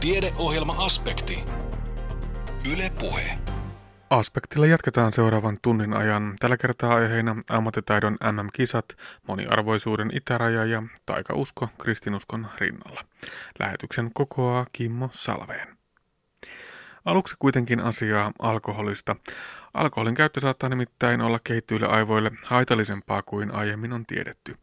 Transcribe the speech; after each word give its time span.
Tiedeohjelma-aspekti. 0.00 1.44
Yle 2.72 2.92
Puhe. 3.00 3.38
Aspektilla 4.10 4.66
jatketaan 4.66 5.12
seuraavan 5.12 5.56
tunnin 5.62 5.92
ajan. 5.92 6.34
Tällä 6.40 6.56
kertaa 6.56 6.94
aiheena 6.94 7.36
ammattitaidon 7.48 8.16
MM-kisat, 8.32 8.84
moniarvoisuuden 9.28 10.10
itäraja 10.16 10.64
ja 10.64 10.82
taikausko 11.06 11.68
kristinuskon 11.78 12.46
rinnalla. 12.58 13.04
Lähetyksen 13.58 14.10
kokoaa 14.14 14.66
Kimmo 14.72 15.08
Salveen. 15.12 15.68
Aluksi 17.04 17.34
kuitenkin 17.38 17.80
asiaa 17.80 18.32
alkoholista. 18.38 19.16
Alkoholin 19.74 20.14
käyttö 20.14 20.40
saattaa 20.40 20.68
nimittäin 20.68 21.20
olla 21.20 21.38
kehittyville 21.44 21.86
aivoille 21.86 22.30
haitallisempaa 22.44 23.22
kuin 23.22 23.54
aiemmin 23.54 23.92
on 23.92 24.06
tiedetty. 24.06 24.54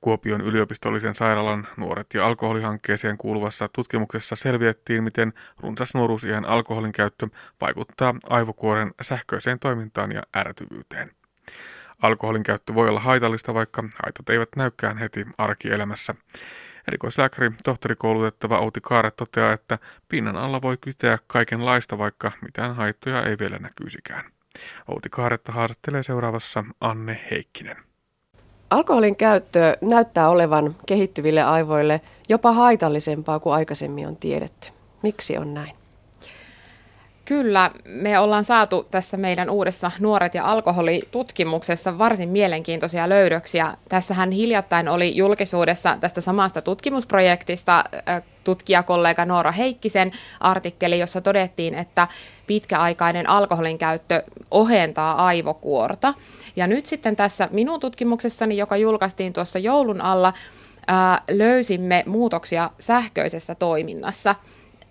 Kuopion 0.00 0.40
yliopistollisen 0.40 1.14
sairaalan 1.14 1.68
nuoret 1.76 2.06
ja 2.14 2.26
alkoholihankkeeseen 2.26 3.18
kuuluvassa 3.18 3.68
tutkimuksessa 3.68 4.36
selvitettiin, 4.36 5.04
miten 5.04 5.32
runsas 5.60 5.94
nuoruusiän 5.94 6.44
alkoholin 6.44 6.92
käyttö 6.92 7.28
vaikuttaa 7.60 8.14
aivokuoren 8.30 8.94
sähköiseen 9.00 9.58
toimintaan 9.58 10.12
ja 10.12 10.22
ärtyvyyteen. 10.36 11.10
Alkoholin 12.02 12.42
käyttö 12.42 12.74
voi 12.74 12.88
olla 12.88 13.00
haitallista, 13.00 13.54
vaikka 13.54 13.82
haitat 13.82 14.28
eivät 14.28 14.48
näykään 14.56 14.98
heti 14.98 15.26
arkielämässä. 15.38 16.14
Erikoislääkäri, 16.88 17.50
tohtorikoulutettava 17.64 18.58
Outi 18.58 18.80
Kaare 18.80 19.10
toteaa, 19.10 19.52
että 19.52 19.78
pinnan 20.08 20.36
alla 20.36 20.62
voi 20.62 20.76
kyteä 20.76 21.18
kaikenlaista, 21.26 21.98
vaikka 21.98 22.32
mitään 22.42 22.76
haittoja 22.76 23.22
ei 23.22 23.36
vielä 23.38 23.58
näkyisikään. 23.58 24.24
Outi 24.88 25.08
Kaaretta 25.08 25.52
haastattelee 25.52 26.02
seuraavassa 26.02 26.64
Anne 26.80 27.26
Heikkinen. 27.30 27.85
Alkoholin 28.70 29.16
käyttö 29.16 29.76
näyttää 29.80 30.28
olevan 30.28 30.76
kehittyville 30.86 31.42
aivoille 31.42 32.00
jopa 32.28 32.52
haitallisempaa 32.52 33.40
kuin 33.40 33.54
aikaisemmin 33.54 34.06
on 34.06 34.16
tiedetty. 34.16 34.68
Miksi 35.02 35.38
on 35.38 35.54
näin? 35.54 35.85
Kyllä, 37.26 37.70
me 37.84 38.18
ollaan 38.18 38.44
saatu 38.44 38.86
tässä 38.90 39.16
meidän 39.16 39.50
uudessa 39.50 39.90
nuoret 40.00 40.34
ja 40.34 40.44
alkoholitutkimuksessa 40.44 41.98
varsin 41.98 42.28
mielenkiintoisia 42.28 43.08
löydöksiä. 43.08 43.74
Tässähän 43.88 44.30
hiljattain 44.30 44.88
oli 44.88 45.16
julkisuudessa 45.16 45.96
tästä 46.00 46.20
samasta 46.20 46.62
tutkimusprojektista 46.62 47.84
tutkijakollega 48.44 49.24
Noora 49.24 49.52
Heikkisen 49.52 50.12
artikkeli, 50.40 50.98
jossa 50.98 51.20
todettiin, 51.20 51.74
että 51.74 52.08
pitkäaikainen 52.46 53.28
alkoholin 53.28 53.78
käyttö 53.78 54.22
ohentaa 54.50 55.26
aivokuorta. 55.26 56.14
Ja 56.56 56.66
nyt 56.66 56.86
sitten 56.86 57.16
tässä 57.16 57.48
minun 57.52 57.80
tutkimuksessani, 57.80 58.56
joka 58.56 58.76
julkaistiin 58.76 59.32
tuossa 59.32 59.58
joulun 59.58 60.00
alla, 60.00 60.32
löysimme 61.30 62.04
muutoksia 62.06 62.70
sähköisessä 62.78 63.54
toiminnassa– 63.54 64.34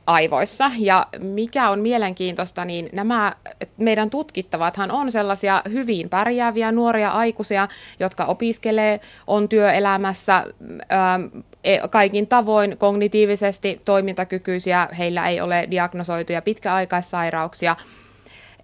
aivoissa. 0.08 0.72
Ja 0.78 1.08
mikä 1.20 1.70
on 1.70 1.80
mielenkiintoista, 1.80 2.66
niin 2.66 2.90
nämä 2.94 3.34
meidän 3.78 4.10
tutkittavathan 4.10 4.92
on 4.92 5.12
sellaisia 5.12 5.62
hyvin 5.72 6.10
pärjääviä 6.10 6.72
nuoria 6.72 7.10
aikuisia, 7.10 7.68
jotka 8.00 8.26
opiskelee, 8.26 9.00
on 9.28 9.50
työelämässä 9.50 10.46
ää, 10.90 11.20
e, 11.64 11.88
kaikin 11.90 12.28
tavoin 12.28 12.78
kognitiivisesti 12.78 13.82
toimintakykyisiä, 13.86 14.88
heillä 14.98 15.30
ei 15.30 15.42
ole 15.42 15.68
diagnosoituja 15.72 16.42
pitkäaikaissairauksia. 16.42 17.76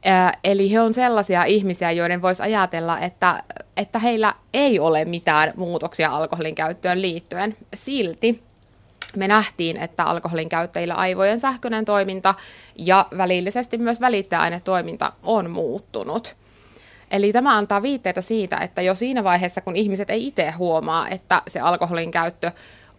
Ää, 0.06 0.34
eli 0.44 0.72
he 0.72 0.82
on 0.82 0.94
sellaisia 0.94 1.44
ihmisiä, 1.44 1.92
joiden 1.92 2.22
voisi 2.22 2.44
ajatella, 2.44 3.00
että, 3.00 3.44
että 3.78 4.00
heillä 4.00 4.34
ei 4.54 4.80
ole 4.80 5.06
mitään 5.06 5.54
muutoksia 5.56 6.12
alkoholin 6.12 6.56
käyttöön 6.56 7.02
liittyen. 7.02 7.58
Silti 7.74 8.51
me 9.16 9.28
nähtiin, 9.28 9.78
että 9.78 10.04
alkoholin 10.04 10.50
käyttäjillä 10.50 10.94
aivojen 10.94 11.40
sähköinen 11.40 11.86
toiminta 11.86 12.34
ja 12.78 13.06
välillisesti 13.18 13.78
myös 13.78 14.02
välittäjäainetoiminta 14.02 15.12
on 15.24 15.50
muuttunut. 15.50 16.36
Eli 17.12 17.34
tämä 17.34 17.58
antaa 17.58 17.82
viitteitä 17.82 18.22
siitä, 18.22 18.58
että 18.58 18.82
jo 18.82 18.96
siinä 18.96 19.24
vaiheessa, 19.24 19.62
kun 19.62 19.76
ihmiset 19.76 20.10
ei 20.10 20.28
itse 20.28 20.52
huomaa, 20.52 21.10
että 21.10 21.42
se 21.48 21.60
alkoholin 21.60 22.12
käyttö 22.12 22.52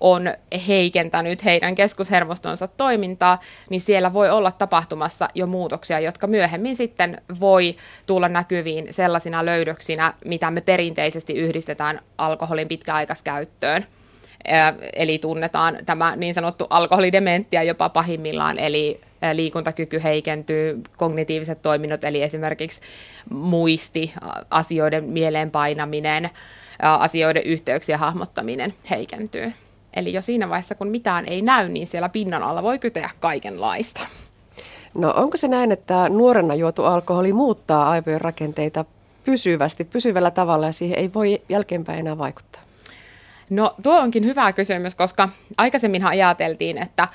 on 0.03 0.35
heikentänyt 0.69 1.45
heidän 1.45 1.75
keskushermostonsa 1.75 2.69
toimintaa, 2.69 3.41
niin 3.71 3.81
siellä 3.81 4.13
voi 4.13 4.31
olla 4.31 4.53
tapahtumassa 4.53 5.29
jo 5.35 5.47
muutoksia, 5.47 6.01
jotka 6.01 6.27
myöhemmin 6.27 6.77
sitten 6.77 7.23
voi 7.41 7.77
tulla 8.07 8.29
näkyviin 8.29 8.87
sellaisina 8.91 9.45
löydöksinä, 9.45 10.15
mitä 10.25 10.51
me 10.51 10.61
perinteisesti 10.61 11.33
yhdistetään 11.33 12.01
alkoholin 12.19 12.69
pitkäaikaiskäyttöön. 12.69 13.87
Eli 14.93 15.19
tunnetaan 15.19 15.79
tämä 15.87 16.17
niin 16.17 16.35
sanottu 16.35 16.67
alkoholidementia 16.71 17.63
jopa 17.63 17.89
pahimmillaan, 17.89 18.59
eli 18.59 19.01
liikuntakyky 19.33 20.03
heikentyy, 20.03 20.83
kognitiiviset 20.97 21.63
toiminnot, 21.63 22.05
eli 22.05 22.23
esimerkiksi 22.23 22.81
muisti, 23.31 24.13
asioiden 24.51 25.05
mieleenpainaminen, 25.05 26.31
asioiden 26.79 27.43
yhteyksien 27.43 27.99
hahmottaminen 27.99 28.75
heikentyy. 28.91 29.53
Eli 29.95 30.13
jo 30.13 30.23
siinä 30.23 30.49
vaiheessa, 30.49 30.75
kun 30.75 30.89
mitään 30.89 31.25
ei 31.27 31.43
näy, 31.43 31.69
niin 31.69 31.87
siellä 31.87 32.09
pinnan 32.09 32.43
alla 32.43 32.63
voi 32.63 32.79
kyteä 32.79 33.11
kaikenlaista. 33.21 34.01
No 34.95 35.13
onko 35.17 35.37
se 35.37 35.49
näin, 35.49 35.73
että 35.73 36.09
nuorena 36.09 36.55
juotu 36.55 36.85
alkoholi 36.85 37.33
muuttaa 37.33 37.91
aivojen 37.91 38.21
rakenteita 38.21 38.85
pysyvästi, 39.25 39.85
pysyvällä 39.85 40.31
tavalla 40.31 40.67
ja 40.67 40.73
siihen 40.73 40.99
ei 40.99 41.15
voi 41.15 41.43
jälkeenpäin 41.49 41.99
enää 41.99 42.19
vaikuttaa? 42.19 42.63
No 43.53 43.75
tuo 43.83 43.99
onkin 43.99 44.25
hyvä 44.25 44.53
kysymys, 44.53 44.95
koska 44.95 45.29
aikaisemminhan 45.59 46.11
ajateltiin, 46.11 46.79
että 46.79 47.09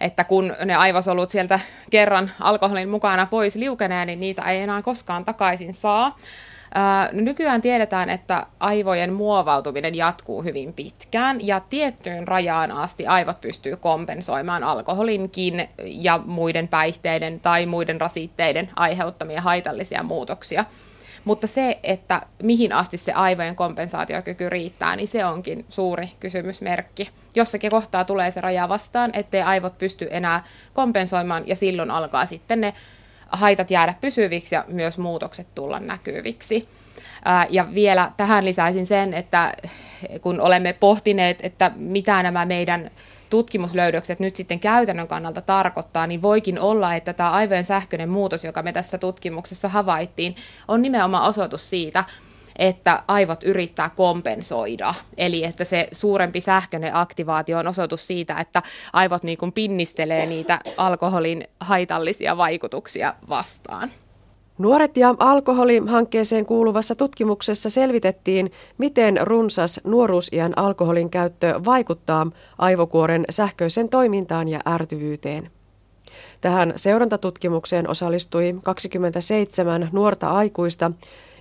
että 0.00 0.24
kun 0.24 0.56
ne 0.64 0.74
aivosolut 0.74 1.30
sieltä 1.30 1.60
kerran 1.90 2.30
alkoholin 2.40 2.88
mukana 2.88 3.26
pois 3.26 3.56
liukenee, 3.56 4.06
niin 4.06 4.20
niitä 4.20 4.42
ei 4.42 4.62
enää 4.62 4.82
koskaan 4.82 5.24
takaisin 5.24 5.74
saa. 5.74 6.18
Nykyään 7.12 7.60
tiedetään, 7.60 8.10
että 8.10 8.46
aivojen 8.60 9.12
muovautuminen 9.12 9.94
jatkuu 9.94 10.42
hyvin 10.42 10.72
pitkään 10.72 11.46
ja 11.46 11.60
tiettyyn 11.60 12.28
rajaan 12.28 12.72
asti 12.72 13.06
aivot 13.06 13.40
pystyy 13.40 13.76
kompensoimaan 13.76 14.64
alkoholinkin 14.64 15.68
ja 15.84 16.20
muiden 16.24 16.68
päihteiden 16.68 17.40
tai 17.40 17.66
muiden 17.66 18.00
rasitteiden 18.00 18.70
aiheuttamia 18.76 19.40
haitallisia 19.40 20.02
muutoksia. 20.02 20.64
Mutta 21.24 21.46
se, 21.46 21.78
että 21.82 22.22
mihin 22.42 22.72
asti 22.72 22.96
se 22.96 23.12
aivojen 23.12 23.56
kompensaatiokyky 23.56 24.50
riittää, 24.50 24.96
niin 24.96 25.08
se 25.08 25.24
onkin 25.24 25.64
suuri 25.68 26.08
kysymysmerkki. 26.20 27.10
Jossakin 27.34 27.70
kohtaa 27.70 28.04
tulee 28.04 28.30
se 28.30 28.40
raja 28.40 28.68
vastaan, 28.68 29.10
ettei 29.12 29.42
aivot 29.42 29.78
pysty 29.78 30.08
enää 30.10 30.44
kompensoimaan 30.72 31.42
ja 31.46 31.56
silloin 31.56 31.90
alkaa 31.90 32.26
sitten 32.26 32.60
ne 32.60 32.72
haitat 33.28 33.70
jäädä 33.70 33.94
pysyviksi 34.00 34.54
ja 34.54 34.64
myös 34.68 34.98
muutokset 34.98 35.46
tulla 35.54 35.80
näkyviksi. 35.80 36.68
Ja 37.50 37.66
vielä 37.74 38.12
tähän 38.16 38.44
lisäisin 38.44 38.86
sen, 38.86 39.14
että 39.14 39.54
kun 40.20 40.40
olemme 40.40 40.72
pohtineet, 40.72 41.38
että 41.42 41.70
mitä 41.76 42.22
nämä 42.22 42.44
meidän 42.44 42.90
tutkimuslöydökset 43.30 44.20
nyt 44.20 44.36
sitten 44.36 44.60
käytännön 44.60 45.08
kannalta 45.08 45.40
tarkoittaa, 45.40 46.06
niin 46.06 46.22
voikin 46.22 46.60
olla, 46.60 46.94
että 46.94 47.12
tämä 47.12 47.30
aivojen 47.30 47.64
sähköinen 47.64 48.08
muutos, 48.08 48.44
joka 48.44 48.62
me 48.62 48.72
tässä 48.72 48.98
tutkimuksessa 48.98 49.68
havaittiin, 49.68 50.36
on 50.68 50.82
nimenomaan 50.82 51.28
osoitus 51.28 51.70
siitä, 51.70 52.04
että 52.58 53.02
aivot 53.08 53.42
yrittää 53.42 53.90
kompensoida. 53.90 54.94
Eli 55.16 55.44
että 55.44 55.64
se 55.64 55.88
suurempi 55.92 56.40
sähköinen 56.40 56.96
aktivaatio 56.96 57.58
on 57.58 57.66
osoitus 57.66 58.06
siitä, 58.06 58.36
että 58.40 58.62
aivot 58.92 59.22
niin 59.22 59.38
kuin 59.38 59.52
pinnistelee 59.52 60.26
niitä 60.26 60.60
alkoholin 60.76 61.48
haitallisia 61.60 62.36
vaikutuksia 62.36 63.14
vastaan. 63.28 63.90
Nuoret 64.58 64.96
ja 64.96 65.14
alkoholi-hankkeeseen 65.18 66.46
kuuluvassa 66.46 66.94
tutkimuksessa 66.94 67.70
selvitettiin, 67.70 68.52
miten 68.78 69.18
runsas 69.22 69.80
nuoruusiän 69.84 70.58
alkoholin 70.58 71.10
käyttö 71.10 71.60
vaikuttaa 71.64 72.30
aivokuoren 72.58 73.24
sähköisen 73.30 73.88
toimintaan 73.88 74.48
ja 74.48 74.60
ärtyvyyteen. 74.66 75.50
Tähän 76.40 76.72
seurantatutkimukseen 76.76 77.90
osallistui 77.90 78.54
27 78.62 79.88
nuorta 79.92 80.30
aikuista, 80.30 80.90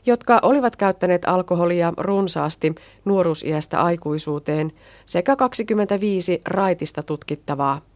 jotka 0.05 0.39
olivat 0.41 0.75
käyttäneet 0.75 1.25
alkoholia 1.25 1.93
runsaasti 1.97 2.75
nuoruusiästä 3.05 3.81
aikuisuuteen 3.81 4.71
sekä 5.05 5.35
25 5.35 6.41
raitista 6.45 7.03
tutkittavaa. 7.03 7.92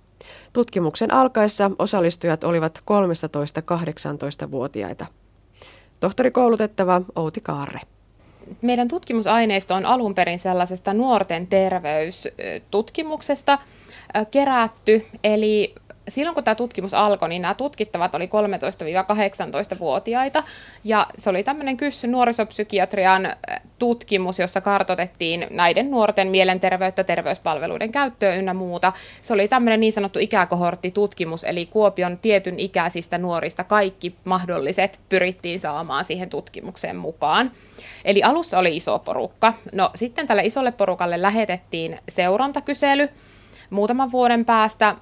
Tutkimuksen 0.53 1.13
alkaessa 1.13 1.71
osallistujat 1.79 2.43
olivat 2.43 2.79
13-18-vuotiaita. 2.79 5.05
Tohtorikoulutettava 5.99 7.01
Outi 7.15 7.41
Kaarre. 7.41 7.79
Meidän 8.61 8.87
tutkimusaineisto 8.87 9.75
on 9.75 9.85
alun 9.85 10.15
perin 10.15 10.39
sellaisesta 10.39 10.93
nuorten 10.93 11.47
terveystutkimuksesta 11.47 13.59
kerätty, 14.31 15.05
eli 15.23 15.75
silloin 16.07 16.35
kun 16.35 16.43
tämä 16.43 16.55
tutkimus 16.55 16.93
alkoi, 16.93 17.29
niin 17.29 17.41
nämä 17.41 17.53
tutkittavat 17.53 18.15
oli 18.15 18.25
13-18-vuotiaita, 18.25 20.43
ja 20.83 21.07
se 21.17 21.29
oli 21.29 21.43
tämmöinen 21.43 21.77
kyssy 21.77 22.07
nuorisopsykiatrian 22.07 23.33
tutkimus, 23.79 24.39
jossa 24.39 24.61
kartotettiin 24.61 25.47
näiden 25.49 25.91
nuorten 25.91 26.27
mielenterveyttä, 26.27 27.03
terveyspalveluiden 27.03 27.91
käyttöä 27.91 28.35
ynnä 28.35 28.53
muuta. 28.53 28.93
Se 29.21 29.33
oli 29.33 29.47
tämmöinen 29.47 29.79
niin 29.79 29.93
sanottu 29.93 30.19
ikäkohorttitutkimus, 30.19 31.43
eli 31.43 31.65
Kuopion 31.65 32.17
tietyn 32.17 32.59
ikäisistä 32.59 33.17
nuorista 33.17 33.63
kaikki 33.63 34.15
mahdolliset 34.23 34.99
pyrittiin 35.09 35.59
saamaan 35.59 36.05
siihen 36.05 36.29
tutkimukseen 36.29 36.95
mukaan. 36.95 37.51
Eli 38.05 38.23
alussa 38.23 38.59
oli 38.59 38.75
iso 38.75 38.99
porukka. 38.99 39.53
No 39.73 39.91
sitten 39.95 40.27
tälle 40.27 40.45
isolle 40.45 40.71
porukalle 40.71 41.21
lähetettiin 41.21 41.99
seurantakysely, 42.09 43.09
muutaman 43.69 44.11
vuoden 44.11 44.45
päästä. 44.45 44.95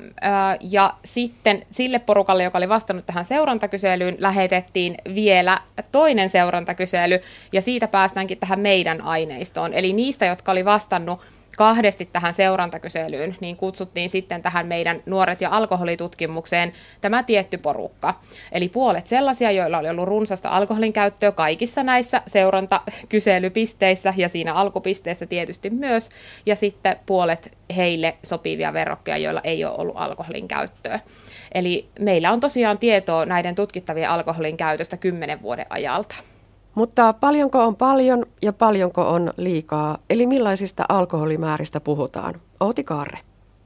Ja 0.62 0.94
sitten 1.06 1.62
sille 1.72 2.00
porukalle, 2.00 2.44
joka 2.44 2.58
oli 2.58 2.70
vastannut 2.70 3.06
tähän 3.06 3.26
seurantakyselyyn, 3.26 4.18
lähetettiin 4.20 4.96
vielä 5.16 5.60
toinen 5.92 6.30
seurantakysely, 6.30 7.20
ja 7.54 7.62
siitä 7.62 7.88
päästäänkin 7.88 8.38
tähän 8.38 8.60
meidän 8.60 9.02
aineistoon. 9.02 9.74
Eli 9.74 9.94
niistä, 9.94 10.26
jotka 10.26 10.52
oli 10.52 10.66
vastannut 10.66 11.22
kahdesti 11.58 12.10
tähän 12.14 12.34
seurantakyselyyn, 12.34 13.36
niin 13.40 13.56
kutsuttiin 13.56 14.10
sitten 14.10 14.42
tähän 14.42 14.68
meidän 14.68 15.02
nuoret 15.06 15.42
ja 15.42 15.50
alkoholitutkimukseen 15.52 16.72
tämä 17.02 17.24
tietty 17.24 17.58
porukka. 17.58 18.14
Eli 18.52 18.70
puolet 18.70 19.08
sellaisia, 19.08 19.52
joilla 19.52 19.78
oli 19.78 19.90
ollut 19.90 20.08
runsasta 20.08 20.50
alkoholin 20.50 20.94
käyttöä 20.94 21.32
kaikissa 21.32 21.84
näissä 21.84 22.22
seurantakyselypisteissä 22.28 24.14
ja 24.18 24.30
siinä 24.30 24.54
alkupisteessä 24.54 25.26
tietysti 25.26 25.70
myös, 25.70 26.10
ja 26.46 26.56
sitten 26.56 26.96
puolet 27.06 27.58
heille 27.76 28.18
sopivia 28.24 28.74
verrokkeja, 28.74 29.18
joilla 29.18 29.42
ei 29.44 29.66
ole 29.66 29.76
ollut 29.78 29.96
alkoholin 29.98 30.48
käyttöä. 30.48 31.00
Eli 31.54 31.90
meillä 32.00 32.32
on 32.32 32.40
tosiaan 32.40 32.78
tietoa 32.78 33.26
näiden 33.26 33.56
tutkittavien 33.56 34.10
alkoholin 34.10 34.58
käytöstä 34.58 34.98
kymmenen 34.98 35.42
vuoden 35.42 35.66
ajalta. 35.70 36.16
Mutta 36.76 37.14
paljonko 37.14 37.64
on 37.64 37.76
paljon 37.76 38.26
ja 38.42 38.54
paljonko 38.54 39.02
on 39.02 39.34
liikaa, 39.38 39.98
eli 40.10 40.28
millaisista 40.28 40.86
alkoholimääristä 40.90 41.80
puhutaan? 41.80 42.42
Outi 42.60 42.84
Kaarre. 42.84 43.20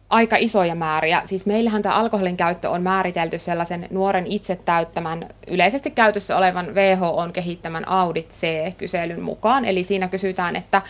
Aika 0.10 0.36
isoja 0.40 0.76
määriä. 0.76 1.22
Siis 1.26 1.46
meillähän 1.46 1.82
tämä 1.82 1.96
alkoholin 1.96 2.38
käyttö 2.38 2.70
on 2.70 2.82
määritelty 2.84 3.40
sellaisen 3.40 3.88
nuoren 3.92 4.28
itse 4.28 4.56
täyttämän, 4.56 5.30
yleisesti 5.48 5.92
käytössä 5.92 6.38
olevan 6.38 6.76
WHO 6.76 7.30
kehittämän 7.34 7.88
Audit 7.88 8.30
C-kyselyn 8.30 9.22
mukaan. 9.22 9.66
Eli 9.66 9.84
siinä 9.84 10.08
kysytään, 10.08 10.56
että 10.56 10.82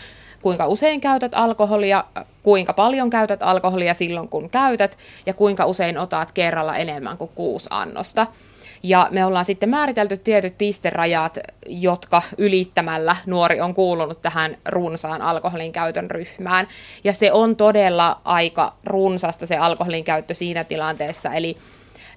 kuinka 0.42 0.66
usein 0.66 1.00
käytät 1.00 1.32
alkoholia, 1.34 2.04
kuinka 2.42 2.72
paljon 2.72 3.10
käytät 3.10 3.42
alkoholia 3.42 3.94
silloin 3.94 4.28
kun 4.28 4.50
käytät 4.50 4.98
ja 5.26 5.34
kuinka 5.34 5.66
usein 5.66 5.98
otat 5.98 6.32
kerralla 6.32 6.76
enemmän 6.76 7.16
kuin 7.16 7.30
kuusi 7.34 7.66
annosta. 7.70 8.26
Ja 8.82 9.08
me 9.10 9.24
ollaan 9.24 9.44
sitten 9.44 9.68
määritelty 9.68 10.16
tietyt 10.16 10.58
pisterajat, 10.58 11.38
jotka 11.66 12.22
ylittämällä 12.38 13.16
nuori 13.26 13.60
on 13.60 13.74
kuulunut 13.74 14.22
tähän 14.22 14.56
runsaan 14.68 15.22
alkoholin 15.22 15.72
käytön 15.72 16.10
ryhmään. 16.10 16.68
Ja 17.04 17.12
se 17.12 17.32
on 17.32 17.56
todella 17.56 18.20
aika 18.24 18.74
runsasta 18.84 19.46
se 19.46 19.56
alkoholin 19.56 20.04
käyttö 20.04 20.34
siinä 20.34 20.64
tilanteessa, 20.64 21.34
eli 21.34 21.56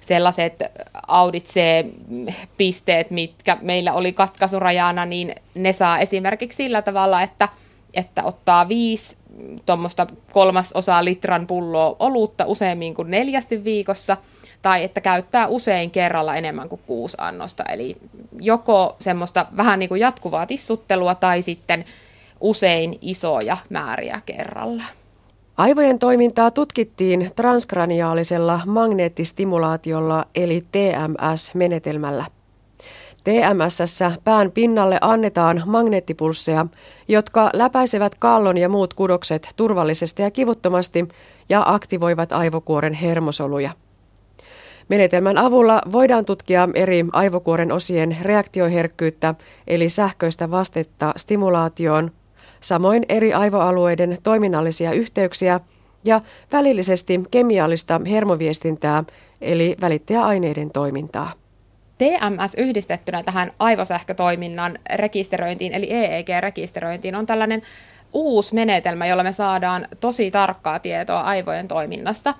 sellaiset 0.00 0.62
auditse-pisteet, 1.06 3.10
mitkä 3.10 3.58
meillä 3.60 3.92
oli 3.92 4.12
katkaisurajana, 4.12 5.06
niin 5.06 5.34
ne 5.54 5.72
saa 5.72 5.98
esimerkiksi 5.98 6.56
sillä 6.56 6.82
tavalla, 6.82 7.22
että, 7.22 7.48
että 7.94 8.24
ottaa 8.24 8.68
viisi 8.68 9.16
tuommoista 9.66 10.06
kolmasosaa 10.32 11.04
litran 11.04 11.46
pulloa 11.46 11.96
olutta 11.98 12.44
useammin 12.46 12.94
kuin 12.94 13.10
neljästi 13.10 13.64
viikossa– 13.64 14.16
tai 14.64 14.84
että 14.84 15.00
käyttää 15.00 15.46
usein 15.46 15.90
kerralla 15.90 16.36
enemmän 16.36 16.68
kuin 16.68 16.80
kuusi 16.86 17.16
annosta. 17.20 17.64
Eli 17.64 17.96
joko 18.40 18.96
semmoista 18.98 19.46
vähän 19.56 19.78
niin 19.78 19.88
kuin 19.88 20.00
jatkuvaa 20.00 20.46
tissuttelua 20.46 21.14
tai 21.14 21.42
sitten 21.42 21.84
usein 22.40 22.98
isoja 23.00 23.56
määriä 23.70 24.20
kerralla. 24.26 24.82
Aivojen 25.56 25.98
toimintaa 25.98 26.50
tutkittiin 26.50 27.30
transkraniaalisella 27.36 28.60
magneettistimulaatiolla 28.66 30.24
eli 30.34 30.64
TMS-menetelmällä. 30.72 32.24
TMSssä 33.24 34.12
pään 34.24 34.50
pinnalle 34.50 34.98
annetaan 35.00 35.62
magneettipulsseja, 35.66 36.66
jotka 37.08 37.50
läpäisevät 37.52 38.14
kallon 38.14 38.58
ja 38.58 38.68
muut 38.68 38.94
kudokset 38.94 39.48
turvallisesti 39.56 40.22
ja 40.22 40.30
kivuttomasti 40.30 41.08
ja 41.48 41.62
aktivoivat 41.66 42.32
aivokuoren 42.32 42.92
hermosoluja. 42.92 43.70
Menetelmän 44.88 45.38
avulla 45.38 45.80
voidaan 45.92 46.24
tutkia 46.24 46.68
eri 46.74 47.04
aivokuoren 47.12 47.72
osien 47.72 48.16
reaktioherkkyyttä 48.22 49.34
eli 49.66 49.88
sähköistä 49.88 50.50
vastetta 50.50 51.12
stimulaatioon, 51.16 52.10
samoin 52.60 53.04
eri 53.08 53.32
aivoalueiden 53.32 54.18
toiminnallisia 54.22 54.92
yhteyksiä 54.92 55.60
ja 56.04 56.20
välillisesti 56.52 57.20
kemiallista 57.30 58.00
hermoviestintää 58.10 59.04
eli 59.40 59.76
välittäjäaineiden 59.80 60.70
toimintaa. 60.70 61.32
TMS 61.98 62.54
yhdistettynä 62.56 63.22
tähän 63.22 63.52
aivosähkötoiminnan 63.58 64.78
rekisteröintiin 64.94 65.72
eli 65.72 65.92
EEG-rekisteröintiin 65.92 67.16
on 67.16 67.26
tällainen 67.26 67.62
uusi 68.12 68.54
menetelmä, 68.54 69.06
jolla 69.06 69.22
me 69.22 69.32
saadaan 69.32 69.88
tosi 70.00 70.30
tarkkaa 70.30 70.78
tietoa 70.78 71.20
aivojen 71.20 71.68
toiminnasta. 71.68 72.34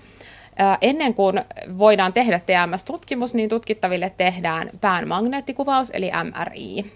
Ennen 0.81 1.15
kuin 1.15 1.41
voidaan 1.79 2.13
tehdä 2.13 2.41
TMS-tutkimus, 2.47 3.35
niin 3.35 3.49
tutkittaville 3.49 4.13
tehdään 4.17 4.71
pään 4.81 5.09
magneettikuvaus, 5.09 5.91
eli 5.91 6.11
MRI. 6.25 6.93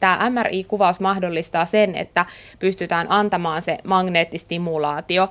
Tämä 0.00 0.30
MRI-kuvaus 0.30 1.00
mahdollistaa 1.00 1.64
sen, 1.64 1.94
että 1.94 2.26
pystytään 2.58 3.06
antamaan 3.10 3.62
se 3.62 3.78
magneettistimulaatio 3.84 5.30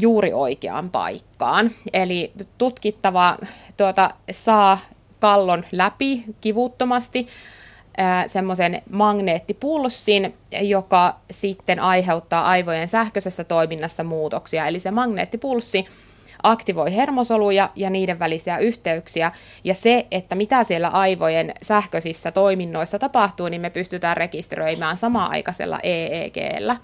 juuri 0.00 0.32
oikeaan 0.32 0.90
paikkaan. 0.90 1.70
Eli 1.92 2.32
tutkittava 2.58 3.36
tuota, 3.76 4.10
saa 4.30 4.78
kallon 5.20 5.64
läpi 5.72 6.24
kivuttomasti 6.40 7.28
semmoisen 8.26 8.82
magneettipulssin, 8.90 10.34
joka 10.60 11.16
sitten 11.30 11.80
aiheuttaa 11.80 12.46
aivojen 12.46 12.88
sähköisessä 12.88 13.44
toiminnassa 13.44 14.04
muutoksia. 14.04 14.66
Eli 14.66 14.78
se 14.78 14.90
magneettipulssi 14.90 15.86
aktivoi 16.42 16.96
hermosoluja 16.96 17.70
ja 17.76 17.90
niiden 17.90 18.18
välisiä 18.18 18.58
yhteyksiä. 18.58 19.32
Ja 19.64 19.74
se, 19.74 20.06
että 20.10 20.34
mitä 20.34 20.64
siellä 20.64 20.88
aivojen 20.88 21.54
sähköisissä 21.62 22.32
toiminnoissa 22.32 22.98
tapahtuu, 22.98 23.48
niin 23.48 23.60
me 23.60 23.70
pystytään 23.70 24.16
rekisteröimään 24.16 24.96
samaa-aikaisella 24.96 25.80
EEGllä. 25.82 26.76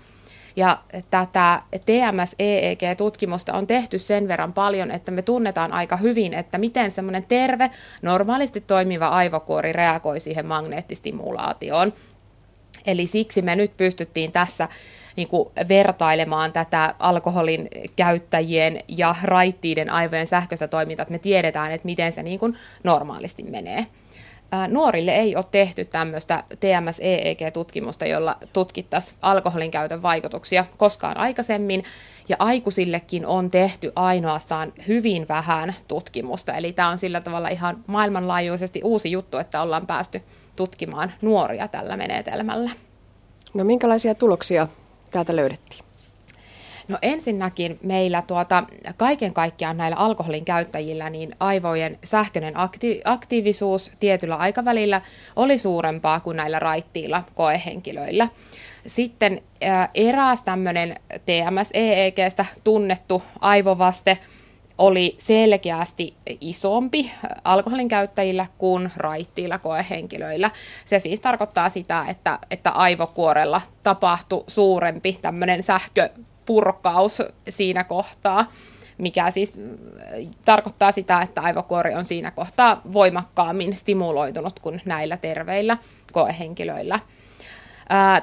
Ja 0.56 0.78
tätä 1.10 1.62
TMS-EEG-tutkimusta 1.86 3.52
on 3.52 3.66
tehty 3.66 3.98
sen 3.98 4.28
verran 4.28 4.52
paljon, 4.52 4.90
että 4.90 5.10
me 5.10 5.22
tunnetaan 5.22 5.72
aika 5.72 5.96
hyvin, 5.96 6.34
että 6.34 6.58
miten 6.58 6.90
semmoinen 6.90 7.24
terve, 7.28 7.70
normaalisti 8.02 8.60
toimiva 8.60 9.08
aivokuori 9.08 9.72
reagoi 9.72 10.20
siihen 10.20 10.46
magneettistimulaatioon. 10.46 11.92
Eli 12.86 13.06
siksi 13.06 13.42
me 13.42 13.56
nyt 13.56 13.76
pystyttiin 13.76 14.32
tässä 14.32 14.68
niin 15.16 15.28
kuin 15.28 15.48
vertailemaan 15.68 16.52
tätä 16.52 16.94
alkoholin 16.98 17.68
käyttäjien 17.96 18.78
ja 18.88 19.14
raittiiden 19.22 19.90
aivojen 19.90 20.26
sähköistä 20.26 20.68
toimintaa, 20.68 21.02
että 21.02 21.12
me 21.12 21.18
tiedetään, 21.18 21.72
että 21.72 21.86
miten 21.86 22.12
se 22.12 22.22
niin 22.22 22.38
kuin 22.38 22.56
normaalisti 22.84 23.42
menee. 23.42 23.86
Nuorille 24.68 25.10
ei 25.10 25.36
ole 25.36 25.44
tehty 25.50 25.84
tämmöistä 25.84 26.44
TMS-EEG-tutkimusta, 26.60 28.06
jolla 28.06 28.36
tutkittaisiin 28.52 29.18
alkoholin 29.22 29.70
käytön 29.70 30.02
vaikutuksia 30.02 30.64
koskaan 30.76 31.16
aikaisemmin, 31.16 31.84
ja 32.28 32.36
aikuisillekin 32.38 33.26
on 33.26 33.50
tehty 33.50 33.92
ainoastaan 33.96 34.72
hyvin 34.88 35.28
vähän 35.28 35.74
tutkimusta. 35.88 36.54
Eli 36.54 36.72
tämä 36.72 36.88
on 36.88 36.98
sillä 36.98 37.20
tavalla 37.20 37.48
ihan 37.48 37.84
maailmanlaajuisesti 37.86 38.80
uusi 38.84 39.10
juttu, 39.10 39.38
että 39.38 39.62
ollaan 39.62 39.86
päästy 39.86 40.22
tutkimaan 40.56 41.12
nuoria 41.22 41.68
tällä 41.68 41.96
menetelmällä. 41.96 42.70
No 43.54 43.64
minkälaisia 43.64 44.14
tuloksia 44.14 44.68
täältä 45.14 45.36
löydettiin? 45.36 45.84
No 46.88 46.98
ensinnäkin 47.02 47.78
meillä 47.82 48.22
tuota, 48.22 48.64
kaiken 48.96 49.34
kaikkiaan 49.34 49.76
näillä 49.76 49.96
alkoholin 49.96 50.44
käyttäjillä 50.44 51.10
niin 51.10 51.30
aivojen 51.40 51.98
sähköinen 52.04 52.54
akti- 52.56 53.00
aktiivisuus 53.04 53.90
tietyllä 54.00 54.36
aikavälillä 54.36 55.00
oli 55.36 55.58
suurempaa 55.58 56.20
kuin 56.20 56.36
näillä 56.36 56.58
raittiilla 56.58 57.22
koehenkilöillä. 57.34 58.28
Sitten 58.86 59.42
ää, 59.62 59.88
eräs 59.94 60.42
tämmöinen 60.42 60.94
TMS-EEGstä 61.26 62.46
tunnettu 62.64 63.22
aivovaste– 63.40 64.18
oli 64.78 65.14
selkeästi 65.18 66.14
isompi 66.40 67.10
alkoholin 67.44 67.88
käyttäjillä 67.88 68.46
kuin 68.58 68.90
raittiilla 68.96 69.58
koehenkilöillä. 69.58 70.50
Se 70.84 70.98
siis 70.98 71.20
tarkoittaa 71.20 71.68
sitä, 71.68 72.04
että, 72.08 72.38
että 72.50 72.70
aivokuorella 72.70 73.60
tapahtui 73.82 74.44
suurempi 74.46 75.18
tämmöinen 75.22 75.62
sähköpurkaus 75.62 77.22
siinä 77.48 77.84
kohtaa 77.84 78.46
mikä 78.98 79.30
siis 79.30 79.60
tarkoittaa 80.44 80.92
sitä, 80.92 81.20
että 81.20 81.40
aivokuori 81.40 81.94
on 81.94 82.04
siinä 82.04 82.30
kohtaa 82.30 82.80
voimakkaammin 82.92 83.76
stimuloitunut 83.76 84.60
kuin 84.60 84.80
näillä 84.84 85.16
terveillä 85.16 85.78
koehenkilöillä. 86.12 87.00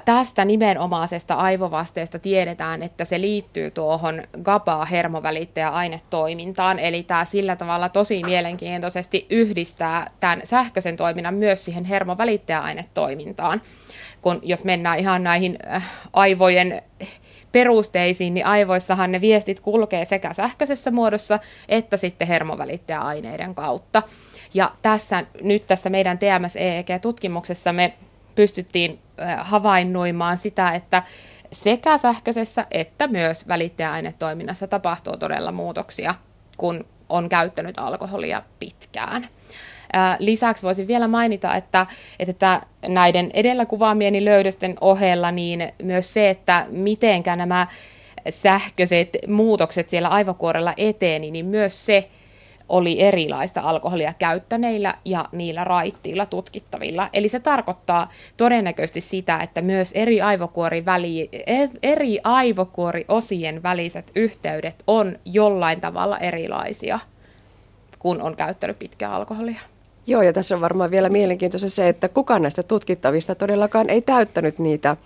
Tästä 0.06 0.46
nimenomaisesta 0.46 1.34
aivovasteesta 1.34 2.20
tiedetään, 2.20 2.84
että 2.84 3.06
se 3.06 3.22
liittyy 3.22 3.72
tuohon 3.72 4.24
GABA-hermovälittäjäainetoimintaan, 4.42 6.80
eli 6.80 7.04
tämä 7.04 7.26
sillä 7.26 7.56
tavalla 7.56 7.90
tosi 7.90 8.24
mielenkiintoisesti 8.24 9.28
yhdistää 9.30 10.12
tämän 10.20 10.42
sähköisen 10.44 10.96
toiminnan 10.96 11.36
myös 11.36 11.66
siihen 11.66 11.86
hermovälittäjäainetoimintaan. 11.86 13.62
Kun 14.22 14.40
jos 14.44 14.64
mennään 14.64 15.00
ihan 15.00 15.24
näihin 15.24 15.60
aivojen 16.14 16.82
perusteisiin, 17.52 18.34
niin 18.34 18.46
aivoissahan 18.46 19.12
ne 19.12 19.22
viestit 19.22 19.60
kulkee 19.60 20.06
sekä 20.06 20.34
sähköisessä 20.34 20.92
muodossa 20.92 21.40
että 21.70 21.98
sitten 21.98 22.28
hermovälittäjäaineiden 22.28 23.56
kautta. 23.56 24.04
Ja 24.54 24.72
tässä, 24.82 25.26
nyt 25.42 25.68
tässä 25.68 25.90
meidän 25.90 26.20
TMS-EEG-tutkimuksessa 26.20 27.74
me 27.74 27.94
pystyttiin 28.36 29.00
havainnoimaan 29.38 30.38
sitä, 30.38 30.72
että 30.72 31.04
sekä 31.52 31.98
sähköisessä 31.98 32.66
että 32.72 33.08
myös 33.08 33.48
välittäjäainetoiminnassa 33.48 34.68
tapahtuu 34.68 35.18
todella 35.18 35.52
muutoksia, 35.52 36.16
kun 36.58 36.86
on 37.10 37.30
käyttänyt 37.30 37.80
alkoholia 37.80 38.44
pitkään. 38.60 39.28
Lisäksi 40.20 40.64
voisin 40.64 40.88
vielä 40.88 41.08
mainita, 41.08 41.56
että, 41.56 41.86
että 42.20 42.62
näiden 42.88 43.32
edellä 43.34 43.66
kuvaamieni 43.66 44.26
löydösten 44.26 44.76
ohella 44.82 45.32
niin 45.32 45.72
myös 45.84 46.14
se, 46.14 46.30
että 46.30 46.66
mitenkä 46.70 47.36
nämä 47.36 47.68
sähköiset 48.30 49.10
muutokset 49.28 49.90
siellä 49.90 50.08
aivokuorella 50.08 50.74
eteeni, 50.78 51.32
niin 51.32 51.46
myös 51.46 51.86
se 51.86 52.10
oli 52.72 53.02
erilaista 53.02 53.62
alkoholia 53.62 54.14
käyttäneillä 54.14 54.96
ja 55.06 55.26
niillä 55.32 55.64
raittiilla 55.64 56.26
tutkittavilla. 56.26 57.10
Eli 57.14 57.28
se 57.28 57.40
tarkoittaa 57.40 58.10
todennäköisesti 58.38 59.02
sitä, 59.02 59.38
että 59.38 59.62
myös 59.62 59.92
eri, 59.92 60.22
aivokuori 60.22 60.86
väli, 60.86 61.30
eri 61.84 62.20
aivokuoriosien 62.24 63.64
väliset 63.64 64.12
yhteydet 64.16 64.84
on 64.88 65.20
jollain 65.26 65.82
tavalla 65.82 66.18
erilaisia, 66.18 67.00
kun 68.00 68.22
on 68.22 68.36
käyttänyt 68.36 68.80
pitkää 68.80 69.14
alkoholia. 69.14 69.60
Joo, 70.08 70.22
ja 70.22 70.34
tässä 70.34 70.56
on 70.56 70.62
varmaan 70.62 70.92
vielä 70.92 71.10
mielenkiintoista 71.10 71.70
se, 71.70 71.90
että 71.90 72.10
kukaan 72.10 72.42
näistä 72.42 72.64
tutkittavista 72.64 73.36
todellakaan 73.36 73.90
ei 73.90 74.02
täyttänyt 74.02 74.60
niitä 74.60 74.98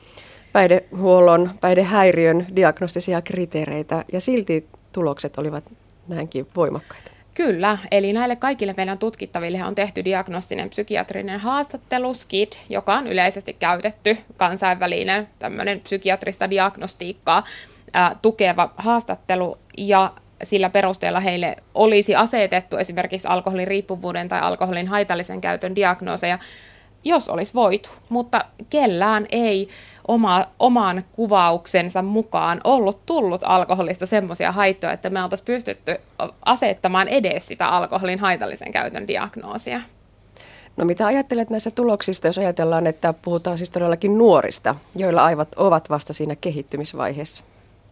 päihdehuollon, 0.54 1.52
päihdehäiriön 1.62 2.48
diagnostisia 2.56 3.22
kriteereitä, 3.22 4.06
ja 4.14 4.22
silti 4.22 4.68
tulokset 4.92 5.38
olivat 5.38 5.64
näinkin 6.08 6.48
voimakkaita. 6.56 7.15
Kyllä, 7.36 7.77
eli 7.92 8.13
näille 8.13 8.36
kaikille 8.36 8.74
meidän 8.77 8.98
tutkittaville 8.98 9.63
on 9.63 9.75
tehty 9.75 10.06
diagnostinen 10.06 10.70
psykiatrinen 10.70 11.39
haastattelu, 11.39 12.13
SKID, 12.13 12.51
joka 12.70 12.94
on 12.94 13.08
yleisesti 13.08 13.54
käytetty 13.54 14.18
kansainvälinen 14.38 15.27
tämmöinen 15.39 15.80
psykiatrista 15.80 16.50
diagnostiikkaa 16.50 17.44
ää, 17.94 18.15
tukeva 18.22 18.74
haastattelu, 18.77 19.58
ja 19.77 20.13
sillä 20.44 20.70
perusteella 20.70 21.20
heille 21.20 21.56
olisi 21.74 22.15
asetettu 22.15 22.77
esimerkiksi 22.77 23.27
alkoholin 23.27 23.68
riippuvuuden 23.68 24.27
tai 24.27 24.39
alkoholin 24.39 24.88
haitallisen 24.88 25.42
käytön 25.42 25.75
diagnooseja, 25.75 26.39
jos 27.06 27.30
olisi 27.30 27.54
voitu, 27.54 27.90
mutta 28.10 28.46
kellään 28.70 29.26
ei 29.32 29.70
oma, 30.08 30.46
oman 30.60 31.04
kuvauksensa 31.12 32.02
mukaan 32.02 32.62
ollut 32.64 33.06
tullut 33.06 33.42
alkoholista 33.44 34.06
semmoisia 34.06 34.52
haittoja, 34.52 34.94
että 34.94 35.10
me 35.10 35.24
oltaisiin 35.24 35.46
pystytty 35.46 35.96
asettamaan 36.46 37.08
edes 37.08 37.48
sitä 37.48 37.68
alkoholin 37.68 38.20
haitallisen 38.20 38.72
käytön 38.72 39.08
diagnoosia. 39.08 39.82
No 40.78 40.86
mitä 40.86 41.06
ajattelet 41.06 41.50
näistä 41.50 41.72
tuloksista, 41.72 42.28
jos 42.28 42.38
ajatellaan, 42.38 42.88
että 42.88 43.14
puhutaan 43.14 43.58
siis 43.58 43.70
todellakin 43.70 44.18
nuorista, 44.18 44.76
joilla 44.96 45.24
aivot 45.24 45.56
ovat 45.56 45.90
vasta 45.90 46.14
siinä 46.14 46.36
kehittymisvaiheessa? 46.36 47.44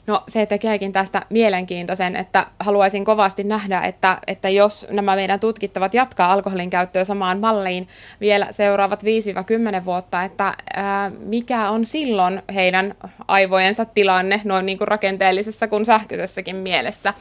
No 0.08 0.24
se 0.28 0.46
tekeekin 0.46 0.92
tästä 0.92 1.22
mielenkiintoisen, 1.30 2.16
että 2.16 2.48
haluaisin 2.60 3.06
kovasti 3.06 3.44
nähdä, 3.44 3.82
että, 3.82 4.18
että 4.28 4.50
jos 4.50 4.88
nämä 4.90 5.16
meidän 5.16 5.40
tutkittavat 5.40 5.94
jatkaa 5.94 6.34
alkoholin 6.34 6.70
käyttöä 6.70 7.04
samaan 7.04 7.40
malliin 7.40 7.88
vielä 8.22 8.48
seuraavat 8.52 9.04
5-10 9.04 9.86
vuotta, 9.86 10.24
että 10.24 10.54
ää, 10.74 11.12
mikä 11.20 11.70
on 11.70 11.86
silloin 11.86 12.42
heidän 12.54 12.96
aivojensa 13.28 13.86
tilanne 13.86 14.42
noin 14.44 14.66
niin 14.66 14.78
kuin 14.78 14.88
rakenteellisessa 14.88 15.68
kuin 15.68 15.86
sähköisessäkin 15.86 16.56
mielessä. 16.56 17.14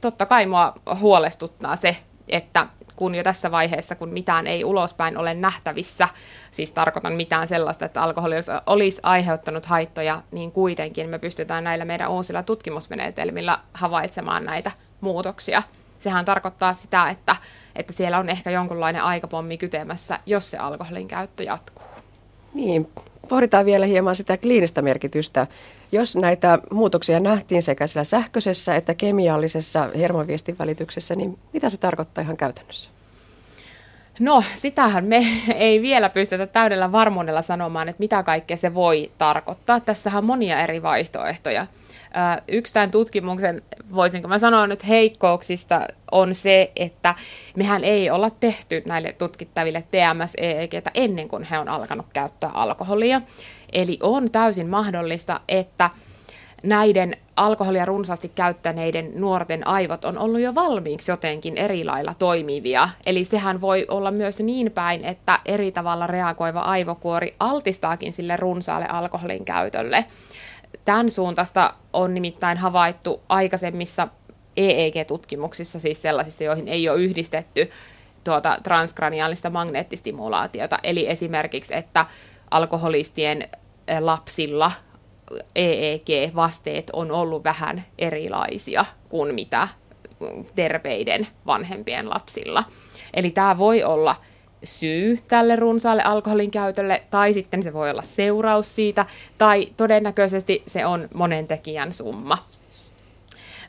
Totta 0.00 0.26
kai 0.26 0.46
mua 0.46 0.72
huolestuttaa 1.00 1.76
se, 1.76 1.96
että 2.28 2.66
kun 2.96 3.14
jo 3.14 3.22
tässä 3.22 3.50
vaiheessa, 3.50 3.94
kun 3.94 4.08
mitään 4.08 4.46
ei 4.46 4.64
ulospäin 4.64 5.18
ole 5.18 5.34
nähtävissä, 5.34 6.08
siis 6.50 6.72
tarkoitan 6.72 7.12
mitään 7.12 7.48
sellaista, 7.48 7.84
että 7.84 8.02
alkoholi 8.02 8.34
olisi 8.66 9.00
aiheuttanut 9.02 9.66
haittoja, 9.66 10.22
niin 10.30 10.52
kuitenkin 10.52 11.08
me 11.08 11.18
pystytään 11.18 11.64
näillä 11.64 11.84
meidän 11.84 12.10
uusilla 12.10 12.42
tutkimusmenetelmillä 12.42 13.58
havaitsemaan 13.74 14.44
näitä 14.44 14.70
muutoksia. 15.00 15.62
Sehän 15.98 16.24
tarkoittaa 16.24 16.72
sitä, 16.72 17.08
että, 17.08 17.36
että 17.76 17.92
siellä 17.92 18.18
on 18.18 18.28
ehkä 18.28 18.50
jonkunlainen 18.50 19.02
aikapommi 19.02 19.58
kytemässä, 19.58 20.18
jos 20.26 20.50
se 20.50 20.58
alkoholin 20.58 21.08
käyttö 21.08 21.42
jatkuu. 21.42 21.84
Niin, 22.54 22.88
pohditaan 23.32 23.66
vielä 23.66 23.86
hieman 23.86 24.16
sitä 24.16 24.36
kliinistä 24.36 24.82
merkitystä. 24.82 25.46
Jos 25.92 26.16
näitä 26.16 26.58
muutoksia 26.70 27.20
nähtiin 27.20 27.62
sekä 27.62 27.86
sillä 27.86 28.04
sähköisessä 28.04 28.76
että 28.76 28.94
kemiallisessa 28.94 29.90
hermoviestin 29.96 30.58
välityksessä, 30.58 31.14
niin 31.14 31.38
mitä 31.52 31.68
se 31.68 31.78
tarkoittaa 31.78 32.22
ihan 32.22 32.36
käytännössä? 32.36 32.90
No, 34.20 34.42
sitähän 34.54 35.04
me 35.04 35.26
ei 35.54 35.82
vielä 35.82 36.08
pystytä 36.08 36.46
täydellä 36.46 36.92
varmuudella 36.92 37.42
sanomaan, 37.42 37.88
että 37.88 38.00
mitä 38.00 38.22
kaikkea 38.22 38.56
se 38.56 38.74
voi 38.74 39.10
tarkoittaa. 39.18 39.80
Tässähän 39.80 40.18
on 40.18 40.24
monia 40.24 40.60
eri 40.60 40.82
vaihtoehtoja. 40.82 41.66
Yksi 42.48 42.74
tämän 42.74 42.90
tutkimuksen, 42.90 43.62
voisinko 43.94 44.28
mä 44.28 44.38
sanoa 44.38 44.66
nyt 44.66 44.88
heikkouksista, 44.88 45.80
on 46.10 46.34
se, 46.34 46.72
että 46.76 47.14
mehän 47.56 47.84
ei 47.84 48.10
olla 48.10 48.30
tehty 48.30 48.82
näille 48.86 49.12
tutkittaville 49.12 49.84
TMS-EEGtä 49.90 50.90
ennen 50.94 51.28
kuin 51.28 51.42
he 51.42 51.58
on 51.58 51.68
alkanut 51.68 52.06
käyttää 52.12 52.50
alkoholia. 52.54 53.20
Eli 53.72 53.98
on 54.02 54.30
täysin 54.30 54.68
mahdollista, 54.68 55.40
että 55.48 55.90
näiden 56.62 57.16
alkoholia 57.36 57.84
runsaasti 57.84 58.28
käyttäneiden 58.34 59.12
nuorten 59.14 59.66
aivot 59.66 60.04
on 60.04 60.18
ollut 60.18 60.40
jo 60.40 60.54
valmiiksi 60.54 61.10
jotenkin 61.10 61.56
eri 61.56 61.84
lailla 61.84 62.14
toimivia. 62.14 62.88
Eli 63.06 63.24
sehän 63.24 63.60
voi 63.60 63.86
olla 63.88 64.10
myös 64.10 64.40
niin 64.40 64.72
päin, 64.72 65.04
että 65.04 65.38
eri 65.44 65.72
tavalla 65.72 66.06
reagoiva 66.06 66.60
aivokuori 66.60 67.34
altistaakin 67.40 68.12
sille 68.12 68.36
runsaalle 68.36 68.86
alkoholin 68.88 69.44
käytölle. 69.44 70.04
Tämän 70.84 71.10
suuntaista 71.10 71.74
on 71.92 72.14
nimittäin 72.14 72.58
havaittu 72.58 73.22
aikaisemmissa 73.28 74.08
EEG-tutkimuksissa, 74.56 75.80
siis 75.80 76.02
sellaisissa, 76.02 76.44
joihin 76.44 76.68
ei 76.68 76.88
ole 76.88 77.00
yhdistetty 77.00 77.70
tuota 78.24 78.56
transkraniaalista 78.62 79.50
magneettistimulaatiota. 79.50 80.78
Eli 80.82 81.08
esimerkiksi, 81.08 81.76
että 81.76 82.06
alkoholistien 82.50 83.48
lapsilla 84.00 84.72
EEG-vasteet 85.54 86.90
on 86.92 87.10
ollut 87.10 87.44
vähän 87.44 87.84
erilaisia 87.98 88.84
kuin 89.08 89.34
mitä 89.34 89.68
terveiden 90.54 91.26
vanhempien 91.46 92.10
lapsilla. 92.10 92.64
Eli 93.14 93.30
tämä 93.30 93.58
voi 93.58 93.84
olla 93.84 94.16
syy 94.64 95.18
tälle 95.28 95.56
runsaalle 95.56 96.02
alkoholin 96.02 96.50
käytölle, 96.50 97.00
tai 97.10 97.32
sitten 97.32 97.62
se 97.62 97.72
voi 97.72 97.90
olla 97.90 98.02
seuraus 98.02 98.74
siitä, 98.74 99.06
tai 99.38 99.68
todennäköisesti 99.76 100.62
se 100.66 100.86
on 100.86 101.08
monen 101.14 101.48
tekijän 101.48 101.92
summa. 101.92 102.38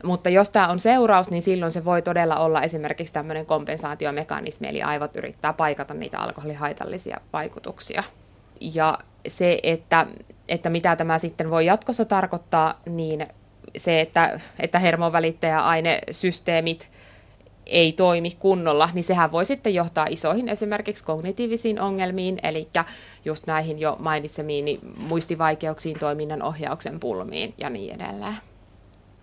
Mutta 0.03 0.29
jos 0.29 0.49
tämä 0.49 0.67
on 0.67 0.79
seuraus, 0.79 1.29
niin 1.29 1.41
silloin 1.41 1.71
se 1.71 1.85
voi 1.85 2.01
todella 2.01 2.35
olla 2.35 2.61
esimerkiksi 2.61 3.13
tämmöinen 3.13 3.45
kompensaatiomekanismi, 3.45 4.67
eli 4.67 4.83
aivot 4.83 5.15
yrittää 5.15 5.53
paikata 5.53 5.93
niitä 5.93 6.19
alkoholihaitallisia 6.19 7.17
vaikutuksia. 7.33 8.03
Ja 8.61 8.99
se, 9.27 9.57
että, 9.63 10.05
että 10.49 10.69
mitä 10.69 10.95
tämä 10.95 11.19
sitten 11.19 11.49
voi 11.49 11.65
jatkossa 11.65 12.05
tarkoittaa, 12.05 12.81
niin 12.85 13.27
se, 13.77 14.01
että, 14.01 14.39
että 14.59 14.79
hermonvälittäjäainesysteemit 14.79 16.91
ei 17.65 17.93
toimi 17.93 18.31
kunnolla, 18.39 18.89
niin 18.93 19.03
sehän 19.03 19.31
voi 19.31 19.45
sitten 19.45 19.73
johtaa 19.73 20.07
isoihin 20.09 20.49
esimerkiksi 20.49 21.03
kognitiivisiin 21.03 21.81
ongelmiin, 21.81 22.39
eli 22.43 22.67
just 23.25 23.47
näihin 23.47 23.79
jo 23.79 23.95
mainitsemiin 23.99 24.79
muistivaikeuksiin, 24.97 25.99
toiminnan 25.99 26.41
ohjauksen 26.41 26.99
pulmiin 26.99 27.53
ja 27.57 27.69
niin 27.69 27.95
edelleen. 27.95 28.35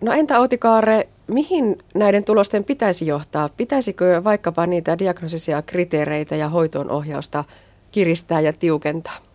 No 0.01 0.11
entä 0.11 0.39
Otikaare, 0.39 1.07
mihin 1.27 1.77
näiden 1.95 2.23
tulosten 2.23 2.63
pitäisi 2.63 3.07
johtaa? 3.07 3.49
Pitäisikö 3.49 4.23
vaikkapa 4.23 4.65
niitä 4.65 4.99
diagnosisia 4.99 5.61
kriteereitä 5.61 6.35
ja 6.35 6.49
hoitoon 6.49 6.91
ohjausta 6.91 7.43
kiristää 7.91 8.39
ja 8.39 8.53
tiukentaa? 8.53 9.30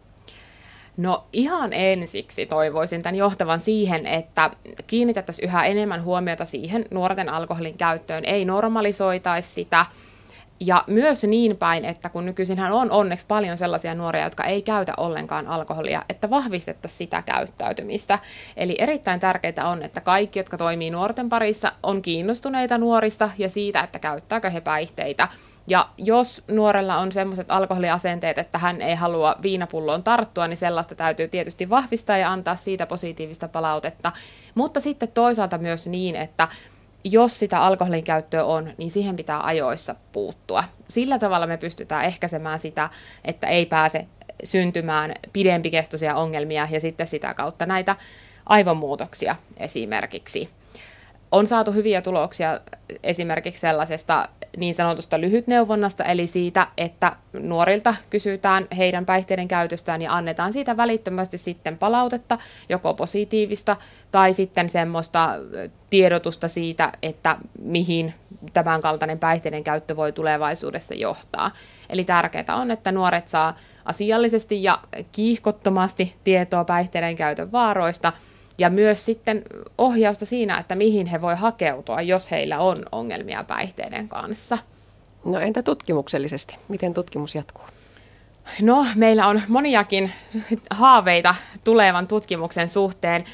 No 0.97 1.25
ihan 1.33 1.73
ensiksi 1.73 2.47
toivoisin 2.47 3.03
tämän 3.03 3.15
johtavan 3.15 3.61
siihen, 3.61 4.07
että 4.07 4.51
kiinnitettäisiin 4.87 5.49
yhä 5.49 5.65
enemmän 5.65 6.05
huomiota 6.05 6.45
siihen 6.45 6.85
nuorten 6.91 7.29
alkoholin 7.29 7.79
käyttöön, 7.79 8.25
ei 8.25 8.45
normalisoitaisi 8.45 9.53
sitä, 9.53 9.87
ja 10.61 10.85
myös 10.87 11.25
niin 11.25 11.57
päin, 11.57 11.85
että 11.85 12.09
kun 12.09 12.27
nykyisinhän 12.27 12.73
on 12.73 12.91
onneksi 12.91 13.27
paljon 13.29 13.59
sellaisia 13.59 13.95
nuoria, 13.95 14.25
jotka 14.25 14.45
ei 14.45 14.63
käytä 14.63 14.93
ollenkaan 14.97 15.47
alkoholia, 15.47 16.03
että 16.09 16.31
vahvistettaisiin 16.31 16.99
sitä 16.99 17.23
käyttäytymistä. 17.23 18.19
Eli 18.57 18.75
erittäin 18.79 19.21
tärkeää 19.21 19.69
on, 19.69 19.83
että 19.83 20.01
kaikki, 20.01 20.39
jotka 20.39 20.59
toimii 20.59 20.91
nuorten 20.91 21.29
parissa, 21.29 21.73
on 21.83 22.03
kiinnostuneita 22.03 22.79
nuorista 22.79 23.31
ja 23.39 23.49
siitä, 23.49 23.81
että 23.81 23.99
käyttääkö 23.99 24.51
he 24.51 24.61
päihteitä. 24.61 25.29
Ja 25.69 25.89
jos 25.99 26.43
nuorella 26.49 26.97
on 26.97 27.13
sellaiset 27.13 27.51
alkoholiasenteet, 27.51 28.39
että 28.39 28.59
hän 28.59 28.83
ei 28.83 28.95
halua 28.95 29.37
viinapulloon 29.43 30.03
tarttua, 30.03 30.49
niin 30.49 30.57
sellaista 30.57 30.95
täytyy 30.95 31.29
tietysti 31.29 31.71
vahvistaa 31.71 32.17
ja 32.17 32.33
antaa 32.33 32.57
siitä 32.57 32.87
positiivista 32.87 33.49
palautetta. 33.49 34.13
Mutta 34.55 34.81
sitten 34.81 35.09
toisaalta 35.15 35.59
myös 35.59 35.87
niin, 35.87 36.17
että 36.17 36.49
jos 37.13 37.39
sitä 37.39 37.63
alkoholin 37.63 38.05
käyttöä 38.05 38.45
on, 38.45 38.71
niin 38.79 38.91
siihen 38.91 39.17
pitää 39.17 39.47
ajoissa 39.47 39.95
puuttua. 40.13 40.65
Sillä 40.89 41.19
tavalla 41.19 41.47
me 41.47 41.57
pystytään 41.57 42.05
ehkäisemään 42.05 42.59
sitä, 42.59 42.89
että 43.25 43.47
ei 43.47 43.67
pääse 43.67 44.07
syntymään 44.45 45.15
pidempikestoisia 45.33 46.15
ongelmia 46.15 46.69
ja 46.71 46.81
sitten 46.81 47.07
sitä 47.07 47.35
kautta 47.35 47.67
näitä 47.67 47.97
aivomuutoksia 48.47 49.37
esimerkiksi. 49.57 50.51
On 51.33 51.47
saatu 51.47 51.73
hyviä 51.73 52.03
tuloksia 52.03 52.61
esimerkiksi 53.03 53.61
sellaisesta 53.61 54.29
niin 54.57 54.75
sanotusta 54.75 55.21
lyhytneuvonnasta, 55.21 56.05
eli 56.05 56.27
siitä, 56.27 56.67
että 56.77 57.17
nuorilta 57.33 57.95
kysytään 58.11 58.67
heidän 58.77 59.07
päihteiden 59.07 59.49
käytöstään 59.49 60.03
ja 60.03 60.15
annetaan 60.15 60.53
siitä 60.53 60.77
välittömästi 60.77 61.39
sitten 61.39 61.79
palautetta, 61.79 62.39
joko 62.69 62.95
positiivista 62.95 63.77
tai 64.11 64.33
sitten 64.33 64.69
semmoista 64.69 65.35
tiedotusta 65.91 66.49
siitä, 66.49 66.93
että 67.03 67.37
mihin 67.59 68.15
tämän 68.53 68.81
kaltainen 68.81 69.19
päihteiden 69.19 69.65
käyttö 69.65 69.97
voi 69.97 70.13
tulevaisuudessa 70.13 70.95
johtaa. 70.95 71.51
Eli 71.91 72.05
tärkeää 72.05 72.57
on, 72.57 72.71
että 72.71 72.93
nuoret 72.93 73.29
saa 73.29 73.57
asiallisesti 73.85 74.63
ja 74.63 74.79
kiihkottomasti 75.13 76.15
tietoa 76.25 76.65
päihteiden 76.65 77.17
käytön 77.17 77.53
vaaroista– 77.53 78.13
ja 78.59 78.71
myös 78.71 79.05
sitten 79.05 79.43
ohjausta 79.79 80.27
siinä, 80.27 80.59
että 80.59 80.75
mihin 80.75 81.07
he 81.07 81.21
voi 81.21 81.35
hakeutua, 81.35 82.03
jos 82.03 82.31
heillä 82.31 82.59
on 82.59 82.77
ongelmia 82.93 83.45
päihteiden 83.45 84.09
kanssa. 84.09 84.59
No 85.25 85.41
entä 85.41 85.63
tutkimuksellisesti? 85.63 86.57
Miten 86.69 86.95
tutkimus 86.95 87.35
jatkuu? 87.35 87.65
No, 88.63 88.87
meillä 88.95 89.27
on 89.27 89.43
moniakin 89.49 90.13
haaveita 90.71 91.35
tulevan 91.65 92.07
tutkimuksen 92.07 92.69
suhteen. 92.69 93.25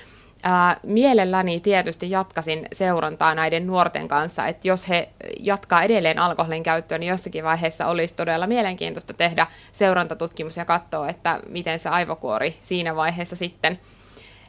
Ää, 0.43 0.77
mielelläni 0.83 1.61
tietysti 1.61 2.11
jatkasin 2.11 2.67
seurantaa 2.73 3.35
näiden 3.35 3.67
nuorten 3.67 4.09
kanssa, 4.09 4.47
että 4.47 4.69
jos 4.69 4.89
he 4.89 5.09
jatkaa 5.41 5.83
edelleen 5.83 6.19
alkoholin 6.19 6.63
käyttöä, 6.63 6.99
niin 6.99 7.11
jossakin 7.11 7.45
vaiheessa 7.45 7.87
olisi 7.87 8.15
todella 8.15 8.47
mielenkiintoista 8.47 9.15
tehdä 9.15 9.47
seurantatutkimus 9.73 10.57
ja 10.57 10.65
katsoa, 10.65 11.09
että 11.09 11.41
miten 11.49 11.79
se 11.79 11.89
aivokuori 11.89 12.57
siinä 12.61 12.97
vaiheessa 12.97 13.37
sitten– 13.37 13.79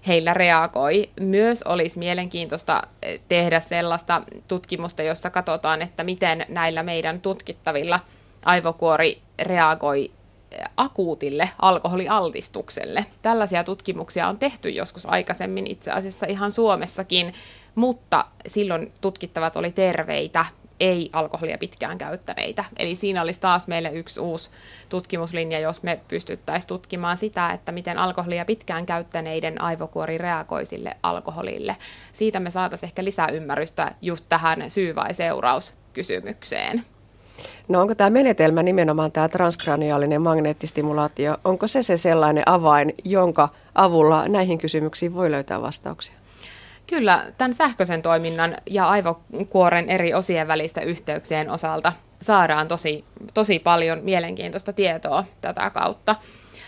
heillä 0.07 0.33
reagoi. 0.33 1.09
Myös 1.19 1.63
olisi 1.63 1.99
mielenkiintoista 1.99 2.81
eh, 3.01 3.19
tehdä 3.27 3.59
sellaista 3.59 4.21
tutkimusta, 4.47 5.03
jossa 5.03 5.29
katsotaan, 5.29 5.81
että 5.81 6.03
miten 6.03 6.45
näillä 6.49 6.83
meidän 6.83 7.21
tutkittavilla 7.21 7.99
aivokuori 8.45 9.21
reagoi 9.41 10.11
eh, 10.51 10.59
akuutille 10.77 11.49
alkoholialtistukselle. 11.61 13.05
Tällaisia 13.21 13.63
tutkimuksia 13.63 14.27
on 14.27 14.37
tehty 14.37 14.69
joskus 14.69 15.05
aikaisemmin 15.05 15.67
itse 15.67 15.91
asiassa 15.91 16.25
ihan 16.25 16.51
Suomessakin, 16.51 17.33
mutta 17.75 18.25
silloin 18.47 18.91
tutkittavat 19.01 19.55
oli 19.57 19.71
terveitä 19.71 20.45
ei 20.79 21.09
alkoholia 21.13 21.57
pitkään 21.57 21.97
käyttäneitä. 21.97 22.65
Eli 22.77 22.95
siinä 22.95 23.21
olisi 23.21 23.39
taas 23.41 23.67
meille 23.67 23.89
yksi 23.89 24.19
uusi 24.19 24.49
tutkimuslinja, 24.89 25.59
jos 25.59 25.83
me 25.83 25.99
pystyttäisiin 26.07 26.67
tutkimaan 26.67 27.17
sitä, 27.17 27.51
että 27.51 27.71
miten 27.71 27.97
alkoholia 27.97 28.45
pitkään 28.45 28.85
käyttäneiden 28.85 29.61
aivokuori 29.61 30.17
reagoi 30.17 30.65
sille 30.65 30.97
alkoholille. 31.03 31.75
Siitä 32.13 32.39
me 32.39 32.49
saataisiin 32.49 32.87
ehkä 32.87 33.03
lisää 33.03 33.27
ymmärrystä 33.27 33.95
just 34.01 34.25
tähän 34.29 34.69
syy- 34.69 34.95
vai 34.95 35.13
seurauskysymykseen. 35.13 36.85
No 37.67 37.81
onko 37.81 37.95
tämä 37.95 38.09
menetelmä 38.09 38.63
nimenomaan 38.63 39.11
tämä 39.11 39.29
transkraniaalinen 39.29 40.21
magneettistimulaatio, 40.21 41.37
onko 41.45 41.67
se 41.67 41.83
se 41.83 41.97
sellainen 41.97 42.43
avain, 42.45 42.93
jonka 43.03 43.49
avulla 43.75 44.27
näihin 44.27 44.57
kysymyksiin 44.57 45.13
voi 45.13 45.31
löytää 45.31 45.61
vastauksia? 45.61 46.22
Kyllä, 46.87 47.31
tämän 47.37 47.53
sähköisen 47.53 48.01
toiminnan 48.01 48.57
ja 48.69 48.89
aivokuoren 48.89 49.89
eri 49.89 50.13
osien 50.13 50.47
välistä 50.47 50.81
yhteyksien 50.81 51.49
osalta 51.49 51.93
saadaan 52.21 52.67
tosi, 52.67 53.03
tosi 53.33 53.59
paljon 53.59 53.99
mielenkiintoista 54.03 54.73
tietoa 54.73 55.23
tätä 55.41 55.69
kautta. 55.69 56.15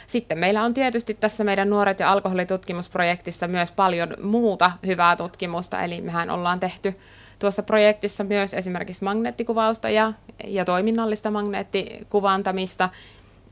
Sitten 0.08 0.38
meillä 0.38 0.63
on 0.63 0.73
tietysti 0.73 1.13
tässä 1.13 1.43
meidän 1.43 1.69
nuoret 1.69 1.99
ja 1.99 2.12
alkoholitutkimusprojektissa 2.12 3.47
myös 3.47 3.71
paljon 3.71 4.13
muuta 4.21 4.71
hyvää 4.86 5.15
tutkimusta, 5.15 5.82
eli 5.84 6.01
mehän 6.01 6.30
ollaan 6.30 6.60
tehty 6.60 6.93
tuossa 7.39 7.63
projektissa 7.63 8.23
myös 8.23 8.54
esimerkiksi 8.54 9.04
magneettikuvausta 9.04 9.89
ja, 9.89 10.13
ja 10.47 10.65
toiminnallista 10.65 11.32
magneettikuvantamista, 11.32 12.89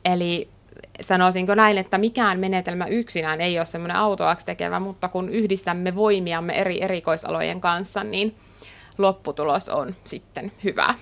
eli 0.06 0.50
sanoisinko 1.02 1.56
näin, 1.56 1.78
että 1.78 1.98
mikään 1.98 2.40
menetelmä 2.40 2.86
yksinään 2.86 3.42
ei 3.42 3.60
ole 3.60 3.66
semmoinen 3.66 3.98
autoaksi 3.98 4.46
tekevä, 4.46 4.80
mutta 4.80 5.08
kun 5.08 5.30
yhdistämme 5.30 5.96
voimiamme 5.96 6.54
eri 6.54 6.84
erikoisalojen 6.84 7.62
kanssa, 7.62 8.04
niin 8.04 8.36
lopputulos 8.98 9.70
on 9.70 9.96
sitten 10.04 10.52
hyvä. 10.64 10.96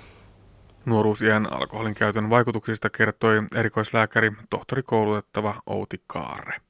Nuoruusiän 0.86 1.54
alkoholin 1.54 1.94
käytön 1.94 2.30
vaikutuksista 2.30 2.90
kertoi 2.90 3.44
erikoislääkäri, 3.56 4.32
tohtorikoulutettava 4.50 5.62
Outi 5.66 6.04
Kaarre. 6.08 6.62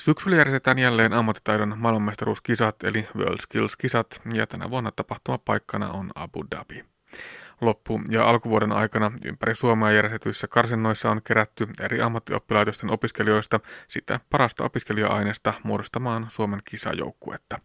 Syksyllä 0.00 0.36
järjestetään 0.36 0.78
jälleen 0.78 1.12
ammattitaidon 1.12 1.74
maailmanmestaruuskisat 1.78 2.84
eli 2.84 3.08
World 3.16 3.38
Skills-kisat 3.40 4.20
ja 4.32 4.46
tänä 4.46 4.70
vuonna 4.70 4.92
tapahtumapaikkana 4.92 5.90
on 5.90 6.10
Abu 6.14 6.44
Dhabi. 6.50 6.84
Loppu- 7.60 8.00
ja 8.10 8.28
alkuvuoden 8.28 8.72
aikana 8.72 9.12
ympäri 9.24 9.54
Suomea 9.54 9.90
järjestetyissä 9.90 10.48
karsinnoissa 10.48 11.10
on 11.10 11.22
kerätty 11.22 11.68
eri 11.80 12.00
ammattioppilaitosten 12.00 12.90
opiskelijoista 12.90 13.60
sitä 13.88 14.20
parasta 14.30 14.64
opiskelija-aineesta 14.64 15.54
muodostamaan 15.62 16.26
Suomen 16.28 16.60
kisajoukkuetta. 16.64 17.56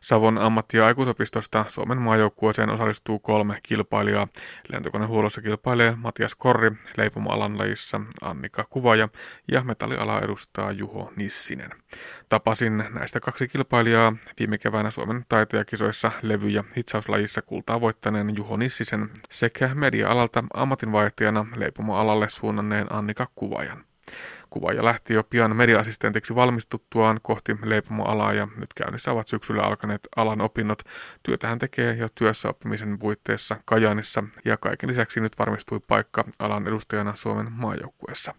Savon 0.00 0.38
ammatti- 0.38 0.76
ja 0.76 0.86
aikuisopistosta 0.86 1.64
Suomen 1.68 1.98
maajoukkueeseen 1.98 2.70
osallistuu 2.70 3.18
kolme 3.18 3.58
kilpailijaa. 3.62 4.28
Lentokonehuollossa 4.68 5.42
kilpailee 5.42 5.94
Matias 5.96 6.34
Korri, 6.34 6.70
leipomoalan 6.96 7.58
lajissa 7.58 8.00
Annika 8.22 8.64
Kuvaja 8.64 9.08
ja 9.48 9.64
metalliala 9.64 10.20
edustaa 10.20 10.72
Juho 10.72 11.12
Nissinen. 11.16 11.70
Tapasin 12.28 12.84
näistä 12.94 13.20
kaksi 13.20 13.48
kilpailijaa 13.48 14.12
viime 14.38 14.58
keväänä 14.58 14.90
Suomen 14.90 15.24
taitajakisoissa 15.28 16.12
levy- 16.22 16.48
ja 16.48 16.64
hitsauslajissa 16.76 17.42
kultaa 17.42 17.80
voittaneen 17.80 18.36
Juho 18.36 18.56
Nissisen 18.56 19.10
sekä 19.30 19.70
media-alalta 19.74 20.44
ammatinvaihtajana 20.54 21.46
leipomoalalle 21.56 22.28
suunnanneen 22.28 22.86
Annika 22.92 23.28
Kuvajan. 23.34 23.84
Kuvaaja 24.50 24.84
lähti 24.84 25.14
jo 25.14 25.24
pian 25.24 25.56
mediaassistentiksi 25.56 26.34
valmistuttuaan 26.34 27.20
kohti 27.22 27.56
leipomoalaa 27.64 28.32
ja 28.32 28.48
nyt 28.56 28.74
käynnissä 28.74 29.12
ovat 29.12 29.28
syksyllä 29.28 29.62
alkaneet 29.62 30.08
alan 30.16 30.40
opinnot. 30.40 30.82
Työtä 31.22 31.48
hän 31.48 31.58
tekee 31.58 31.94
jo 31.94 32.08
työssä 32.14 32.48
oppimisen 32.48 32.98
puitteissa 32.98 33.56
Kajaanissa 33.64 34.24
ja 34.44 34.56
kaiken 34.56 34.90
lisäksi 34.90 35.20
nyt 35.20 35.38
varmistui 35.38 35.80
paikka 35.88 36.24
alan 36.38 36.68
edustajana 36.68 37.14
Suomen 37.14 37.52
maajoukkueessa. 37.52 38.34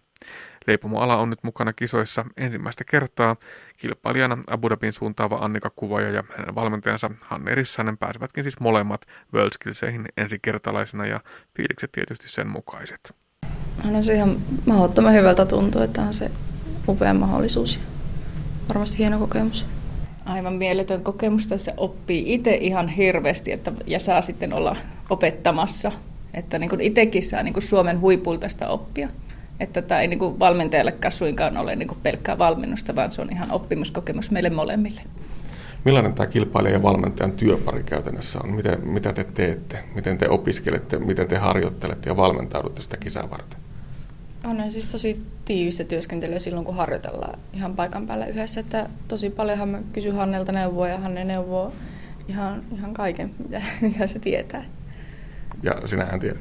Leipomoala 0.66 1.16
on 1.16 1.30
nyt 1.30 1.42
mukana 1.42 1.72
kisoissa 1.72 2.24
ensimmäistä 2.36 2.84
kertaa. 2.84 3.36
Kilpailijana 3.76 4.38
Abu 4.46 4.70
Dhabin 4.70 4.92
suuntaava 4.92 5.36
Annika 5.36 5.70
Kuvaja 5.70 6.10
ja 6.10 6.24
hänen 6.36 6.54
valmentajansa 6.54 7.10
Hanne 7.24 7.54
Rissanen 7.54 7.98
pääsevätkin 7.98 8.44
siis 8.44 8.60
molemmat 8.60 9.06
World 9.34 9.52
Skillseihin 9.52 10.06
ensikertalaisena 10.16 11.06
ja 11.06 11.20
fiilikset 11.56 11.92
tietysti 11.92 12.28
sen 12.28 12.48
mukaiset. 12.48 13.21
On 13.84 14.04
se 14.04 14.14
ihan 14.14 14.36
mahdottoman 14.66 15.12
hyvältä 15.12 15.46
tuntuu, 15.46 15.82
että 15.82 16.02
on 16.02 16.14
se 16.14 16.30
upea 16.88 17.14
mahdollisuus 17.14 17.76
ja 17.76 17.82
varmasti 18.68 18.98
hieno 18.98 19.18
kokemus. 19.18 19.66
Aivan 20.24 20.54
mieletön 20.54 21.02
kokemus. 21.02 21.46
Tässä 21.46 21.74
oppii 21.76 22.34
itse 22.34 22.54
ihan 22.54 22.88
hirveästi 22.88 23.52
että, 23.52 23.72
ja 23.86 23.98
saa 23.98 24.22
sitten 24.22 24.58
olla 24.58 24.76
opettamassa. 25.10 25.92
Että 26.34 26.58
niin 26.58 26.80
itsekin 26.80 27.22
saa 27.22 27.42
niin 27.42 27.62
Suomen 27.62 28.00
huipulta 28.00 28.48
sitä 28.48 28.68
oppia. 28.68 29.08
Että 29.60 29.82
tämä 29.82 30.00
ei 30.00 30.08
niin 30.08 30.38
valmentajallekaan 30.38 31.12
suinkaan 31.12 31.56
ole 31.56 31.76
niin 31.76 31.88
pelkkää 32.02 32.38
valmennusta, 32.38 32.96
vaan 32.96 33.12
se 33.12 33.22
on 33.22 33.32
ihan 33.32 33.52
oppimuskokemus 33.52 34.30
meille 34.30 34.50
molemmille. 34.50 35.00
Millainen 35.84 36.12
tämä 36.12 36.26
kilpailija 36.26 36.74
ja 36.74 36.82
valmentajan 36.82 37.32
työpari 37.32 37.82
käytännössä 37.82 38.38
on? 38.44 38.52
Miten, 38.52 38.88
mitä 38.88 39.12
te 39.12 39.24
teette? 39.24 39.78
Miten 39.94 40.18
te 40.18 40.28
opiskelette? 40.28 40.98
Miten 40.98 41.28
te 41.28 41.36
harjoittelette 41.36 42.10
ja 42.10 42.16
valmentaudutte 42.16 42.82
sitä 42.82 42.96
kisaa 42.96 43.30
varten? 43.30 43.61
On 44.44 44.70
siis 44.70 44.86
tosi 44.86 45.22
tiivistä 45.44 45.84
työskentelyä 45.84 46.38
silloin, 46.38 46.64
kun 46.64 46.76
harjoitellaan 46.76 47.38
ihan 47.52 47.76
paikan 47.76 48.06
päällä 48.06 48.26
yhdessä. 48.26 48.60
Että 48.60 48.88
tosi 49.08 49.30
paljonhan 49.30 49.68
mä 49.68 49.82
kysyn 49.92 50.14
Hannelta 50.14 50.52
neuvoa 50.52 50.88
ja 50.88 50.98
Hanne 50.98 51.24
neuvoo 51.24 51.72
ihan, 52.28 52.64
ihan 52.72 52.94
kaiken, 52.94 53.34
mitä, 53.38 53.62
mitä 53.80 54.06
se 54.06 54.18
tietää. 54.18 54.64
Ja 55.62 55.86
sinähän 55.86 56.20
tiedät. 56.20 56.40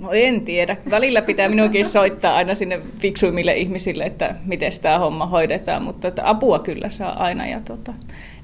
No 0.00 0.12
en 0.12 0.40
tiedä. 0.40 0.76
Välillä 0.90 1.22
pitää 1.22 1.48
minunkin 1.48 1.86
soittaa 1.86 2.36
aina 2.36 2.54
sinne 2.54 2.80
fiksuimmille 2.98 3.56
ihmisille, 3.56 4.04
että 4.04 4.34
miten 4.44 4.72
tämä 4.82 4.98
homma 4.98 5.26
hoidetaan, 5.26 5.82
mutta 5.82 6.08
että 6.08 6.28
apua 6.28 6.58
kyllä 6.58 6.88
saa 6.88 7.22
aina. 7.22 7.46
Ja 7.46 7.60
tota, 7.64 7.92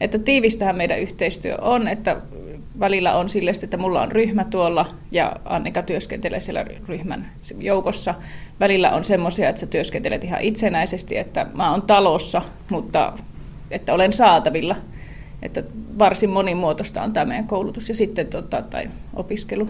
että 0.00 0.18
tiivistähän 0.18 0.76
meidän 0.76 0.98
yhteistyö 0.98 1.56
on, 1.60 1.88
että 1.88 2.16
välillä 2.80 3.14
on 3.14 3.28
sille, 3.28 3.52
että 3.62 3.76
mulla 3.76 4.02
on 4.02 4.12
ryhmä 4.12 4.44
tuolla 4.44 4.86
ja 5.10 5.36
Annika 5.44 5.82
työskentelee 5.82 6.40
siellä 6.40 6.64
ryhmän 6.88 7.30
joukossa. 7.58 8.14
Välillä 8.60 8.90
on 8.90 9.04
semmoisia, 9.04 9.48
että 9.48 9.60
sä 9.60 9.66
työskentelet 9.66 10.24
ihan 10.24 10.40
itsenäisesti, 10.40 11.16
että 11.16 11.46
mä 11.54 11.70
oon 11.70 11.82
talossa, 11.82 12.42
mutta 12.70 13.12
että 13.70 13.94
olen 13.94 14.12
saatavilla. 14.12 14.76
Että 15.42 15.62
varsin 15.98 16.30
monimuotoista 16.30 17.02
on 17.02 17.12
tämä 17.12 17.26
meidän 17.26 17.46
koulutus 17.46 17.88
ja 17.88 17.94
sitten 17.94 18.26
tota, 18.26 18.62
tai 18.62 18.90
opiskelu. 19.14 19.68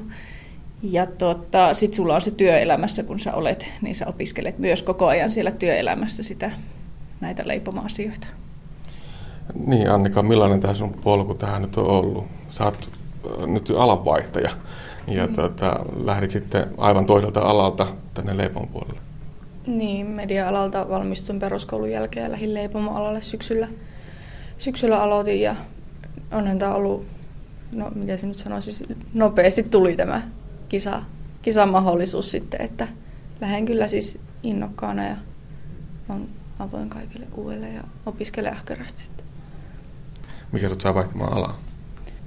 Ja 0.91 1.07
tota, 1.07 1.75
sitten 1.75 1.97
sulla 1.97 2.15
on 2.15 2.21
se 2.21 2.31
työelämässä, 2.31 3.03
kun 3.03 3.19
sä 3.19 3.35
olet, 3.35 3.67
niin 3.83 3.95
sä 3.95 4.07
opiskelet 4.07 4.59
myös 4.59 4.83
koko 4.83 5.07
ajan 5.07 5.31
siellä 5.31 5.51
työelämässä 5.51 6.23
sitä, 6.23 6.51
näitä 7.21 7.43
leipoma-asioita. 7.47 8.27
Niin 9.67 9.91
Annika, 9.91 10.23
millainen 10.23 10.61
tämä 10.61 10.75
sun 10.75 10.95
polku 10.95 11.35
tähän 11.35 11.63
nyt 11.63 11.77
on 11.77 11.87
ollut? 11.87 12.25
Sä 12.49 12.65
oot 12.65 12.91
äh, 13.41 13.47
nyt 13.47 13.71
alanvaihtaja 13.79 14.51
ja 15.07 15.27
mm. 15.27 15.33
tota, 15.33 15.81
lähdit 16.05 16.31
sitten 16.31 16.67
aivan 16.79 17.07
toiselta 17.07 17.41
alalta 17.41 17.87
tänne 18.15 18.37
leipon 18.37 18.69
puolelle. 18.69 19.01
Niin, 19.67 20.07
media-alalta 20.07 20.89
valmistuin 20.89 21.39
peruskoulun 21.39 21.91
jälkeen 21.91 22.25
ja 22.25 22.31
lähdin 22.31 22.55
leipomoalalle 22.55 23.23
syksyllä. 23.23 23.69
Syksyllä 24.59 25.03
aloitin 25.03 25.41
ja 25.41 25.57
onhan 26.33 26.59
tämä 26.59 26.75
ollut, 26.75 27.07
no 27.73 27.91
miten 27.95 28.19
se 28.19 28.27
nyt 28.27 28.39
sanoisi, 28.39 28.87
nopeasti 29.15 29.63
tuli 29.63 29.97
tämä 29.97 30.23
kisa, 30.69 31.03
kisamahdollisuus 31.43 32.31
sitten, 32.31 32.63
että 32.63 32.89
lähden 33.41 33.67
kyllä 33.67 33.89
siis 33.89 34.19
innokkaana 34.43 35.05
ja 35.05 35.17
on 36.09 36.29
avoin 36.59 36.89
kaikille 36.89 37.27
uudelle 37.35 37.69
ja 37.69 37.83
opiskelen 38.07 38.53
ahkerasti 38.53 39.03
sitten. 39.03 39.27
Mikä 40.53 40.69
sut 40.69 40.81
saa 40.81 40.95
vaihtamaan 40.95 41.33
alaa? 41.33 41.61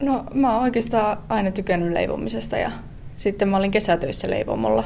No 0.01 0.25
mä 0.33 0.53
oon 0.53 0.63
oikeastaan 0.63 1.17
aina 1.29 1.51
tykännyt 1.51 1.93
leivomisesta 1.93 2.57
ja 2.57 2.71
sitten 3.17 3.49
mä 3.49 3.57
olin 3.57 3.71
kesätöissä 3.71 4.29
leivomolla 4.29 4.83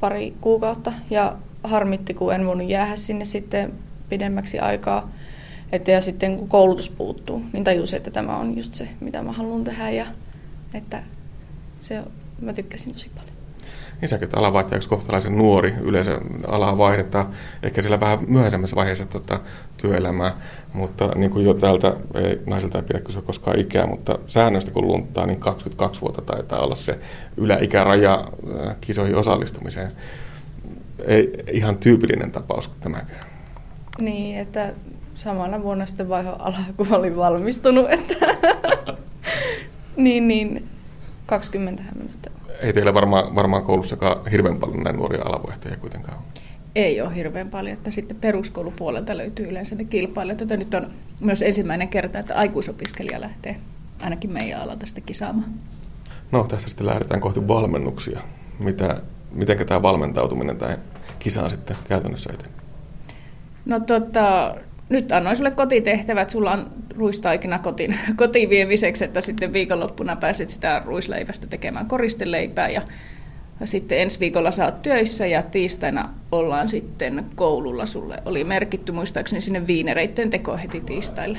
pari 0.00 0.34
kuukautta 0.40 0.92
ja 1.10 1.36
harmitti, 1.64 2.14
kun 2.14 2.34
en 2.34 2.46
voinut 2.46 2.68
jäädä 2.68 2.96
sinne 2.96 3.24
sitten 3.24 3.72
pidemmäksi 4.08 4.58
aikaa. 4.58 5.10
Että 5.72 5.90
ja 5.90 6.00
sitten 6.00 6.36
kun 6.36 6.48
koulutus 6.48 6.88
puuttuu, 6.88 7.42
niin 7.52 7.64
tajusin, 7.64 7.96
että 7.96 8.10
tämä 8.10 8.36
on 8.36 8.56
just 8.56 8.74
se, 8.74 8.88
mitä 9.00 9.22
mä 9.22 9.32
haluan 9.32 9.64
tehdä 9.64 9.90
ja 9.90 10.06
että 10.74 11.02
se 11.78 12.02
mä 12.40 12.52
tykkäsin 12.52 12.92
tosi 12.92 13.10
paljon. 13.14 13.38
Niin 14.00 14.08
säkin 14.08 14.28
alanvaihtajaksi 14.36 14.88
kohtalaisen 14.88 15.38
nuori 15.38 15.74
yleensä 15.80 16.20
alaa 16.46 16.78
vaihdetaan 16.78 17.30
ehkä 17.62 17.82
sillä 17.82 18.00
vähän 18.00 18.18
myöhäisemmässä 18.26 18.76
vaiheessa 18.76 19.06
tota, 19.06 19.40
työelämää, 19.76 20.36
mutta 20.72 21.08
niin 21.14 21.30
kuin 21.30 21.44
jo 21.44 21.54
täältä 21.54 21.96
ei, 22.14 22.40
naisilta 22.46 22.78
ei 22.78 22.84
pidä 22.84 23.00
kysyä 23.00 23.22
koskaan 23.22 23.58
ikää, 23.58 23.86
mutta 23.86 24.18
säännöstä 24.26 24.70
kun 24.70 24.86
lunttaa, 24.86 25.26
niin 25.26 25.40
22 25.40 26.00
vuotta 26.00 26.22
taitaa 26.22 26.60
olla 26.60 26.74
se 26.74 26.98
yläikäraja 27.36 28.28
kisoihin 28.80 29.16
osallistumiseen. 29.16 29.90
Ei 31.04 31.44
ihan 31.52 31.78
tyypillinen 31.78 32.30
tapaus 32.30 32.68
kuin 32.68 32.80
tämäkään. 32.80 33.26
Niin, 34.00 34.38
että 34.38 34.72
samana 35.14 35.62
vuonna 35.62 35.86
sitten 35.86 36.08
vaiho 36.08 36.36
alaa, 36.38 36.64
kun 36.76 36.94
olin 36.94 37.16
valmistunut, 37.16 37.90
että 37.90 38.14
niin, 39.96 40.28
niin 40.28 40.68
20 41.28 41.82
minuuttia. 41.94 42.32
Ei 42.60 42.72
teillä 42.72 42.94
varmaan, 42.94 43.34
varmaan 43.34 43.62
koulussakaan 43.62 44.26
hirveän 44.30 44.56
paljon 44.56 44.82
näin 44.82 44.96
nuoria 44.96 45.22
alavoihtajia 45.24 45.76
kuitenkaan 45.76 46.18
Ei 46.74 47.00
ole 47.00 47.14
hirveän 47.14 47.48
paljon, 47.48 47.76
että 47.76 47.90
sitten 47.90 48.16
peruskoulupuolelta 48.16 49.16
löytyy 49.16 49.46
yleensä 49.46 49.74
ne 49.74 49.84
kilpailijat. 49.84 50.38
Tätä 50.38 50.56
nyt 50.56 50.74
on 50.74 50.90
myös 51.20 51.42
ensimmäinen 51.42 51.88
kerta, 51.88 52.18
että 52.18 52.34
aikuisopiskelija 52.34 53.20
lähtee 53.20 53.56
ainakin 54.00 54.32
meidän 54.32 54.60
alalta 54.60 54.86
sitten 54.86 55.04
kisaamaan. 55.04 55.50
No, 56.32 56.44
tässä 56.44 56.68
sitten 56.68 56.86
lähdetään 56.86 57.20
kohti 57.20 57.48
valmennuksia. 57.48 58.20
Mitä, 58.58 59.02
miten 59.32 59.66
tämä 59.66 59.82
valmentautuminen 59.82 60.56
tai 60.56 60.76
kisaan 61.18 61.50
sitten 61.50 61.76
käytännössä 61.88 62.32
eteen? 62.32 62.50
No 63.64 63.80
tota, 63.80 64.54
nyt 64.88 65.12
annoin 65.12 65.36
sulle 65.36 65.50
kotitehtävät, 65.50 66.30
sulla 66.30 66.52
on 66.52 66.70
ruistaikina 66.96 67.58
kotiin, 67.58 67.98
kotiin 68.16 68.50
viemiseksi, 68.50 69.04
että 69.04 69.20
sitten 69.20 69.52
viikonloppuna 69.52 70.16
pääset 70.16 70.48
sitä 70.48 70.82
ruisleivästä 70.84 71.46
tekemään 71.46 71.86
koristeleipää 71.86 72.68
ja 72.68 72.82
sitten 73.64 73.98
ensi 73.98 74.20
viikolla 74.20 74.50
sä 74.50 74.64
oot 74.64 74.82
töissä 74.82 75.26
ja 75.26 75.42
tiistaina 75.42 76.14
ollaan 76.32 76.68
sitten 76.68 77.26
koululla. 77.34 77.86
Sulle 77.86 78.22
oli 78.24 78.44
merkitty 78.44 78.92
muistaakseni 78.92 79.40
sinne 79.40 79.66
viinereitten 79.66 80.30
teko 80.30 80.56
heti 80.56 80.80
tiistaille. 80.80 81.38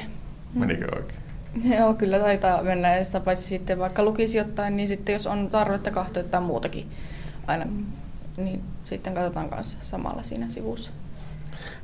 Menikö 0.54 0.96
oikein? 0.96 1.20
Joo, 1.64 1.94
kyllä 1.94 2.20
taitaa 2.20 2.64
mennä. 2.64 2.98
Ja 2.98 3.04
sitä 3.04 3.20
paitsi 3.20 3.48
sitten 3.48 3.80
vaikka 3.80 4.04
lukisi 4.04 4.38
jotain, 4.38 4.76
niin 4.76 4.88
sitten 4.88 5.14
jos 5.14 5.28
on 5.28 5.50
tarvetta 5.50 5.92
kahtoa 5.92 6.24
jotain 6.24 6.44
muutakin 6.44 6.86
aina, 7.48 7.66
niin 8.38 8.62
sitten 8.86 9.14
katsotaan 9.14 9.50
kanssa 9.50 9.78
samalla 9.82 10.24
siinä 10.24 10.50
sivussa. 10.50 10.92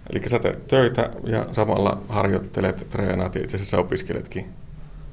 Eli 0.10 0.30
sä 0.30 0.40
teet 0.40 0.68
töitä 0.68 1.10
ja 1.24 1.46
samalla 1.54 2.02
harjoittelet, 2.10 2.88
treenaat 2.90 3.36
ja 3.36 3.44
itse 3.44 3.58
asiassa 3.58 3.78
opiskeletkin. 3.78 4.46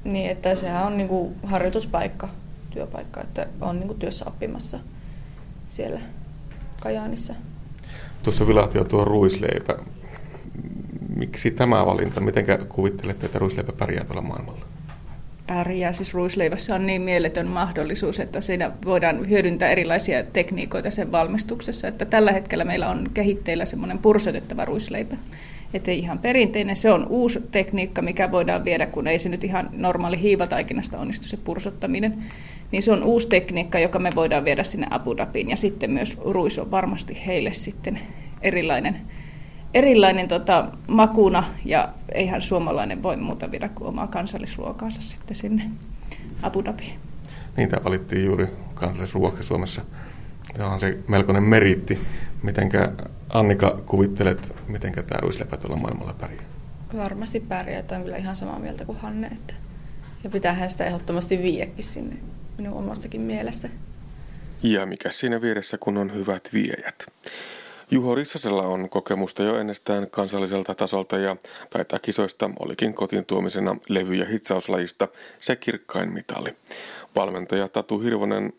Niin, 0.03 0.29
että 0.29 0.55
sehän 0.55 0.87
on 0.87 0.97
niinku 0.97 1.33
harjoituspaikka, 1.43 2.29
työpaikka, 2.69 3.21
että 3.21 3.47
on 3.61 3.79
niinku 3.79 3.93
työssä 3.93 4.25
oppimassa 4.27 4.79
siellä 5.67 5.99
Kajaanissa. 6.79 7.33
Tuossa 8.23 8.47
vilahti 8.47 8.77
jo 8.77 8.83
tuo 8.83 9.05
ruisleipä. 9.05 9.75
Miksi 11.15 11.51
tämä 11.51 11.85
valinta? 11.85 12.19
Miten 12.19 12.45
kuvittelette, 12.69 13.25
että 13.25 13.39
ruisleipä 13.39 13.71
pärjää 13.71 14.03
tuolla 14.03 14.21
maailmalla? 14.21 14.65
Pärjää. 15.53 15.93
Siis 15.93 16.13
ruisleivässä 16.13 16.75
on 16.75 16.85
niin 16.85 17.01
mieletön 17.01 17.47
mahdollisuus, 17.47 18.19
että 18.19 18.41
siinä 18.41 18.71
voidaan 18.85 19.29
hyödyntää 19.29 19.69
erilaisia 19.69 20.23
tekniikoita 20.23 20.91
sen 20.91 21.11
valmistuksessa. 21.11 21.87
Että 21.87 22.05
tällä 22.05 22.31
hetkellä 22.31 22.65
meillä 22.65 22.89
on 22.89 23.09
kehitteillä 23.13 23.65
semmoinen 23.65 23.97
pursotettava 23.97 24.65
ruisleipä. 24.65 25.15
Että 25.73 25.91
ihan 25.91 26.19
perinteinen, 26.19 26.75
se 26.75 26.91
on 26.91 27.07
uusi 27.07 27.39
tekniikka, 27.51 28.01
mikä 28.01 28.31
voidaan 28.31 28.65
viedä, 28.65 28.85
kun 28.85 29.07
ei 29.07 29.19
se 29.19 29.29
nyt 29.29 29.43
ihan 29.43 29.69
normaali 29.73 30.19
hiivataikinasta 30.19 30.97
onnistu 30.97 31.27
se 31.27 31.37
pursottaminen. 31.37 32.23
Niin 32.71 32.83
se 32.83 32.91
on 32.91 33.05
uusi 33.05 33.29
tekniikka, 33.29 33.79
joka 33.79 33.99
me 33.99 34.09
voidaan 34.15 34.45
viedä 34.45 34.63
sinne 34.63 34.87
Abu 34.89 35.17
Dhabiin. 35.17 35.49
Ja 35.49 35.57
sitten 35.57 35.91
myös 35.91 36.17
ruis 36.25 36.59
on 36.59 36.71
varmasti 36.71 37.21
heille 37.25 37.53
sitten 37.53 37.99
erilainen 38.41 38.95
erilainen 39.73 40.27
tota, 40.27 40.67
makuna 40.87 41.43
ja 41.65 41.93
eihän 42.11 42.41
suomalainen 42.41 43.03
voi 43.03 43.17
muuta 43.17 43.51
viedä 43.51 43.69
kuin 43.69 43.87
omaa 43.87 44.07
kansallisruokaansa 44.07 45.01
sitten 45.01 45.35
sinne 45.35 45.71
Abu 46.41 46.65
Dhabiin. 46.65 46.99
Niin, 47.57 47.69
tämä 47.69 47.83
valittiin 47.83 48.25
juuri 48.25 48.47
kansallisruokaksi 48.73 49.47
Suomessa. 49.47 49.81
Tämä 50.53 50.69
on 50.69 50.79
se 50.79 50.97
melkoinen 51.07 51.43
meritti. 51.43 51.99
Mitenkä 52.43 52.91
Annika 53.29 53.81
kuvittelet, 53.85 54.55
miten 54.67 54.93
tämä 54.93 55.19
ruisleipä 55.21 55.57
tuolla 55.57 55.77
maailmalla 55.77 56.13
pärjää? 56.13 56.43
Varmasti 56.97 57.39
pärjää, 57.39 57.79
että 57.79 57.95
on 57.95 58.03
kyllä 58.03 58.17
ihan 58.17 58.35
samaa 58.35 58.59
mieltä 58.59 58.85
kuin 58.85 58.97
Hanne. 58.97 59.27
Että... 59.27 59.53
Ja 60.23 60.29
pitäähän 60.29 60.69
sitä 60.69 60.85
ehdottomasti 60.85 61.37
viiäkin 61.39 61.83
sinne 61.83 62.15
minun 62.57 62.77
omastakin 62.77 63.21
mielestä. 63.21 63.69
Ja 64.63 64.85
mikä 64.85 65.11
siinä 65.11 65.41
vieressä, 65.41 65.77
kun 65.77 65.97
on 65.97 66.13
hyvät 66.13 66.49
viejät. 66.53 67.05
Juho 67.93 68.15
Rissasella 68.15 68.61
on 68.61 68.89
kokemusta 68.89 69.43
jo 69.43 69.57
ennestään 69.59 70.09
kansalliselta 70.09 70.75
tasolta 70.75 71.17
ja 71.17 71.35
taitaa 71.69 71.99
kisoista 71.99 72.49
olikin 72.59 72.93
kotiin 72.93 73.25
tuomisena 73.25 73.75
levy- 73.89 74.15
ja 74.15 74.25
hitsauslajista 74.25 75.07
se 75.37 75.55
kirkkain 75.55 76.13
mitali. 76.13 76.49
Valmentaja 77.15 77.67
Tatu 77.67 77.99
Hirvonen 77.99 78.53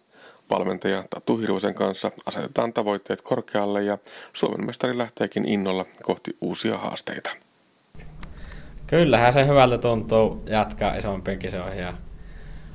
Valmentaja 0.50 1.04
Tatu 1.10 1.36
Hirvosen 1.36 1.74
kanssa 1.74 2.10
asetetaan 2.26 2.72
tavoitteet 2.72 3.22
korkealle 3.22 3.82
ja 3.82 3.98
Suomen 4.32 4.66
mestari 4.66 4.98
lähteekin 4.98 5.48
innolla 5.48 5.84
kohti 6.02 6.36
uusia 6.40 6.78
haasteita. 6.78 7.30
Kyllähän 8.86 9.32
se 9.32 9.46
hyvältä 9.46 9.78
tuntuu 9.78 10.42
jatkaa 10.46 10.96
isompiin 10.96 11.38
kisoihin 11.38 11.82
ja 11.82 11.94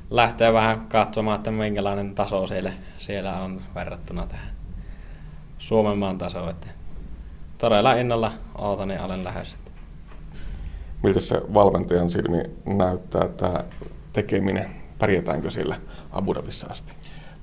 lähteä 0.09 0.53
vähän 0.53 0.87
katsomaan, 0.87 1.37
että 1.37 1.51
minkälainen 1.51 2.15
taso 2.15 2.47
siellä, 2.47 2.73
siellä 2.97 3.41
on 3.41 3.61
verrattuna 3.75 4.27
tähän. 4.27 4.58
Suomen 5.59 5.97
maan 5.97 6.17
taso. 6.17 6.49
Että 6.49 6.67
todella 7.57 7.93
innolla 7.93 8.31
ootan 8.57 8.89
ja 8.89 9.05
olen 9.05 9.23
lähes. 9.23 9.57
Miltä 11.03 11.19
se 11.19 11.41
valmentajan 11.53 12.09
silmi 12.09 12.43
näyttää 12.65 13.27
tämä 13.27 13.63
tekeminen? 14.13 14.69
Pärjätäänkö 14.99 15.51
sillä 15.51 15.75
Abu 16.11 16.33
Dhabissa 16.33 16.67
asti? 16.69 16.93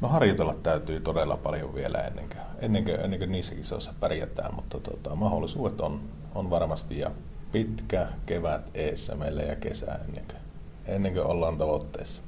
No 0.00 0.08
harjoitella 0.08 0.54
täytyy 0.62 1.00
todella 1.00 1.36
paljon 1.36 1.74
vielä 1.74 1.98
ennen 1.98 2.28
kuin, 2.28 2.40
ennen 2.58 2.84
kuin, 2.84 3.00
ennen 3.00 3.18
kuin 3.18 3.32
niissä 3.32 3.54
kisoissa 3.54 3.94
pärjätään, 4.00 4.54
mutta 4.54 4.80
tota, 4.80 5.14
mahdollisuudet 5.14 5.80
on, 5.80 6.00
on 6.34 6.50
varmasti 6.50 6.98
ja 6.98 7.10
pitkä 7.52 8.06
kevät 8.26 8.70
eessä 8.74 9.14
meille 9.14 9.42
ja 9.42 9.56
kesä 9.56 9.98
ennen 10.08 10.24
kuin, 10.26 10.40
ennen 10.86 11.12
kuin 11.12 11.26
ollaan 11.26 11.58
tavoitteessa. 11.58 12.22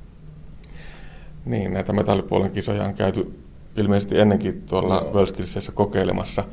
Niin, 1.44 1.72
näitä 1.74 1.92
metallipuolen 1.92 2.50
kisoja 2.50 2.84
on 2.84 2.94
käyty 2.94 3.47
ilmeisesti 3.78 4.18
ennenkin 4.18 4.62
tuolla 4.62 5.10
World 5.12 5.72
kokeilemassa. 5.74 6.44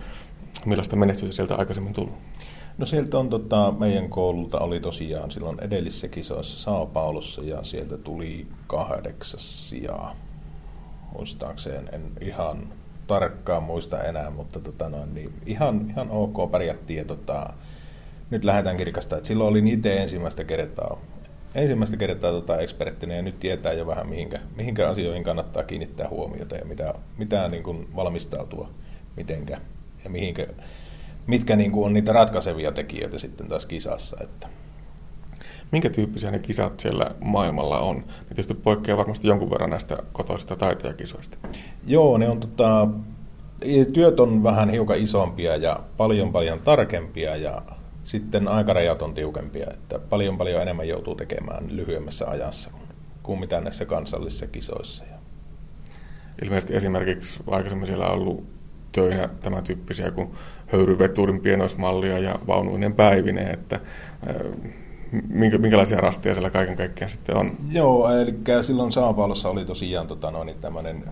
Millaista 0.66 0.96
menestystä 0.96 1.36
sieltä 1.36 1.56
aikaisemmin 1.56 1.94
tullut? 1.94 2.14
No 2.78 2.86
sieltä 2.86 3.20
on 3.20 3.30
tota, 3.30 3.74
meidän 3.80 4.10
koululta 4.10 4.60
oli 4.60 4.80
tosiaan 4.80 5.32
silloin 5.32 5.58
edellisissä 5.62 6.08
kisoissa 6.08 6.60
Sao 6.60 6.86
Paulossa 6.86 7.42
ja 7.42 7.64
sieltä 7.64 7.98
tuli 7.98 8.48
kahdeksas 8.68 9.70
sijaa. 9.70 10.16
Muistaakseen 11.14 11.90
en 11.92 12.02
ihan 12.22 12.74
tarkkaan 13.08 13.64
muista 13.64 14.04
enää, 14.04 14.30
mutta 14.30 14.60
tota 14.60 14.90
noin, 14.90 15.14
niin 15.14 15.34
ihan, 15.46 15.86
ihan 15.90 16.10
ok 16.10 16.52
pärjättiin. 16.52 16.98
Ja 16.98 17.06
tota, 17.06 17.54
nyt 18.30 18.44
lähdetään 18.44 18.78
kirkastaa, 18.78 19.18
että 19.18 19.28
silloin 19.28 19.50
olin 19.50 19.68
itse 19.68 19.98
ensimmäistä 19.98 20.44
kertaa, 20.44 20.98
ensimmäistä 21.56 21.98
kertaa 21.98 22.32
tota 22.32 22.60
eksperttinä 22.60 23.16
ja 23.16 23.22
nyt 23.22 23.40
tietää 23.40 23.74
jo 23.74 23.88
vähän 23.88 24.08
mihinkä, 24.08 24.40
mihinkä 24.56 24.90
asioihin 24.90 25.24
kannattaa 25.24 25.64
kiinnittää 25.64 26.10
huomiota 26.10 26.56
ja 26.56 26.66
mitä, 26.66 26.94
mitä 27.18 27.48
niin 27.48 27.64
kuin 27.64 27.88
valmistautua 27.96 28.70
mitenkä 29.16 29.58
ja 30.04 30.10
mihinkä, 30.10 30.48
mitkä 31.28 31.56
niin 31.56 31.72
kuin 31.72 31.86
on 31.86 31.94
niitä 31.94 32.14
ratkaisevia 32.14 32.72
tekijöitä 32.72 33.18
sitten 33.18 33.48
taas 33.48 33.66
kisassa. 33.66 34.18
Että. 34.22 34.48
Minkä 35.72 35.90
tyyppisiä 35.90 36.32
ne 36.32 36.40
kisat 36.40 36.80
siellä 36.80 37.12
maailmalla 37.22 37.80
on? 37.80 37.96
Ne 37.96 38.28
tietysti 38.28 38.54
poikkeaa 38.54 38.98
varmasti 38.98 39.28
jonkun 39.28 39.50
verran 39.50 39.70
näistä 39.70 39.98
kotoisista 40.14 40.56
taitajakisoista. 40.56 41.38
Joo, 41.88 42.18
ne 42.18 42.30
on 42.30 42.40
tota, 42.40 42.88
työt 43.94 44.20
on 44.20 44.44
vähän 44.44 44.70
hiukan 44.70 45.00
isompia 45.00 45.56
ja 45.56 45.80
paljon 45.98 46.32
paljon 46.32 46.60
tarkempia 46.60 47.36
ja 47.36 47.62
sitten 48.06 48.48
aikarajat 48.48 49.02
on 49.02 49.14
tiukempia, 49.14 49.68
että 49.74 50.00
paljon 50.00 50.38
paljon 50.38 50.62
enemmän 50.62 50.88
joutuu 50.88 51.16
tekemään 51.16 51.76
lyhyemmässä 51.76 52.28
ajassa 52.28 52.70
kuin, 52.70 52.84
kuin 53.24 53.40
mitä 53.40 53.62
näissä 53.62 53.86
kansallisissa 53.86 54.48
kisoissa. 54.48 55.04
Ilmeisesti 56.44 56.76
esimerkiksi 56.76 57.40
aikaisemmin 57.48 57.88
siellä 57.88 58.08
on 58.08 58.14
ollut 58.14 58.44
töinä 58.92 59.30
tämän 59.42 59.64
tyyppisiä 59.64 60.12
kuin 60.12 60.32
höyryveturin 60.68 61.42
pienoismallia 61.42 62.20
ja 62.20 62.40
vaunuinen 62.48 62.94
päivinen, 62.94 63.48
että 63.48 63.80
minkä, 65.30 65.58
minkälaisia 65.58 65.98
rasteja 65.98 66.34
siellä 66.34 66.50
kaiken 66.50 66.76
kaikkiaan 66.76 67.12
sitten 67.12 67.38
on? 67.38 67.58
Joo, 67.72 68.12
eli 68.12 68.36
silloin 68.62 68.92
Saapalossa 68.92 69.50
oli 69.50 69.66
tosiaan 69.66 70.08
tota, 70.08 70.32
noin, 70.32 70.56
tämmöinen, 70.62 71.04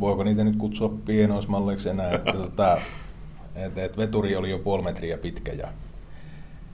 voiko 0.00 0.24
niitä 0.24 0.44
nyt 0.44 0.56
kutsua 0.56 0.94
pienoismalleiksi 1.04 1.88
enää, 1.88 2.12
että 2.12 2.32
tota, 2.32 2.78
et, 3.54 3.78
et 3.78 3.96
veturi 3.96 4.36
oli 4.36 4.50
jo 4.50 4.58
puoli 4.58 4.82
metriä 4.82 5.18
pitkä 5.18 5.52
ja 5.52 5.68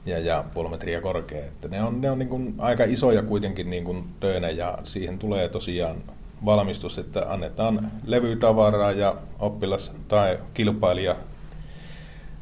ja, 0.06 0.18
ja 0.18 0.44
puoli 0.54 0.68
metriä 0.68 1.00
korkea. 1.00 1.44
Että 1.44 1.68
ne 1.68 1.82
on, 1.82 2.00
ne 2.00 2.10
on 2.10 2.18
niin 2.18 2.28
kuin 2.28 2.54
aika 2.58 2.84
isoja 2.84 3.22
kuitenkin 3.22 3.70
niin 3.70 3.84
kuin 3.84 4.04
töinä 4.20 4.50
ja 4.50 4.78
siihen 4.84 5.18
tulee 5.18 5.48
tosiaan 5.48 5.96
valmistus, 6.44 6.98
että 6.98 7.32
annetaan 7.32 7.92
levytavaraa 8.06 8.92
ja 8.92 9.16
oppilas 9.38 9.92
tai 10.08 10.38
kilpailija, 10.54 11.16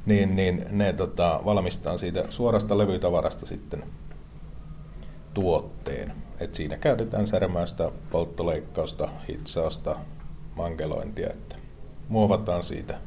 niin, 0.07 0.37
niin 0.37 0.66
ne 0.70 0.92
tota, 0.92 1.40
valmistaa 1.44 1.98
siitä 1.98 2.25
suorasta 2.31 2.79
levytavarasta 2.79 3.46
sitten 3.46 3.85
tuotteen. 5.35 6.12
Et 6.40 6.55
siinä 6.55 6.77
käytetään 6.77 7.27
särmäystä, 7.27 7.90
polttoleikkausta, 8.11 9.09
hitsausta, 9.29 9.96
mankelointia, 10.55 11.31
että 11.31 11.57
muovataan 12.09 12.62
siitä 12.62 12.98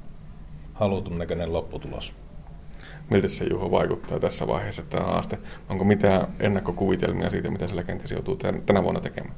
halutun 0.73 1.17
näköinen 1.17 1.53
lopputulos 1.53 2.13
miltä 3.09 3.27
se 3.27 3.45
Juho 3.45 3.71
vaikuttaa 3.71 4.19
tässä 4.19 4.47
vaiheessa 4.47 4.83
tämä 4.89 5.05
haaste? 5.05 5.39
Onko 5.69 5.85
mitään 5.85 6.27
ennakkokuvitelmia 6.39 7.29
siitä, 7.29 7.51
mitä 7.51 7.67
sillä 7.67 7.83
kenties 7.83 8.11
joutuu 8.11 8.37
tänä 8.65 8.83
vuonna 8.83 9.01
tekemään? 9.01 9.35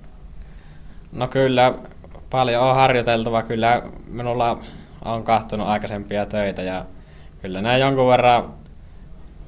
No 1.12 1.28
kyllä, 1.28 1.74
paljon 2.30 2.64
on 2.64 2.76
harjoiteltava. 2.76 3.44
Kyllä 3.44 3.82
minulla 4.08 4.60
on 5.06 5.24
kahtunut 5.24 5.68
aikaisempia 5.68 6.26
töitä 6.26 6.62
ja 6.62 6.86
kyllä 7.42 7.62
nämä 7.62 7.78
jonkun 7.78 8.08
verran 8.08 8.54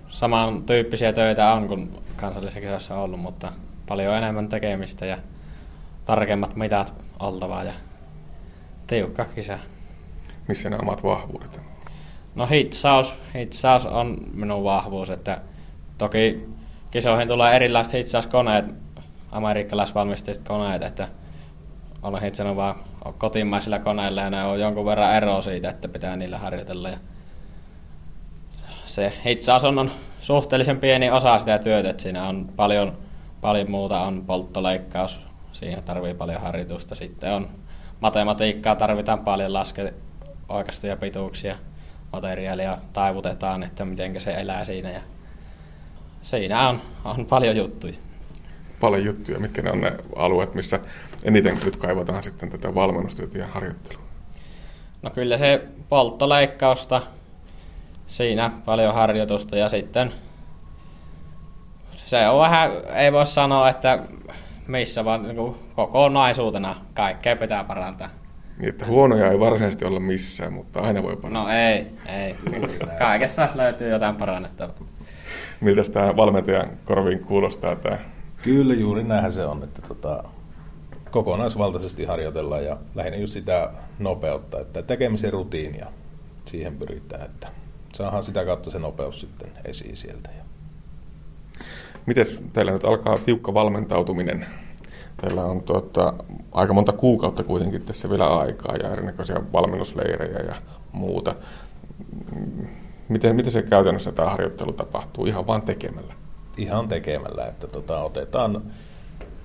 samantyyppisiä 0.07 1.13
töitä 1.13 1.53
on 1.53 1.67
kuin 1.67 1.97
kansallisessa 2.15 2.59
kisoissa 2.59 2.95
ollut, 2.95 3.19
mutta 3.19 3.51
paljon 3.87 4.15
enemmän 4.15 4.49
tekemistä 4.49 5.05
ja 5.05 5.17
tarkemmat 6.05 6.55
mitat 6.55 6.93
oltavaa 7.19 7.63
ja 7.63 7.73
tiukka 8.87 9.25
kisa. 9.25 9.59
Missä 10.47 10.69
ne 10.69 10.77
omat 10.81 11.03
vahvuudet? 11.03 11.68
No 12.39 12.47
hitsaus, 12.47 13.21
hitsaus 13.35 13.85
on 13.85 14.17
minun 14.33 14.63
vahvuus, 14.63 15.09
että 15.09 15.41
toki 15.97 16.49
kisoihin 16.91 17.27
tulee 17.27 17.55
erilaiset 17.55 17.93
hitsauskoneet, 17.93 18.75
amerikkalaisvalmisteiset 19.31 20.47
koneet, 20.47 20.83
että 20.83 21.07
olen 22.03 22.21
hitsannut 22.21 22.55
vaan 22.55 22.75
kotimaisilla 23.17 23.79
koneilla 23.79 24.21
ja 24.21 24.29
ne 24.29 24.43
on 24.43 24.59
jonkun 24.59 24.85
verran 24.85 25.15
eroa 25.15 25.41
siitä, 25.41 25.69
että 25.69 25.87
pitää 25.87 26.15
niillä 26.15 26.37
harjoitella. 26.37 26.89
Ja 26.89 26.97
se 28.85 29.13
hitsaus 29.25 29.63
on, 29.63 29.79
on 29.79 29.91
suhteellisen 30.19 30.79
pieni 30.79 31.09
osa 31.09 31.39
sitä 31.39 31.59
työtä, 31.59 31.89
että 31.89 32.03
siinä 32.03 32.27
on 32.27 32.49
paljon, 32.55 32.97
paljon 33.41 33.71
muuta, 33.71 34.01
on 34.01 34.23
polttoleikkaus, 34.27 35.19
siihen 35.51 35.83
tarvii 35.83 36.13
paljon 36.13 36.41
harjoitusta. 36.41 36.95
Sitten 36.95 37.33
on 37.33 37.47
matematiikkaa, 37.99 38.75
tarvitaan 38.75 39.19
paljon 39.19 39.53
laske 39.53 39.93
oikeastuja 40.49 40.97
pituuksia 40.97 41.55
materiaalia 42.13 42.77
taivutetaan, 42.93 43.63
että 43.63 43.85
miten 43.85 44.21
se 44.21 44.31
elää 44.31 44.65
siinä. 44.65 44.91
Ja 44.91 45.01
siinä 46.21 46.69
on, 46.69 46.81
on 47.05 47.25
paljon 47.25 47.57
juttuja. 47.57 47.93
Paljon 48.79 49.05
juttuja. 49.05 49.39
Mitkä 49.39 49.61
ne 49.61 49.71
on 49.71 49.81
ne 49.81 49.97
alueet, 50.15 50.53
missä 50.53 50.79
eniten 51.23 51.59
nyt 51.63 51.77
kaivataan 51.77 52.23
sitten 52.23 52.49
tätä 52.49 52.75
valmennustyötä 52.75 53.37
ja 53.37 53.47
harjoittelua? 53.47 54.03
No 55.01 55.09
kyllä 55.09 55.37
se 55.37 55.67
polttoleikkausta, 55.89 57.01
siinä 58.07 58.51
paljon 58.65 58.93
harjoitusta 58.93 59.57
ja 59.57 59.69
sitten 59.69 60.13
se 61.95 62.27
on 62.27 62.39
vähän, 62.39 62.71
ei 62.95 63.13
voi 63.13 63.25
sanoa, 63.25 63.69
että 63.69 63.99
missä, 64.67 65.05
vaan 65.05 65.23
niin 65.23 65.55
kokonaisuutena 65.75 66.75
kaikkea 66.93 67.35
pitää 67.35 67.63
parantaa. 67.63 68.09
Niin, 68.59 68.69
että 68.69 68.85
huonoja 68.85 69.31
ei 69.31 69.39
varsinaisesti 69.39 69.85
olla 69.85 69.99
missään, 69.99 70.53
mutta 70.53 70.79
aina 70.79 71.03
voi 71.03 71.15
parantaa. 71.15 71.43
No 71.43 71.49
ei, 71.49 71.87
ei. 72.05 72.35
Kaikessa 72.99 73.49
löytyy 73.55 73.89
jotain 73.89 74.15
parannettavaa. 74.15 74.75
Miltä 75.61 75.91
tämä 75.91 76.15
valmentajan 76.15 76.69
korviin 76.85 77.19
kuulostaa 77.19 77.75
tämä? 77.75 77.97
Kyllä 78.41 78.73
juuri 78.73 79.03
näinhän 79.03 79.31
se 79.31 79.45
on, 79.45 79.63
että 79.63 79.81
tota, 79.81 80.23
kokonaisvaltaisesti 81.11 82.05
harjoitellaan 82.05 82.65
ja 82.65 82.77
lähinnä 82.95 83.17
just 83.17 83.33
sitä 83.33 83.69
nopeutta, 83.99 84.59
että 84.59 84.81
tekemisen 84.83 85.33
rutiinia 85.33 85.87
siihen 86.45 86.77
pyritään, 86.77 87.25
että 87.25 87.47
saadaan 87.93 88.23
sitä 88.23 88.45
kautta 88.45 88.69
se 88.69 88.79
nopeus 88.79 89.21
sitten 89.21 89.49
esiin 89.65 89.97
sieltä. 89.97 90.29
Miten 92.05 92.25
teillä 92.53 92.71
nyt 92.71 92.83
alkaa 92.83 93.17
tiukka 93.17 93.53
valmentautuminen 93.53 94.45
Teillä 95.21 95.45
on 95.45 95.61
tuota, 95.61 96.13
aika 96.51 96.73
monta 96.73 96.91
kuukautta 96.91 97.43
kuitenkin 97.43 97.81
tässä 97.81 98.09
vielä 98.09 98.37
aikaa 98.37 98.75
ja 98.75 98.89
erinäköisiä 98.89 99.41
valmennusleirejä 99.53 100.39
ja 100.39 100.55
muuta. 100.91 101.35
Miten, 103.09 103.35
miten 103.35 103.51
se 103.51 103.61
käytännössä 103.61 104.11
tämä 104.11 104.29
harjoittelu 104.29 104.73
tapahtuu? 104.73 105.25
Ihan 105.25 105.47
vain 105.47 105.61
tekemällä? 105.61 106.13
Ihan 106.57 106.87
tekemällä, 106.87 107.45
että 107.45 107.67
tota, 107.67 108.03
otetaan, 108.03 108.61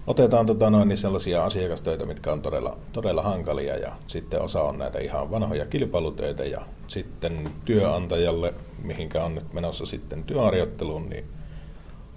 otetaan 0.06 0.46
tota 0.46 0.70
noin, 0.70 0.88
niin 0.88 0.98
sellaisia 0.98 1.44
asiakastöitä, 1.44 2.06
mitkä 2.06 2.32
on 2.32 2.42
todella, 2.42 2.76
todella 2.92 3.22
hankalia 3.22 3.76
ja 3.76 3.92
sitten 4.06 4.42
osa 4.42 4.62
on 4.62 4.78
näitä 4.78 4.98
ihan 4.98 5.30
vanhoja 5.30 5.66
kilpailutöitä 5.66 6.44
ja 6.44 6.60
sitten 6.86 7.44
työnantajalle, 7.64 8.54
mihinkä 8.82 9.24
on 9.24 9.34
nyt 9.34 9.52
menossa 9.52 9.86
sitten 9.86 10.24
työharjoitteluun, 10.24 11.10
niin 11.10 11.24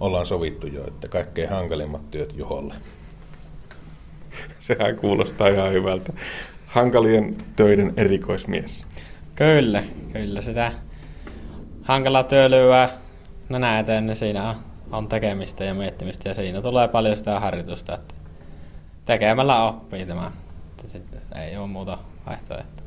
ollaan 0.00 0.26
sovittu 0.26 0.66
jo, 0.66 0.86
että 0.86 1.08
kaikkein 1.08 1.50
hankalimmat 1.50 2.10
työt 2.10 2.34
Juholle. 2.36 2.74
Sehän 4.60 4.96
kuulostaa 4.96 5.48
ihan 5.48 5.72
hyvältä. 5.72 6.12
Hankalien 6.66 7.36
töiden 7.56 7.92
erikoismies. 7.96 8.84
Kyllä, 9.34 9.84
kyllä 10.12 10.40
sitä 10.40 10.72
hankalaa 11.82 12.22
työlyä 12.22 12.90
nenä 13.48 13.78
eteen, 13.78 14.06
niin 14.06 14.16
siinä 14.16 14.54
on 14.92 15.08
tekemistä 15.08 15.64
ja 15.64 15.74
miettimistä 15.74 16.28
ja 16.28 16.34
siinä 16.34 16.62
tulee 16.62 16.88
paljon 16.88 17.16
sitä 17.16 17.40
harjoitusta, 17.40 17.94
että 17.94 18.14
tekemällä 19.04 19.64
oppii 19.64 20.06
tämä. 20.06 20.30
Sitten 20.88 21.20
ei 21.34 21.56
ole 21.56 21.66
muuta 21.66 21.98
vaihtoehtoa. 22.26 22.86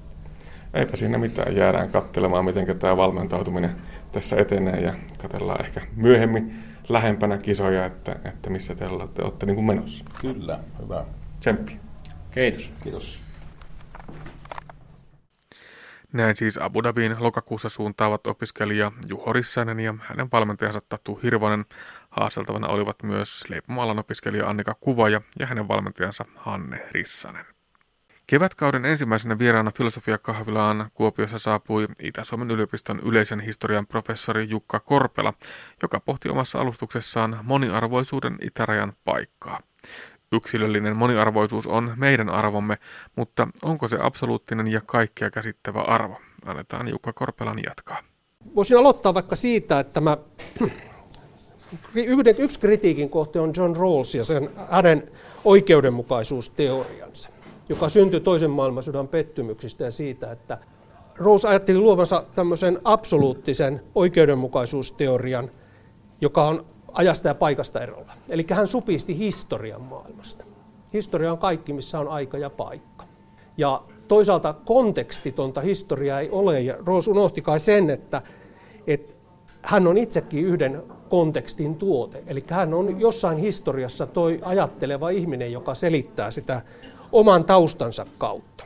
Eipä 0.73 0.97
siinä 0.97 1.17
mitään. 1.17 1.55
Jäädään 1.55 1.89
katselemaan, 1.89 2.45
miten 2.45 2.79
tämä 2.79 2.97
valmentautuminen 2.97 3.75
tässä 4.11 4.35
etenee 4.35 4.81
ja 4.81 4.93
katsellaan 5.17 5.65
ehkä 5.65 5.81
myöhemmin 5.95 6.53
lähempänä 6.89 7.37
kisoja, 7.37 7.85
että, 7.85 8.15
että 8.25 8.49
missä 8.49 8.75
te 8.75 8.87
olette, 8.87 9.23
olette 9.23 9.45
niin 9.45 9.55
kuin 9.55 9.65
menossa. 9.65 10.05
Kyllä, 10.21 10.59
hyvä. 10.81 11.05
Tsemppi. 11.41 11.79
Kiitos. 12.31 12.71
Kiitos. 12.83 13.23
Näin 16.13 16.35
siis 16.35 16.57
Abu 16.57 16.83
Dhabiin 16.83 17.15
lokakuussa 17.19 17.69
suuntaavat 17.69 18.27
opiskelija 18.27 18.91
Juho 19.07 19.33
Rissanen 19.33 19.79
ja 19.79 19.93
hänen 20.01 20.27
valmentajansa 20.31 20.79
Tatu 20.89 21.19
Hirvonen. 21.23 21.65
Haasteltavana 22.09 22.67
olivat 22.67 23.03
myös 23.03 23.43
leipomoalan 23.49 23.99
opiskelija 23.99 24.49
Annika 24.49 24.75
Kuvaja 24.81 25.21
ja 25.39 25.47
hänen 25.47 25.67
valmentajansa 25.67 26.25
Hanne 26.35 26.87
Rissanen. 26.91 27.45
Kevätkauden 28.27 28.85
ensimmäisenä 28.85 29.39
vieraana 29.39 29.71
filosofiakahvilaan 29.71 30.89
Kuopiossa 30.93 31.39
saapui 31.39 31.87
Itä-Suomen 32.01 32.51
yliopiston 32.51 32.99
yleisen 32.99 33.39
historian 33.39 33.87
professori 33.87 34.49
Jukka 34.49 34.79
Korpela, 34.79 35.33
joka 35.81 35.99
pohti 35.99 36.29
omassa 36.29 36.59
alustuksessaan 36.59 37.39
moniarvoisuuden 37.43 38.37
itärajan 38.41 38.93
paikkaa. 39.05 39.59
Yksilöllinen 40.31 40.95
moniarvoisuus 40.95 41.67
on 41.67 41.93
meidän 41.95 42.29
arvomme, 42.29 42.77
mutta 43.15 43.47
onko 43.63 43.87
se 43.87 43.97
absoluuttinen 44.01 44.67
ja 44.67 44.81
kaikkea 44.85 45.29
käsittävä 45.29 45.81
arvo? 45.81 46.17
Annetaan 46.45 46.87
Jukka 46.87 47.13
Korpelan 47.13 47.59
jatkaa. 47.65 48.03
Voisin 48.55 48.77
aloittaa 48.77 49.13
vaikka 49.13 49.35
siitä, 49.35 49.79
että 49.79 50.01
mä, 50.01 50.17
yhden, 51.95 52.35
yksi 52.37 52.59
kritiikin 52.59 53.09
kohte 53.09 53.39
on 53.39 53.53
John 53.57 53.75
Rawls 53.75 54.15
ja 54.15 54.23
sen 54.23 54.49
hänen 54.69 55.11
oikeudenmukaisuusteoriansa, 55.45 57.29
joka 57.69 57.89
syntyi 57.89 58.19
toisen 58.19 58.51
maailmansodan 58.51 59.07
pettymyksistä 59.07 59.83
ja 59.83 59.91
siitä, 59.91 60.31
että 60.31 60.57
Rawls 61.15 61.45
ajatteli 61.45 61.77
luovansa 61.77 62.25
tämmöisen 62.35 62.79
absoluuttisen 62.83 63.81
oikeudenmukaisuusteorian, 63.95 65.51
joka 66.21 66.47
on 66.47 66.65
ajasta 66.93 67.27
ja 67.27 67.35
paikasta 67.35 67.81
erolla. 67.81 68.13
Eli 68.29 68.45
hän 68.51 68.67
supisti 68.67 69.17
historian 69.17 69.81
maailmasta. 69.81 70.45
Historia 70.93 71.31
on 71.31 71.37
kaikki, 71.37 71.73
missä 71.73 71.99
on 71.99 72.07
aika 72.07 72.37
ja 72.37 72.49
paikka. 72.49 73.05
Ja 73.57 73.83
toisaalta 74.07 74.53
kontekstitonta 74.53 75.61
historiaa 75.61 76.19
ei 76.19 76.29
ole, 76.29 76.61
ja 76.61 76.75
Roos 76.85 77.07
unohti 77.07 77.41
kai 77.41 77.59
sen, 77.59 77.89
että, 77.89 78.21
että 78.87 79.13
hän 79.61 79.87
on 79.87 79.97
itsekin 79.97 80.45
yhden 80.45 80.83
kontekstin 81.09 81.75
tuote. 81.75 82.23
Eli 82.27 82.43
hän 82.49 82.73
on 82.73 82.99
jossain 82.99 83.37
historiassa 83.37 84.07
toi 84.07 84.39
ajatteleva 84.43 85.09
ihminen, 85.09 85.51
joka 85.51 85.73
selittää 85.73 86.31
sitä 86.31 86.61
oman 87.11 87.45
taustansa 87.45 88.05
kautta. 88.17 88.63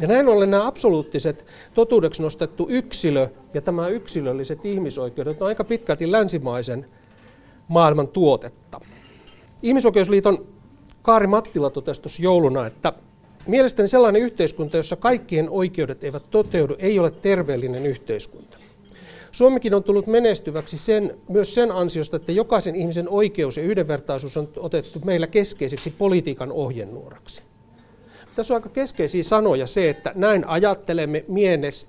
Ja 0.00 0.08
näin 0.08 0.28
ollen 0.28 0.50
nämä 0.50 0.66
absoluuttiset 0.66 1.44
totuudeksi 1.74 2.22
nostettu 2.22 2.66
yksilö 2.70 3.28
ja 3.54 3.60
tämä 3.60 3.88
yksilölliset 3.88 4.66
ihmisoikeudet 4.66 5.42
on 5.42 5.48
aika 5.48 5.64
pitkälti 5.64 6.12
länsimaisen 6.12 6.86
maailman 7.68 8.08
tuotetta. 8.08 8.80
Ihmisoikeusliiton 9.62 10.46
Kaari 11.02 11.26
Mattila 11.26 11.70
totesi 11.70 12.00
tuossa 12.00 12.22
jouluna, 12.22 12.66
että 12.66 12.92
mielestäni 13.46 13.88
sellainen 13.88 14.22
yhteiskunta, 14.22 14.76
jossa 14.76 14.96
kaikkien 14.96 15.50
oikeudet 15.50 16.04
eivät 16.04 16.30
toteudu, 16.30 16.76
ei 16.78 16.98
ole 16.98 17.10
terveellinen 17.10 17.86
yhteiskunta. 17.86 18.58
Suomikin 19.32 19.74
on 19.74 19.82
tullut 19.82 20.06
menestyväksi 20.06 20.78
sen, 20.78 21.18
myös 21.28 21.54
sen 21.54 21.72
ansiosta, 21.72 22.16
että 22.16 22.32
jokaisen 22.32 22.76
ihmisen 22.76 23.08
oikeus 23.08 23.56
ja 23.56 23.62
yhdenvertaisuus 23.62 24.36
on 24.36 24.48
otettu 24.56 25.00
meillä 25.04 25.26
keskeiseksi 25.26 25.90
politiikan 25.90 26.52
ohjenuoraksi. 26.52 27.42
Tässä 28.36 28.54
on 28.54 28.56
aika 28.56 28.68
keskeisiä 28.68 29.22
sanoja 29.22 29.66
se, 29.66 29.90
että 29.90 30.12
näin 30.14 30.48
ajattelemme 30.48 31.24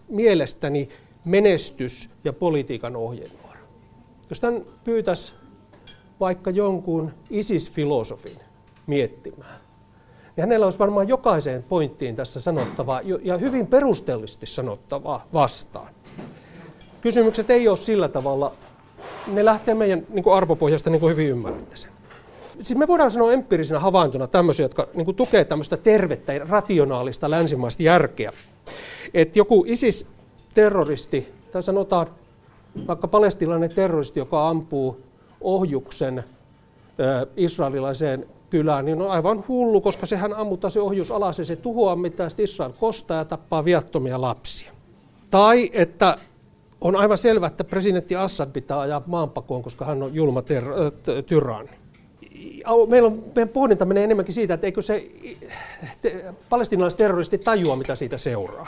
mielestäni 0.09 0.89
menestys- 1.25 2.09
ja 2.23 2.33
politiikan 2.33 2.95
ohjenuora. 2.95 3.59
Jos 4.29 4.39
tämän 4.39 4.65
pyytäisi 4.83 5.33
vaikka 6.19 6.49
jonkun 6.49 7.11
ISIS-filosofin 7.29 8.39
miettimään, 8.87 9.59
niin 10.35 10.41
hänellä 10.41 10.65
olisi 10.65 10.79
varmaan 10.79 11.07
jokaiseen 11.07 11.63
pointtiin 11.63 12.15
tässä 12.15 12.41
sanottavaa 12.41 13.01
ja 13.23 13.37
hyvin 13.37 13.67
perustellisesti 13.67 14.45
sanottavaa 14.45 15.27
vastaan. 15.33 15.93
Kysymykset 17.01 17.49
ei 17.49 17.67
ole 17.67 17.77
sillä 17.77 18.07
tavalla, 18.07 18.51
ne 19.27 19.45
lähtee 19.45 19.73
meidän 19.75 20.07
niin 20.09 20.23
kuin 20.23 20.33
arvopohjasta 20.33 20.89
niin 20.89 20.99
kuin 20.99 21.11
hyvin 21.11 21.29
ymmärrätte 21.29 21.75
sen. 21.75 21.91
Siis 22.61 22.79
me 22.79 22.87
voidaan 22.87 23.11
sanoa 23.11 23.31
empiirisenä 23.31 23.79
havaintona 23.79 24.27
tämmöisiä, 24.27 24.63
jotka 24.63 24.87
niin 24.93 25.05
kuin 25.05 25.15
tukee 25.15 25.45
tämmöistä 25.45 25.77
tervettä 25.77 26.33
ja 26.33 26.45
rationaalista 26.49 27.29
länsimaista 27.29 27.83
järkeä. 27.83 28.31
Että 29.13 29.39
joku 29.39 29.65
ISIS-terroristi, 29.67 31.29
tai 31.51 31.63
sanotaan 31.63 32.07
vaikka 32.87 33.07
palestilainen 33.07 33.69
terroristi, 33.69 34.19
joka 34.19 34.49
ampuu 34.49 35.01
ohjuksen 35.45 36.23
israelilaiseen 37.35 38.25
kylään, 38.49 38.85
niin 38.85 39.01
on 39.01 39.11
aivan 39.11 39.43
hullu, 39.47 39.81
koska 39.81 40.05
sehän 40.05 40.33
ammuttaa 40.33 40.69
se 40.69 40.79
ohjus 40.79 41.11
alas 41.11 41.39
ja 41.39 41.45
se 41.45 41.55
tuhoaa 41.55 41.95
mitä 41.95 42.27
Israel 42.37 42.71
kostaa 42.79 43.17
ja 43.17 43.25
tappaa 43.25 43.65
viattomia 43.65 44.21
lapsia. 44.21 44.71
Tai 45.31 45.69
että 45.73 46.17
on 46.81 46.95
aivan 46.95 47.17
selvää, 47.17 47.47
että 47.47 47.63
presidentti 47.63 48.15
Assad 48.15 48.49
pitää 48.49 48.79
ajaa 48.79 49.03
maanpakoon, 49.05 49.63
koska 49.63 49.85
hän 49.85 50.03
on 50.03 50.15
julma 50.15 50.41
ter- 50.41 50.65
tyranni. 51.25 51.71
Meillä 52.87 53.07
on, 53.07 53.23
meidän 53.35 53.49
pohdinta 53.49 53.85
menee 53.85 54.03
enemmänkin 54.03 54.33
siitä, 54.33 54.53
että 54.53 54.67
eikö 54.67 54.81
se 54.81 55.11
te, 56.01 56.25
palestinalaisterroristi 56.49 57.37
tajua, 57.37 57.75
mitä 57.75 57.95
siitä 57.95 58.17
seuraa. 58.17 58.67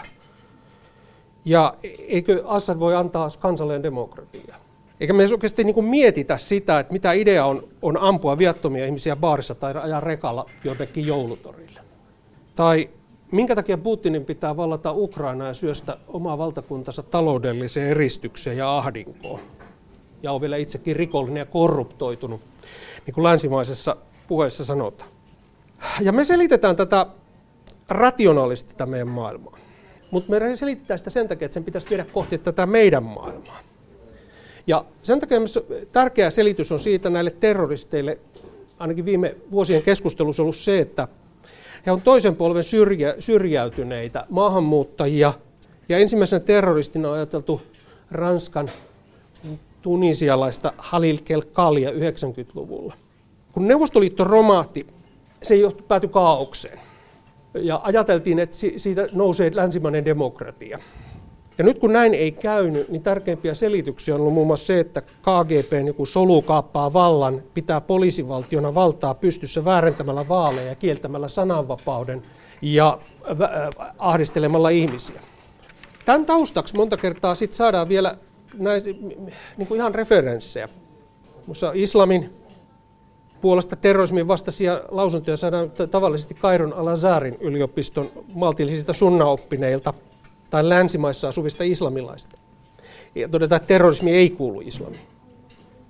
Ja 1.46 1.76
eikö 2.08 2.44
Assad 2.46 2.80
voi 2.80 2.96
antaa 2.96 3.30
kansalleen 3.40 3.84
demokratiaa. 3.84 4.67
Eikä 5.00 5.14
me 5.14 5.24
oikeasti 5.32 5.64
niin 5.64 5.74
kuin 5.74 5.86
mietitä 5.86 6.38
sitä, 6.38 6.80
että 6.80 6.94
mitä 6.94 7.12
idea 7.12 7.46
on, 7.46 7.68
on 7.82 7.98
ampua 7.98 8.38
viattomia 8.38 8.86
ihmisiä 8.86 9.16
baarissa 9.16 9.56
tai 9.56 9.74
ajaa 9.76 10.00
rekalla 10.00 10.46
jonnekin 10.64 11.08
joulutorille. 11.08 11.80
Tai 12.56 12.90
minkä 13.32 13.56
takia 13.56 13.78
Putinin 13.78 14.26
pitää 14.26 14.58
vallata 14.58 14.92
Ukraina 14.92 15.48
ja 15.48 15.54
syöstä 15.54 15.98
omaa 16.08 16.38
valtakuntansa 16.38 17.04
taloudelliseen 17.04 17.90
eristykseen 17.90 18.58
ja 18.58 18.78
ahdinkoon. 18.78 19.40
Ja 20.24 20.32
on 20.32 20.42
vielä 20.42 20.58
itsekin 20.58 20.96
rikollinen 20.96 21.42
ja 21.42 21.46
korruptoitunut, 21.46 22.42
niin 23.06 23.14
kuin 23.14 23.24
länsimaisessa 23.24 23.98
puheessa 24.28 24.66
sanotaan. 24.66 25.12
Ja 26.02 26.12
me 26.12 26.24
selitetään 26.24 26.76
tätä 26.76 27.06
rationaalisesti 27.90 28.72
tätä 28.72 28.86
meidän 28.86 29.10
maailmaa. 29.10 29.58
Mutta 30.12 30.32
me 30.32 30.56
selitetään 30.56 30.98
sitä 30.98 31.10
sen 31.10 31.28
takia, 31.28 31.46
että 31.46 31.54
sen 31.54 31.64
pitäisi 31.64 31.90
viedä 31.90 32.06
kohti 32.14 32.38
tätä 32.38 32.66
meidän 32.66 33.04
maailmaa. 33.04 33.60
Ja 34.68 34.86
sen 35.02 35.20
takia 35.20 35.40
tärkeä 35.92 36.30
selitys 36.30 36.72
on 36.72 36.80
siitä 36.80 37.10
näille 37.10 37.32
terroristeille, 37.32 38.20
ainakin 38.80 39.06
viime 39.06 39.36
vuosien 39.52 39.82
keskustelussa 39.82 40.44
ollut 40.44 40.56
se, 40.56 40.80
että 40.80 41.08
he 41.86 41.92
on 41.92 42.02
toisen 42.02 42.36
polven 42.36 42.64
syrjä, 42.64 43.16
syrjäytyneitä 43.20 44.26
maahanmuuttajia. 44.30 45.34
Ja 45.90 45.98
ensimmäisenä 45.98 46.40
terroristina 46.40 47.10
on 47.10 47.16
ajateltu 47.16 47.62
Ranskan 48.12 48.70
tunisialaista 49.82 50.74
Halil 50.78 51.18
Kelkalia 51.24 51.92
90-luvulla. 51.92 52.94
Kun 53.52 53.68
Neuvostoliitto 53.68 54.24
romahti, 54.24 54.88
se 55.44 55.56
johtu, 55.56 55.84
päätyi 55.84 56.10
kaaukseen. 56.10 56.80
Ja 57.54 57.82
ajateltiin, 57.84 58.40
että 58.40 58.58
siitä 58.78 59.08
nousee 59.12 59.52
länsimainen 59.56 60.06
demokratia. 60.06 60.80
Ja 61.58 61.64
nyt 61.64 61.80
kun 61.80 61.94
näin 61.94 62.14
ei 62.14 62.32
käynyt, 62.32 62.90
niin 62.90 63.04
tärkeimpiä 63.04 63.54
selityksiä 63.54 64.16
on 64.16 64.22
ollut 64.22 64.34
muun 64.34 64.48
muassa 64.48 64.66
se, 64.66 64.80
että 64.80 65.02
KGP 65.02 65.72
niin 65.72 66.08
solu 66.08 66.42
kaappaa 66.42 66.94
vallan, 66.94 67.44
pitää 67.54 67.82
poliisivaltiona 67.82 68.76
valtaa 68.76 69.14
pystyssä 69.14 69.66
väärentämällä 69.66 70.28
vaaleja 70.30 70.68
ja 70.68 70.76
kieltämällä 70.76 71.28
sananvapauden 71.28 72.22
ja 72.62 73.00
äh, 73.30 73.94
ahdistelemalla 73.98 74.70
ihmisiä. 74.70 75.22
Tämän 76.06 76.26
taustaksi 76.26 76.76
monta 76.76 76.98
kertaa 76.98 77.36
sit 77.36 77.54
saadaan 77.54 77.90
vielä 77.90 78.18
näitä, 78.58 78.90
niin 79.58 79.68
kuin 79.68 79.78
ihan 79.78 79.96
referenssejä. 79.96 80.70
Mussa 81.48 81.72
islamin 81.74 82.30
puolesta 83.42 83.76
terrorismin 83.76 84.28
vastaisia 84.28 84.82
lausuntoja 84.90 85.38
saadaan 85.38 85.72
tavallisesti 85.92 86.34
Kairon 86.34 86.74
Al-Azarin 86.74 87.38
yliopiston 87.40 88.10
maltillisista 88.34 88.94
sunnaoppineilta– 88.94 89.94
tai 90.50 90.70
länsimaissa 90.70 91.28
asuvista 91.28 91.64
islamilaista. 91.64 92.38
Ja 93.16 93.28
todetaan, 93.28 93.58
että 93.58 93.68
terrorismi 93.68 94.12
ei 94.12 94.30
kuulu 94.30 94.62
islamiin. 94.62 95.02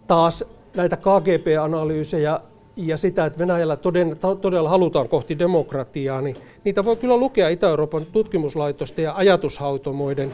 Taas 0.08 0.44
näitä 0.76 0.98
KGP-analyysejä 0.98 2.40
ja 2.76 2.98
sitä, 2.98 3.26
että 3.26 3.40
Venäjällä 3.40 3.76
toden, 3.76 4.18
todella 4.42 4.70
halutaan 4.70 5.10
kohti 5.10 5.40
demokratiaa, 5.40 6.22
niin 6.22 6.36
niitä 6.64 6.86
voi 6.86 6.96
kyllä 6.96 7.18
lukea 7.18 7.50
Itä-Euroopan 7.50 8.06
tutkimuslaitosten 8.06 9.04
ja 9.04 9.14
ajatushautomoiden 9.16 10.32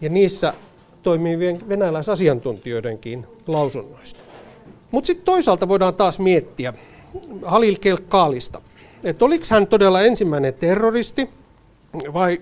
ja 0.00 0.08
niissä 0.08 0.54
toimivien 1.02 1.68
venäläisasiantuntijoidenkin 1.68 3.26
lausunnoista. 3.46 4.20
Mutta 4.90 5.06
sitten 5.06 5.24
toisaalta 5.24 5.68
voidaan 5.68 5.94
taas 5.94 6.18
miettiä 6.18 6.74
Halil 7.44 7.76
Kelkaalista, 7.80 8.60
että 9.04 9.24
oliko 9.24 9.44
hän 9.50 9.66
todella 9.66 10.02
ensimmäinen 10.02 10.54
terroristi 10.54 11.30
vai 12.12 12.40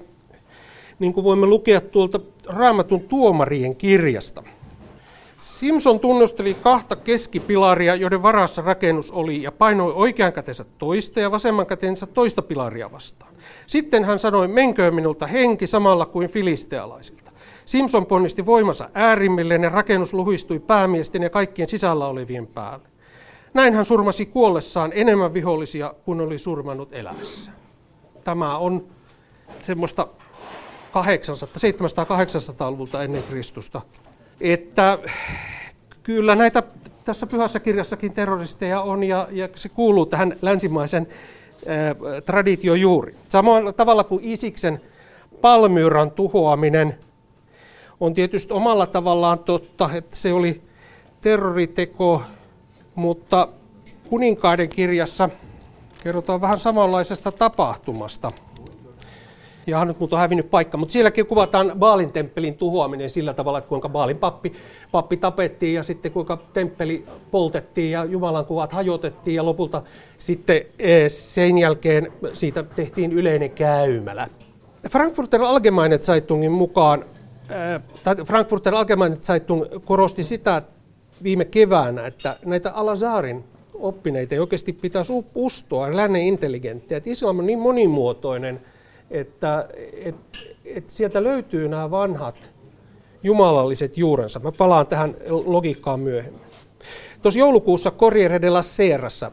niin 0.98 1.12
kuin 1.12 1.24
voimme 1.24 1.46
lukea 1.46 1.80
tuolta 1.80 2.20
Raamatun 2.46 3.00
tuomarien 3.00 3.76
kirjasta. 3.76 4.42
Simpson 5.38 6.00
tunnusteli 6.00 6.54
kahta 6.54 6.96
keskipilaria, 6.96 7.94
joiden 7.94 8.22
varassa 8.22 8.62
rakennus 8.62 9.10
oli, 9.10 9.42
ja 9.42 9.52
painoi 9.52 9.92
oikean 9.92 10.32
kätensä 10.32 10.64
toista 10.78 11.20
ja 11.20 11.30
vasemman 11.30 11.66
kätensä 11.66 12.06
toista 12.06 12.42
pilaria 12.42 12.92
vastaan. 12.92 13.34
Sitten 13.66 14.04
hän 14.04 14.18
sanoi, 14.18 14.48
menköön 14.48 14.94
minulta 14.94 15.26
henki 15.26 15.66
samalla 15.66 16.06
kuin 16.06 16.28
filistealaisilta. 16.28 17.32
Simpson 17.64 18.06
ponnisti 18.06 18.46
voimansa 18.46 18.90
äärimmilleen 18.94 19.62
ja 19.62 19.68
rakennus 19.68 20.14
luhistui 20.14 20.58
päämiesten 20.58 21.22
ja 21.22 21.30
kaikkien 21.30 21.68
sisällä 21.68 22.06
olevien 22.06 22.46
päälle. 22.46 22.88
Näin 23.54 23.74
hän 23.74 23.84
surmasi 23.84 24.26
kuollessaan 24.26 24.92
enemmän 24.94 25.34
vihollisia 25.34 25.94
kuin 26.04 26.20
oli 26.20 26.38
surmannut 26.38 26.92
elämässä. 26.92 27.50
Tämä 28.24 28.58
on 28.58 28.86
semmoista 29.62 30.06
700-800-luvulta 30.94 33.02
ennen 33.02 33.22
Kristusta. 33.22 33.80
Että 34.40 34.98
kyllä 36.02 36.34
näitä 36.34 36.62
tässä 37.04 37.26
pyhässä 37.26 37.60
kirjassakin 37.60 38.12
terroristeja 38.12 38.80
on 38.80 39.04
ja, 39.04 39.28
ja 39.30 39.48
se 39.54 39.68
kuuluu 39.68 40.06
tähän 40.06 40.36
länsimaisen 40.42 41.08
ää, 41.66 42.20
traditio 42.20 42.74
juuri. 42.74 43.14
Samalla 43.28 43.72
tavalla 43.72 44.04
kuin 44.04 44.24
Isiksen 44.24 44.80
Palmyran 45.40 46.10
tuhoaminen 46.10 46.98
on 48.00 48.14
tietysti 48.14 48.52
omalla 48.52 48.86
tavallaan 48.86 49.38
totta, 49.38 49.90
että 49.94 50.16
se 50.16 50.32
oli 50.32 50.62
terroriteko, 51.20 52.22
mutta 52.94 53.48
kuninkaiden 54.10 54.68
kirjassa 54.68 55.28
kerrotaan 56.02 56.40
vähän 56.40 56.60
samanlaisesta 56.60 57.32
tapahtumasta. 57.32 58.30
Ja 59.66 59.84
nyt 59.84 60.00
mut 60.00 60.12
on 60.12 60.18
hävinnyt 60.18 60.50
paikka, 60.50 60.76
mutta 60.76 60.92
sielläkin 60.92 61.26
kuvataan 61.26 61.72
Baalin 61.78 62.12
temppelin 62.12 62.54
tuhoaminen 62.54 63.10
sillä 63.10 63.34
tavalla, 63.34 63.58
että 63.58 63.68
kuinka 63.68 63.88
Baalin 63.88 64.18
pappi, 64.18 64.52
pappi 64.92 65.16
tapettiin 65.16 65.74
ja 65.74 65.82
sitten 65.82 66.12
kuinka 66.12 66.38
temppeli 66.52 67.04
poltettiin 67.30 67.90
ja 67.90 68.04
Jumalan 68.04 68.46
kuvat 68.46 68.72
hajotettiin. 68.72 69.34
Ja 69.34 69.44
lopulta 69.44 69.82
sitten 70.18 70.62
eh, 70.78 71.10
sen 71.10 71.58
jälkeen 71.58 72.12
siitä 72.32 72.62
tehtiin 72.62 73.12
yleinen 73.12 73.50
käymälä. 73.50 74.28
Frankfurter 74.90 75.42
Allgemeine 75.42 75.98
Zeitungin 75.98 76.52
mukaan 76.52 77.04
Frankfurter 78.26 78.74
Allgemeine 78.74 79.16
Zeitung 79.16 79.64
korosti 79.84 80.24
sitä 80.24 80.62
viime 81.22 81.44
keväänä, 81.44 82.06
että 82.06 82.36
näitä 82.44 82.70
Alazarin 82.70 83.44
oppineita 83.74 84.34
ei 84.34 84.38
oikeasti 84.38 84.72
pitäisi 84.72 85.12
ustoa, 85.34 85.96
lännen 85.96 86.22
intelligenttiä, 86.22 86.96
että 86.96 87.10
islam 87.10 87.38
on 87.38 87.46
niin 87.46 87.58
monimuotoinen, 87.58 88.60
että, 89.12 89.68
että, 89.92 90.38
että 90.64 90.92
sieltä 90.92 91.22
löytyy 91.22 91.68
nämä 91.68 91.90
vanhat 91.90 92.50
jumalalliset 93.22 93.98
juurensa. 93.98 94.40
Mä 94.40 94.52
palaan 94.52 94.86
tähän 94.86 95.16
logiikkaan 95.28 96.00
myöhemmin. 96.00 96.42
Tuossa 97.22 97.40
joulukuussa 97.40 97.90
Corriere 97.90 98.42
della 98.42 98.62
Serassa 98.62 99.32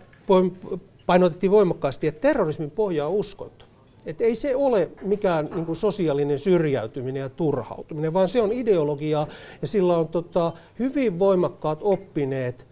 painotettiin 1.05 1.51
voimakkaasti, 1.51 2.07
että 2.07 2.21
terrorismin 2.21 2.71
pohja 2.71 3.07
on 3.07 3.13
uskonto. 3.13 3.65
Että 4.05 4.23
ei 4.23 4.35
se 4.35 4.55
ole 4.55 4.89
mikään 5.01 5.49
niin 5.55 5.65
kuin 5.65 5.75
sosiaalinen 5.75 6.39
syrjäytyminen 6.39 7.21
ja 7.21 7.29
turhautuminen, 7.29 8.13
vaan 8.13 8.29
se 8.29 8.41
on 8.41 8.51
ideologiaa 8.51 9.27
ja 9.61 9.67
sillä 9.67 9.97
on 9.97 10.07
tota, 10.07 10.51
hyvin 10.79 11.19
voimakkaat 11.19 11.79
oppineet 11.81 12.67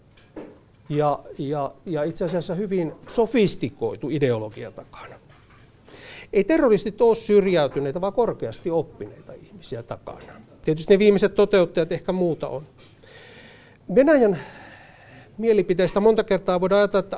ja, 0.90 1.20
ja, 1.38 1.72
ja 1.86 2.04
itse 2.04 2.26
asiassa 2.26 2.56
hyvin 2.56 2.94
sofistikoitu 3.08 4.10
ideologia 4.10 4.72
takana. 4.72 5.17
Ei 6.34 6.44
terroristit 6.44 7.02
ole 7.02 7.16
syrjäytyneitä, 7.16 8.02
vaan 8.02 8.14
korkeasti 8.14 8.72
oppineita 8.72 9.34
ihmisiä 9.34 9.84
takana. 9.84 10.34
Tietysti 10.62 10.94
ne 10.94 11.00
viimeiset 11.00 11.36
toteuttajat 11.36 11.92
ehkä 11.92 12.12
muuta 12.12 12.48
on. 12.48 12.64
Venäjän 13.96 14.40
mielipiteistä 15.38 16.00
monta 16.00 16.24
kertaa 16.24 16.62
voidaan 16.62 16.80
ajatella, 16.80 17.04
että 17.04 17.18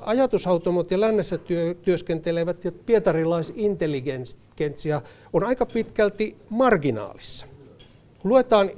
ajatushautomot 0.00 0.90
ja 0.90 1.00
lännessä 1.00 1.38
työ, 1.38 1.74
työskentelevät 1.74 2.64
ja 2.64 2.72
pietarilaisintelligentsia 2.72 5.02
on 5.32 5.44
aika 5.44 5.66
pitkälti 5.66 6.36
marginaalissa. 6.50 7.46
Kun 8.18 8.28
luetaan, 8.28 8.70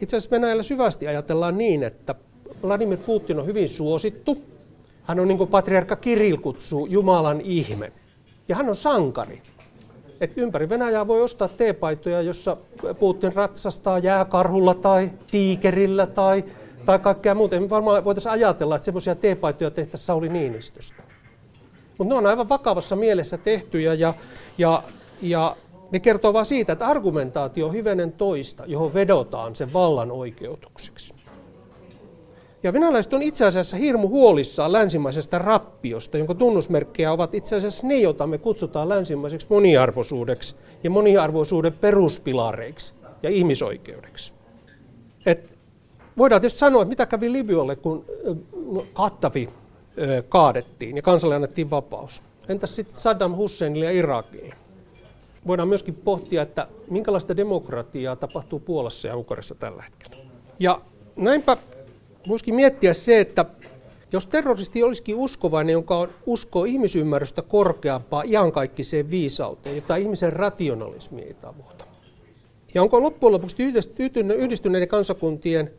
itse 0.00 0.16
asiassa 0.16 0.30
Venäjällä 0.30 0.62
syvästi 0.62 1.08
ajatellaan 1.08 1.58
niin, 1.58 1.82
että 1.82 2.14
Vladimir 2.62 2.98
Putin 2.98 3.38
on 3.38 3.46
hyvin 3.46 3.68
suosittu. 3.68 4.42
Hän 5.02 5.20
on 5.20 5.28
niin 5.28 5.38
kuin 5.38 5.50
patriarkka 5.50 5.96
Kirill 5.96 6.36
kutsuu 6.36 6.86
Jumalan 6.86 7.40
ihme. 7.40 7.92
Ja 8.48 8.56
hän 8.56 8.68
on 8.68 8.76
sankari. 8.76 9.42
Et 10.20 10.32
ympäri 10.36 10.68
Venäjää 10.68 11.06
voi 11.06 11.22
ostaa 11.22 11.48
teepaitoja, 11.48 12.22
jossa 12.22 12.56
Putin 12.98 13.32
ratsastaa 13.32 13.98
jääkarhulla 13.98 14.74
tai 14.74 15.10
tiikerillä 15.30 16.06
tai 16.06 16.44
tai 16.84 16.98
kaikkea 16.98 17.34
muuta. 17.34 17.60
Me 17.60 17.70
varmaan 17.70 18.04
voitaisiin 18.04 18.32
ajatella, 18.32 18.76
että 18.76 18.84
semmoisia 18.84 19.14
teepaitoja 19.14 19.70
tehtäisiin 19.70 20.06
Sauli 20.06 20.28
Niinistöstä. 20.28 21.02
Mutta 21.98 22.14
ne 22.14 22.18
on 22.18 22.26
aivan 22.26 22.48
vakavassa 22.48 22.96
mielessä 22.96 23.38
tehtyjä 23.38 23.94
ja, 23.94 24.14
ja, 24.58 24.82
ja 25.22 25.56
ne 25.90 26.00
kertoo 26.00 26.32
vain 26.32 26.46
siitä, 26.46 26.72
että 26.72 26.86
argumentaatio 26.86 27.66
on 27.66 27.72
hyvenen 27.72 28.12
toista, 28.12 28.64
johon 28.66 28.94
vedotaan 28.94 29.56
sen 29.56 29.72
vallan 29.72 30.10
oikeutukseksi. 30.10 31.14
Ja 32.64 32.72
venäläiset 32.72 33.12
on 33.12 33.22
itse 33.22 33.44
asiassa 33.44 33.76
hirmu 33.76 34.08
huolissaan 34.08 34.72
länsimaisesta 34.72 35.38
rappiosta, 35.38 36.18
jonka 36.18 36.34
tunnusmerkkejä 36.34 37.12
ovat 37.12 37.34
itse 37.34 37.56
asiassa 37.56 37.86
ne, 37.86 37.98
joita 37.98 38.26
me 38.26 38.38
kutsutaan 38.38 38.88
länsimaiseksi 38.88 39.46
moniarvoisuudeksi 39.50 40.56
ja 40.84 40.90
moniarvoisuuden 40.90 41.72
peruspilareiksi 41.72 42.94
ja 43.22 43.30
ihmisoikeudeksi. 43.30 44.32
Et 45.26 45.54
Voidaan 46.16 46.40
tietysti 46.40 46.58
sanoa, 46.58 46.82
että 46.82 46.88
mitä 46.88 47.06
kävi 47.06 47.32
Libyalle, 47.32 47.76
kun 47.76 48.04
Kattavi 48.92 49.48
kaadettiin 50.28 50.96
ja 50.96 51.02
kansalle 51.02 51.34
annettiin 51.34 51.70
vapaus. 51.70 52.22
Entäs 52.48 52.76
sitten 52.76 52.96
Saddam 52.96 53.36
Husseinille 53.36 53.84
ja 53.84 53.90
Irakille? 53.90 54.54
Voidaan 55.46 55.68
myöskin 55.68 55.94
pohtia, 55.94 56.42
että 56.42 56.68
minkälaista 56.90 57.36
demokratiaa 57.36 58.16
tapahtuu 58.16 58.60
Puolassa 58.60 59.08
ja 59.08 59.16
Unkarissa 59.16 59.54
tällä 59.54 59.82
hetkellä. 59.82 60.30
Ja 60.58 60.80
näinpä 61.16 61.56
voisikin 62.28 62.54
miettiä 62.54 62.92
se, 62.92 63.20
että 63.20 63.44
jos 64.12 64.26
terroristi 64.26 64.82
olisikin 64.82 65.16
uskovainen, 65.16 65.72
jonka 65.72 65.98
on 65.98 66.08
usko 66.26 66.64
ihmisymmärrystä 66.64 67.42
korkeampaa 67.42 68.22
iankaikkiseen 68.22 69.10
viisauteen, 69.10 69.76
jota 69.76 69.96
ihmisen 69.96 70.32
rationalismi 70.32 71.22
ei 71.22 71.34
tavoita. 71.34 71.84
Ja 72.74 72.82
onko 72.82 73.02
loppujen 73.02 73.32
lopuksi 73.32 73.62
yhdistyneiden 74.36 74.88
kansakuntien 74.88 75.70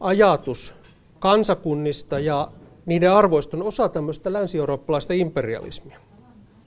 ajatus 0.00 0.74
kansakunnista 1.18 2.18
ja 2.18 2.48
niiden 2.86 3.12
arvoista 3.12 3.56
on 3.56 3.62
osa 3.62 3.88
tämmöistä 3.88 4.32
länsi-eurooppalaista 4.32 5.12
imperialismia. 5.12 5.98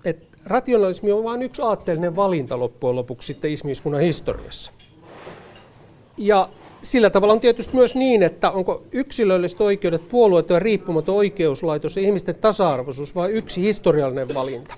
Et 0.06 0.28
rationalismi 0.46 1.12
on 1.12 1.24
vain 1.24 1.42
yksi 1.42 1.62
aatteellinen 1.62 2.16
valinta 2.16 2.60
loppujen 2.60 2.96
lopuksi 2.96 3.26
sitten 3.26 3.52
ihmiskunnan 3.52 4.02
historiassa. 4.02 4.72
Ja 6.18 6.50
sillä 6.84 7.10
tavalla 7.10 7.34
on 7.34 7.40
tietysti 7.40 7.76
myös 7.76 7.96
niin, 7.96 8.24
että 8.24 8.52
onko 8.52 8.84
yksilölliset 8.92 9.62
oikeudet, 9.62 10.10
puolueet 10.10 10.50
ja 10.50 10.60
riippumaton 10.60 11.16
oikeuslaitos 11.16 11.98
ja 11.98 12.04
ihmisten 12.04 12.36
tasa-arvoisuus 12.36 13.16
vai 13.16 13.32
yksi 13.32 13.62
historiallinen 13.62 14.34
valinta. 14.34 14.76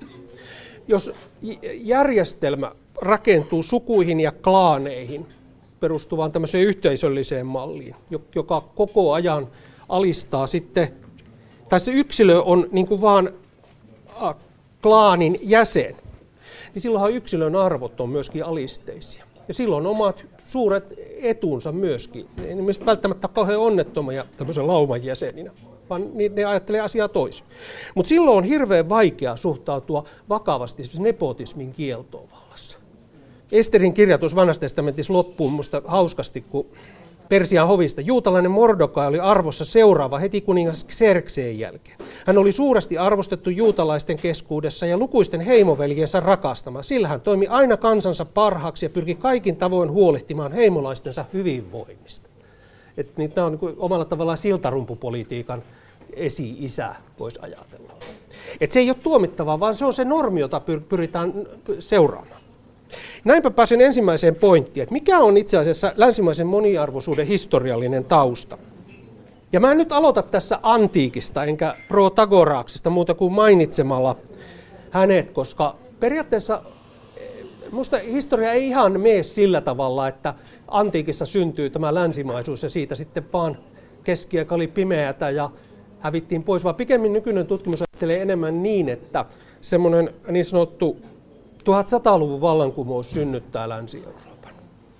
Jos 0.88 1.12
järjestelmä 1.74 2.72
rakentuu 3.02 3.64
sukuihin 3.64 4.20
ja 4.20 4.32
klaaneihin, 4.32 5.26
perustuvaan 5.80 6.32
tämmöiseen 6.32 6.68
yhteisölliseen 6.68 7.46
malliin, 7.46 7.96
joka 8.36 8.62
koko 8.76 9.14
ajan 9.14 9.48
alistaa 9.90 10.48
sitten, 10.48 10.88
tai 11.70 11.80
se 11.80 11.92
yksilö 11.92 12.42
on 12.42 12.68
niin 12.72 12.88
kuin 12.88 13.02
vaan 13.02 13.30
klaanin 14.82 15.40
jäsen, 15.42 15.96
niin 16.74 16.82
silloinhan 16.82 17.12
yksilön 17.12 17.56
arvot 17.56 18.02
on 18.02 18.10
myöskin 18.10 18.46
alisteisia. 18.46 19.25
Ja 19.48 19.54
silloin 19.54 19.86
omat 19.86 20.26
suuret 20.46 20.94
etunsa 21.22 21.72
myöskin. 21.72 22.28
Ne 22.38 22.44
ei 22.48 22.86
välttämättä 22.86 23.28
kauhean 23.28 23.60
onnettomia 23.60 24.26
tämmöisen 24.38 24.68
lauman 24.68 25.04
jäseninä, 25.04 25.52
vaan 25.90 26.12
ne 26.34 26.46
ajattelee 26.46 26.82
asiaa 26.82 27.08
toisin. 27.08 27.46
Mutta 27.96 28.10
silloin 28.10 28.38
on 28.38 28.44
hirveän 28.44 28.90
vaikea 28.90 29.36
suhtautua 29.36 30.04
vakavasti 30.30 30.84
nepotismin 31.00 31.72
kieltoon 31.74 32.28
vallassa. 32.32 32.78
Esterin 33.52 33.94
kirja 33.94 34.18
tuossa 34.18 34.36
vanhassa 34.36 34.60
testamentissa 34.60 35.14
loppuu 35.14 35.50
minusta 35.50 35.82
hauskasti, 35.86 36.42
kun 36.42 36.66
Persian 37.30 37.68
hovista. 37.68 38.02
Juutalainen 38.02 38.52
Mordokai 38.52 39.08
oli 39.08 39.20
arvossa 39.20 39.66
seuraava 39.66 40.20
heti 40.20 40.42
kuningas 40.42 40.86
Xerxeen 40.86 41.60
jälkeen. 41.60 41.98
Hän 42.26 42.38
oli 42.38 42.52
suuresti 42.52 42.98
arvostettu 42.98 43.50
juutalaisten 43.50 44.18
keskuudessa 44.18 44.86
ja 44.86 44.98
lukuisten 44.98 45.42
heimoveljensä 45.42 46.20
rakastama. 46.20 46.84
Sillä 46.84 47.08
hän 47.08 47.22
toimi 47.22 47.48
aina 47.48 47.78
kansansa 47.78 48.26
parhaaksi 48.26 48.86
ja 48.86 48.90
pyrki 48.90 49.16
kaikin 49.16 49.56
tavoin 49.56 49.92
huolehtimaan 49.92 50.54
heimolaistensa 50.54 51.26
hyvinvoinnista. 51.34 52.30
Niin, 53.18 53.32
tämä 53.32 53.48
on 53.48 53.60
niin 53.62 53.76
omalla 53.78 54.06
tavallaan 54.06 54.38
siltarumpupolitiikan 54.38 55.64
esi-isä, 56.14 56.96
voisi 57.20 57.40
ajatella. 57.42 57.94
Et 58.62 58.72
se 58.72 58.80
ei 58.80 58.90
ole 58.90 58.98
tuomittavaa, 59.04 59.60
vaan 59.60 59.76
se 59.76 59.86
on 59.86 59.94
se 59.94 60.06
normi, 60.06 60.40
jota 60.40 60.62
pyritään 60.90 61.34
seuraamaan. 61.80 62.35
Näinpä 63.24 63.52
pääsen 63.52 63.82
ensimmäiseen 63.82 64.36
pointtiin, 64.36 64.84
että 64.84 64.94
mikä 64.94 65.20
on 65.20 65.38
itse 65.38 65.58
asiassa 65.58 65.94
länsimaisen 65.96 66.48
moniarvoisuuden 66.48 67.28
historiallinen 67.28 68.06
tausta. 68.06 68.58
Ja 69.54 69.60
mä 69.60 69.72
en 69.72 69.78
nyt 69.78 69.92
aloita 69.92 70.22
tässä 70.22 70.60
antiikista 70.64 71.44
enkä 71.44 71.76
protagoraaksista 71.88 72.90
muuta 72.90 73.14
kuin 73.14 73.34
mainitsemalla 73.34 74.16
hänet, 74.92 75.32
koska 75.32 75.76
periaatteessa 76.00 76.62
Minusta 77.72 77.98
historia 77.98 78.52
ei 78.52 78.68
ihan 78.68 79.02
mene 79.02 79.24
sillä 79.24 79.62
tavalla, 79.62 80.08
että 80.08 80.34
antiikissa 80.68 81.26
syntyy 81.26 81.70
tämä 81.70 81.94
länsimaisuus 81.94 82.64
ja 82.64 82.70
siitä 82.70 82.96
sitten 82.96 83.26
vaan 83.34 83.58
keskiaika 84.04 84.56
oli 84.56 84.68
pimeätä 84.68 85.30
ja 85.30 85.50
hävittiin 86.00 86.44
pois, 86.44 86.64
vaan 86.64 86.76
pikemmin 86.76 87.14
nykyinen 87.14 87.48
tutkimus 87.48 87.82
ajattelee 87.82 88.22
enemmän 88.22 88.64
niin, 88.64 88.90
että 88.90 89.26
semmoinen 89.62 90.14
niin 90.28 90.46
sanottu 90.46 90.98
1100-luvun 91.66 92.42
vallankumous 92.42 93.12
synnyttää 93.12 93.70
Länsi-Euroopan 93.70 94.54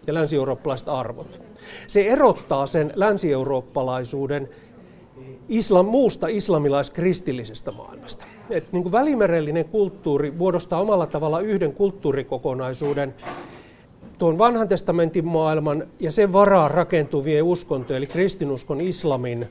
ja 0.08 0.14
länsi-eurooppalaiset 0.14 0.90
arvot. 0.90 1.42
Se 1.88 2.08
erottaa 2.08 2.66
sen 2.68 2.94
länsi-eurooppalaisuuden 2.96 4.50
islam, 5.50 5.86
muusta 5.86 6.28
islamilaiskristillisestä 6.28 7.72
maailmasta. 7.72 8.26
Et 8.50 8.72
niin 8.72 8.84
kuin 8.84 8.92
välimerellinen 8.92 9.66
kulttuuri 9.66 10.32
muodostaa 10.32 10.82
omalla 10.82 11.08
tavalla 11.08 11.40
yhden 11.40 11.74
kulttuurikokonaisuuden 11.74 13.16
tuon 14.18 14.38
vanhan 14.38 14.68
testamentin 14.68 15.26
maailman 15.26 15.88
ja 16.00 16.12
sen 16.12 16.34
varaan 16.34 16.72
rakentuvien 16.72 17.44
uskontojen, 17.44 17.98
eli 17.98 18.08
kristinuskon, 18.08 18.82
islamin 18.82 19.46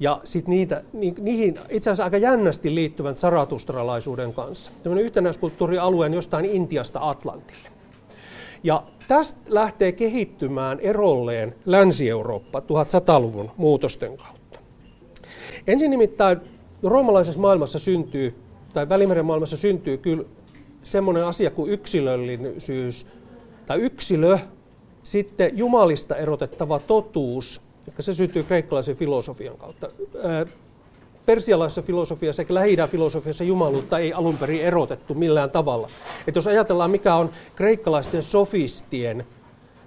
ja 0.00 0.20
sit 0.24 0.48
niitä, 0.48 0.82
ni, 0.92 1.14
niihin 1.18 1.58
itse 1.70 1.90
asiassa 1.90 2.04
aika 2.04 2.16
jännästi 2.16 2.74
liittyvän 2.74 3.16
saratustralaisuuden 3.16 4.32
kanssa. 4.32 4.70
Tämmöinen 4.82 5.04
yhtenäiskulttuurialueen 5.04 6.14
jostain 6.14 6.44
Intiasta 6.44 7.10
Atlantille. 7.10 7.68
Ja 8.62 8.82
tästä 9.08 9.40
lähtee 9.48 9.92
kehittymään 9.92 10.80
erolleen 10.80 11.54
Länsi-Eurooppa 11.66 12.60
1100-luvun 12.60 13.50
muutosten 13.56 14.16
kautta. 14.16 14.60
Ensin 15.66 15.90
nimittäin 15.90 16.40
roomalaisessa 16.82 17.40
maailmassa 17.40 17.78
syntyy, 17.78 18.34
tai 18.72 18.88
Välimeren 18.88 19.26
maailmassa 19.26 19.56
syntyy 19.56 19.98
kyllä 19.98 20.24
semmoinen 20.82 21.24
asia 21.24 21.50
kuin 21.50 21.70
yksilöllisyys, 21.70 23.06
tai 23.66 23.80
yksilö, 23.80 24.38
sitten 25.02 25.58
jumalista 25.58 26.16
erotettava 26.16 26.78
totuus, 26.78 27.60
ja 27.96 28.02
se 28.02 28.12
syntyy 28.12 28.42
kreikkalaisen 28.42 28.96
filosofian 28.96 29.56
kautta. 29.56 29.88
Persialaisessa 31.26 31.82
filosofiassa 31.82 32.36
sekä 32.36 32.54
lähi 32.54 32.76
filosofiassa 32.90 33.44
jumaluutta 33.44 33.98
ei 33.98 34.12
alun 34.12 34.38
perin 34.38 34.60
erotettu 34.60 35.14
millään 35.14 35.50
tavalla. 35.50 35.88
Et 36.26 36.36
jos 36.36 36.46
ajatellaan, 36.46 36.90
mikä 36.90 37.14
on 37.14 37.30
kreikkalaisten 37.54 38.22
sofistien 38.22 39.26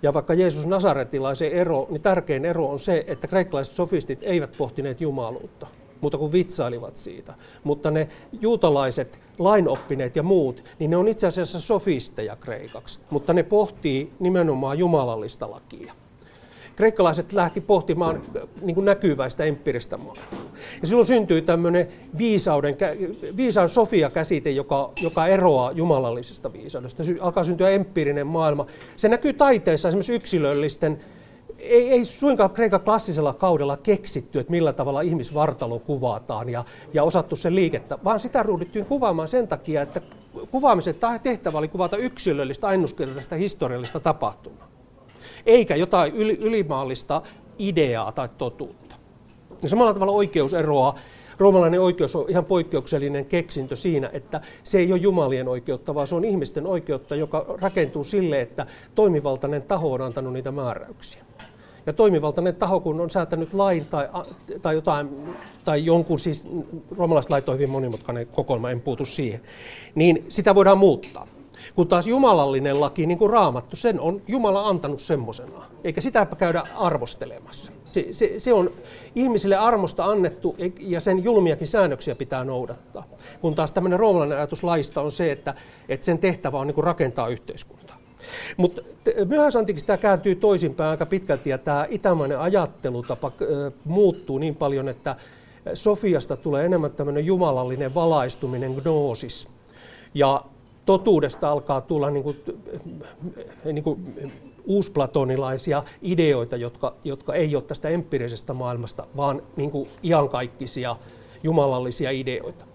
ja 0.03 0.13
vaikka 0.13 0.33
Jeesus 0.33 0.67
Nasaretilaisen 0.67 1.51
ero, 1.51 1.87
niin 1.89 2.01
tärkein 2.01 2.45
ero 2.45 2.69
on 2.69 2.79
se, 2.79 3.03
että 3.07 3.27
kreikkalaiset 3.27 3.73
sofistit 3.73 4.19
eivät 4.21 4.55
pohtineet 4.57 5.01
jumaluutta 5.01 5.67
mutta 6.01 6.17
kun 6.17 6.31
vitsailivat 6.31 6.97
siitä. 6.97 7.33
Mutta 7.63 7.91
ne 7.91 8.09
juutalaiset, 8.41 9.19
lainoppineet 9.39 10.15
ja 10.15 10.23
muut, 10.23 10.63
niin 10.79 10.91
ne 10.91 10.97
on 10.97 11.07
itse 11.07 11.27
asiassa 11.27 11.59
sofisteja 11.59 12.35
kreikaksi, 12.35 12.99
mutta 13.09 13.33
ne 13.33 13.43
pohtii 13.43 14.13
nimenomaan 14.19 14.79
jumalallista 14.79 15.51
lakia. 15.51 15.93
Kreikkalaiset 16.81 17.33
lähti 17.33 17.61
pohtimaan 17.61 18.21
niin 18.61 18.75
kuin 18.75 18.85
näkyväistä 18.85 19.43
empiiristä 19.43 19.97
maailmaa. 19.97 20.51
Ja 20.81 20.87
silloin 20.87 21.07
syntyi 21.07 21.41
tämmöinen 21.41 21.87
viisauden, 22.17 22.77
viisaan 23.37 23.69
Sofia-käsite, 23.69 24.51
joka, 24.51 24.91
joka 25.01 25.27
eroaa 25.27 25.71
jumalallisesta 25.71 26.53
viisaudesta. 26.53 27.03
Alkaa 27.19 27.43
syntyä 27.43 27.69
empiirinen 27.69 28.27
maailma. 28.27 28.65
Se 28.95 29.09
näkyy 29.09 29.33
taiteessa 29.33 29.87
esimerkiksi 29.87 30.13
yksilöllisten 30.13 30.99
ei, 31.59 31.91
ei 31.91 32.05
suinkaan 32.05 32.49
Kreikan 32.49 32.81
klassisella 32.81 33.33
kaudella 33.33 33.77
keksitty, 33.77 34.39
että 34.39 34.51
millä 34.51 34.73
tavalla 34.73 35.01
ihmisvartalo 35.01 35.79
kuvataan 35.79 36.49
ja, 36.49 36.63
ja 36.93 37.03
osattu 37.03 37.35
sen 37.35 37.55
liikettä, 37.55 37.97
vaan 38.03 38.19
sitä 38.19 38.43
ruudittiin 38.43 38.85
kuvaamaan 38.85 39.27
sen 39.27 39.47
takia, 39.47 39.81
että 39.81 40.01
kuvaamisen 40.51 40.95
tehtävä 41.23 41.57
oli 41.57 41.67
kuvata 41.67 41.97
yksilöllistä, 41.97 42.67
ainutkertaista 42.67 43.35
historiallista 43.35 43.99
tapahtumaa, 43.99 44.70
eikä 45.45 45.75
jotain 45.75 46.13
yli, 46.13 46.37
ylimaallista 46.41 47.21
ideaa 47.59 48.11
tai 48.11 48.29
totuutta. 48.37 48.95
Ja 49.63 49.69
samalla 49.69 49.93
tavalla 49.93 50.13
oikeus 50.13 50.53
eroaa 50.53 50.95
Roomalainen 51.41 51.81
oikeus 51.81 52.15
on 52.15 52.25
ihan 52.29 52.45
poikkeuksellinen 52.45 53.25
keksintö 53.25 53.75
siinä, 53.75 54.09
että 54.13 54.41
se 54.63 54.79
ei 54.79 54.91
ole 54.91 55.01
jumalien 55.01 55.47
oikeutta, 55.47 55.95
vaan 55.95 56.07
se 56.07 56.15
on 56.15 56.25
ihmisten 56.25 56.67
oikeutta, 56.67 57.15
joka 57.15 57.45
rakentuu 57.61 58.03
sille, 58.03 58.41
että 58.41 58.65
toimivaltainen 58.95 59.61
taho 59.61 59.93
on 59.93 60.01
antanut 60.01 60.33
niitä 60.33 60.51
määräyksiä 60.51 61.23
ja 61.85 61.93
toimivaltainen 61.93 62.55
taho, 62.55 62.79
kun 62.79 63.01
on 63.01 63.09
säätänyt 63.09 63.53
lain 63.53 63.85
tai, 63.85 64.09
tai, 64.61 64.75
jotain, 64.75 65.35
tai 65.63 65.85
jonkun, 65.85 66.19
siis 66.19 66.47
roomalaiset 66.97 67.29
lait 67.29 67.49
on 67.49 67.55
hyvin 67.55 67.69
monimutkainen 67.69 68.27
kokoelma, 68.27 68.71
en 68.71 68.81
puutu 68.81 69.05
siihen, 69.05 69.41
niin 69.95 70.25
sitä 70.29 70.55
voidaan 70.55 70.77
muuttaa. 70.77 71.27
Kun 71.75 71.87
taas 71.87 72.07
jumalallinen 72.07 72.79
laki, 72.79 73.05
niin 73.05 73.17
kuin 73.17 73.29
raamattu, 73.29 73.75
sen 73.75 73.99
on 73.99 74.21
Jumala 74.27 74.67
antanut 74.67 74.99
semmoisena, 74.99 75.63
eikä 75.83 76.01
sitä 76.01 76.27
käydä 76.37 76.63
arvostelemassa. 76.75 77.71
Se, 77.91 78.07
se, 78.11 78.33
se 78.39 78.53
on 78.53 78.71
ihmisille 79.15 79.55
armosta 79.55 80.05
annettu 80.05 80.55
ja 80.79 80.99
sen 80.99 81.23
julmiakin 81.23 81.67
säännöksiä 81.67 82.15
pitää 82.15 82.43
noudattaa. 82.43 83.03
Kun 83.41 83.55
taas 83.55 83.71
tämmöinen 83.71 83.99
roomalainen 83.99 84.37
ajatus 84.37 84.63
laista 84.63 85.01
on 85.01 85.11
se, 85.11 85.31
että, 85.31 85.53
että 85.89 86.05
sen 86.05 86.19
tehtävä 86.19 86.57
on 86.57 86.67
niin 86.67 86.75
kuin 86.75 86.85
rakentaa 86.85 87.27
yhteiskuntaa. 87.27 87.97
Mutta 88.57 88.81
myöhäisantiikissa 89.25 89.87
tämä 89.87 89.97
kääntyy 89.97 90.35
toisinpäin 90.35 90.89
aika 90.89 91.05
pitkälti 91.05 91.49
ja 91.49 91.57
tämä 91.57 91.87
itämainen 91.89 92.39
ajattelutapa 92.39 93.31
muuttuu 93.85 94.37
niin 94.37 94.55
paljon, 94.55 94.89
että 94.89 95.15
Sofiasta 95.73 96.37
tulee 96.37 96.65
enemmän 96.65 96.91
tämmöinen 96.91 97.25
jumalallinen 97.25 97.93
valaistuminen, 97.93 98.73
gnoosis. 98.73 99.47
Ja 100.13 100.43
totuudesta 100.85 101.51
alkaa 101.51 101.81
tulla 101.81 102.09
niin 102.09 102.23
kuin, 102.23 102.37
niin 103.65 103.83
kuin 103.83 104.31
uusplatonilaisia 104.65 105.83
ideoita, 106.01 106.55
jotka, 106.55 106.95
jotka 107.03 107.33
ei 107.33 107.55
ole 107.55 107.63
tästä 107.63 107.89
empiirisestä 107.89 108.53
maailmasta, 108.53 109.07
vaan 109.17 109.41
niin 109.55 109.71
kuin 109.71 109.89
iankaikkisia 110.03 110.95
jumalallisia 111.43 112.11
ideoita. 112.11 112.65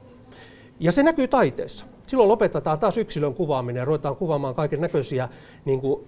Ja 0.80 0.92
se 0.92 1.02
näkyy 1.02 1.28
taiteessa. 1.28 1.86
Silloin 2.06 2.28
lopetetaan 2.28 2.78
taas 2.78 2.98
yksilön 2.98 3.34
kuvaaminen 3.34 3.80
ja 3.80 3.84
ruvetaan 3.84 4.16
kuvaamaan 4.16 4.54
kaiken 4.54 4.80
näköisiä, 4.80 5.28
niin 5.64 5.80
kuin, 5.80 6.04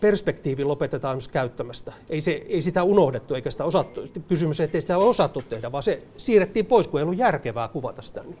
perspektiivi 0.00 0.64
lopetetaan 0.64 1.16
myös 1.16 1.28
käyttämästä. 1.28 1.92
Ei, 2.10 2.20
se, 2.20 2.30
ei 2.48 2.60
sitä 2.60 2.82
unohdettu 2.82 3.34
eikä 3.34 3.50
sitä 3.50 3.64
osattu. 3.64 4.04
Kysymys, 4.28 4.60
ettei 4.60 4.80
sitä 4.80 4.98
ole 4.98 5.04
osattu 5.04 5.42
tehdä, 5.48 5.72
vaan 5.72 5.82
se 5.82 5.98
siirrettiin 6.16 6.66
pois, 6.66 6.88
kun 6.88 7.00
ei 7.00 7.04
ollut 7.04 7.18
järkevää 7.18 7.68
kuvata 7.68 8.02
sitä. 8.02 8.22
Niin. 8.22 8.38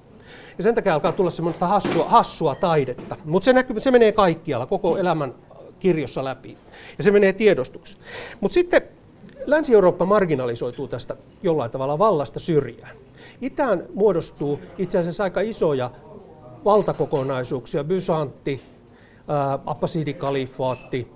Ja 0.58 0.64
sen 0.64 0.74
takia 0.74 0.94
alkaa 0.94 1.12
tulla 1.12 1.30
semmoista 1.30 1.66
hassua, 1.66 2.08
hassua 2.08 2.54
taidetta. 2.54 3.16
Mutta 3.24 3.44
se, 3.44 3.52
näkyy, 3.52 3.80
se 3.80 3.90
menee 3.90 4.12
kaikkialla, 4.12 4.66
koko 4.66 4.98
elämän 4.98 5.34
kirjossa 5.80 6.24
läpi. 6.24 6.58
Ja 6.98 7.04
se 7.04 7.10
menee 7.10 7.32
tiedostuksi. 7.32 7.96
Mutta 8.40 8.54
sitten 8.54 8.82
Länsi-Eurooppa 9.46 10.06
marginalisoituu 10.06 10.88
tästä 10.88 11.16
jollain 11.42 11.70
tavalla 11.70 11.98
vallasta 11.98 12.40
syrjään. 12.40 12.96
Itään 13.40 13.84
muodostuu 13.94 14.60
itse 14.78 14.98
asiassa 14.98 15.24
aika 15.24 15.40
isoja 15.40 15.90
valtakokonaisuuksia, 16.64 17.84
Byzantti, 17.84 18.62
Abbasidikalifaatti 19.66 21.08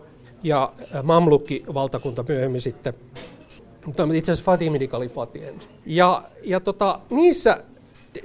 ja 0.43 0.73
Mamlukki-valtakunta 1.03 2.25
myöhemmin 2.29 2.61
sitten, 2.61 2.95
mutta 3.87 4.09
itse 4.15 4.33
asiassa 4.33 4.53
Fatimidikalifaatti 4.53 5.45
ensin. 5.45 5.71
Ja, 5.87 6.23
ja 6.45 6.61
tota, 6.61 7.01
niissä 7.11 7.59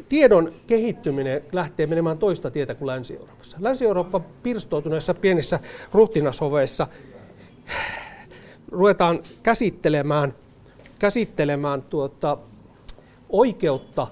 tiedon 0.09 0.53
kehittyminen 0.67 1.41
lähtee 1.51 1.87
menemään 1.87 2.17
toista 2.17 2.51
tietä 2.51 2.75
kuin 2.75 2.87
Länsi-Euroopassa. 2.87 3.57
Länsi-Eurooppa 3.59 4.19
pirstoutuneissa 4.19 5.13
pienissä 5.13 5.59
ruhtinashoveissa 5.93 6.87
ruvetaan 8.71 9.23
käsittelemään, 9.43 10.35
käsittelemään 10.99 11.81
tuota, 11.81 12.37
oikeutta 13.29 14.07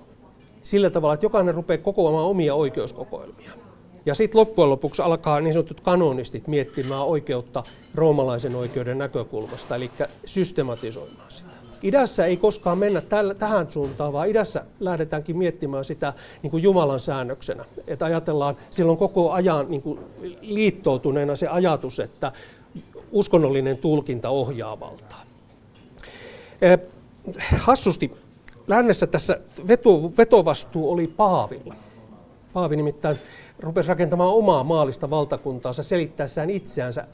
sillä 0.64 0.90
tavalla, 0.90 1.14
että 1.14 1.26
jokainen 1.26 1.56
rupeaa 1.56 1.78
kokoamaan 1.78 2.26
omia 2.26 2.56
oikeuskokoelmia. 2.56 3.52
Ja 4.06 4.16
sitten 4.16 4.40
loppujen 4.40 4.70
lopuksi 4.70 5.02
alkaa 5.02 5.40
niin 5.40 5.54
sanotut 5.54 5.82
kanonistit 5.82 6.48
miettimään 6.48 7.06
oikeutta 7.06 7.64
roomalaisen 7.96 8.56
oikeuden 8.56 8.98
näkökulmasta, 8.98 9.76
eli 9.76 9.92
systematisoimaan 10.26 11.32
sitä. 11.32 11.51
Idässä 11.84 12.26
ei 12.26 12.38
koskaan 12.38 12.78
mennä 12.78 13.02
täl, 13.02 13.34
tähän 13.34 13.72
suuntaan, 13.72 14.14
vaan 14.14 14.30
idässä 14.30 14.66
lähdetäänkin 14.80 15.38
miettimään 15.38 15.86
sitä 15.86 16.14
niin 16.44 16.52
kuin 16.52 16.64
Jumalan 16.64 17.00
säännöksenä. 17.00 17.66
Että 17.88 18.06
ajatellaan 18.06 18.58
silloin 18.70 18.98
koko 18.98 19.32
ajan 19.32 19.66
niin 19.70 19.82
kuin 19.82 20.00
liittoutuneena 20.42 21.36
se 21.36 21.48
ajatus, 21.48 22.00
että 22.00 22.32
uskonnollinen 23.12 23.78
tulkinta 23.78 24.30
ohjaa 24.30 24.80
valtaa. 24.80 25.24
Eh, 26.62 26.80
hassusti 27.58 28.12
lännessä 28.68 29.08
tässä 29.08 29.40
veto, 29.68 30.12
vetovastuu 30.18 30.92
oli 30.92 31.08
Paavilla. 31.08 31.76
Paavi 32.54 32.76
nimittäin 32.76 33.18
rupesi 33.60 33.90
rakentamaan 33.90 34.34
omaa 34.34 34.64
maallista 34.64 35.10
valtakuntaansa 35.10 35.84
selittäessään 35.84 36.50
itseänsä 36.50 37.08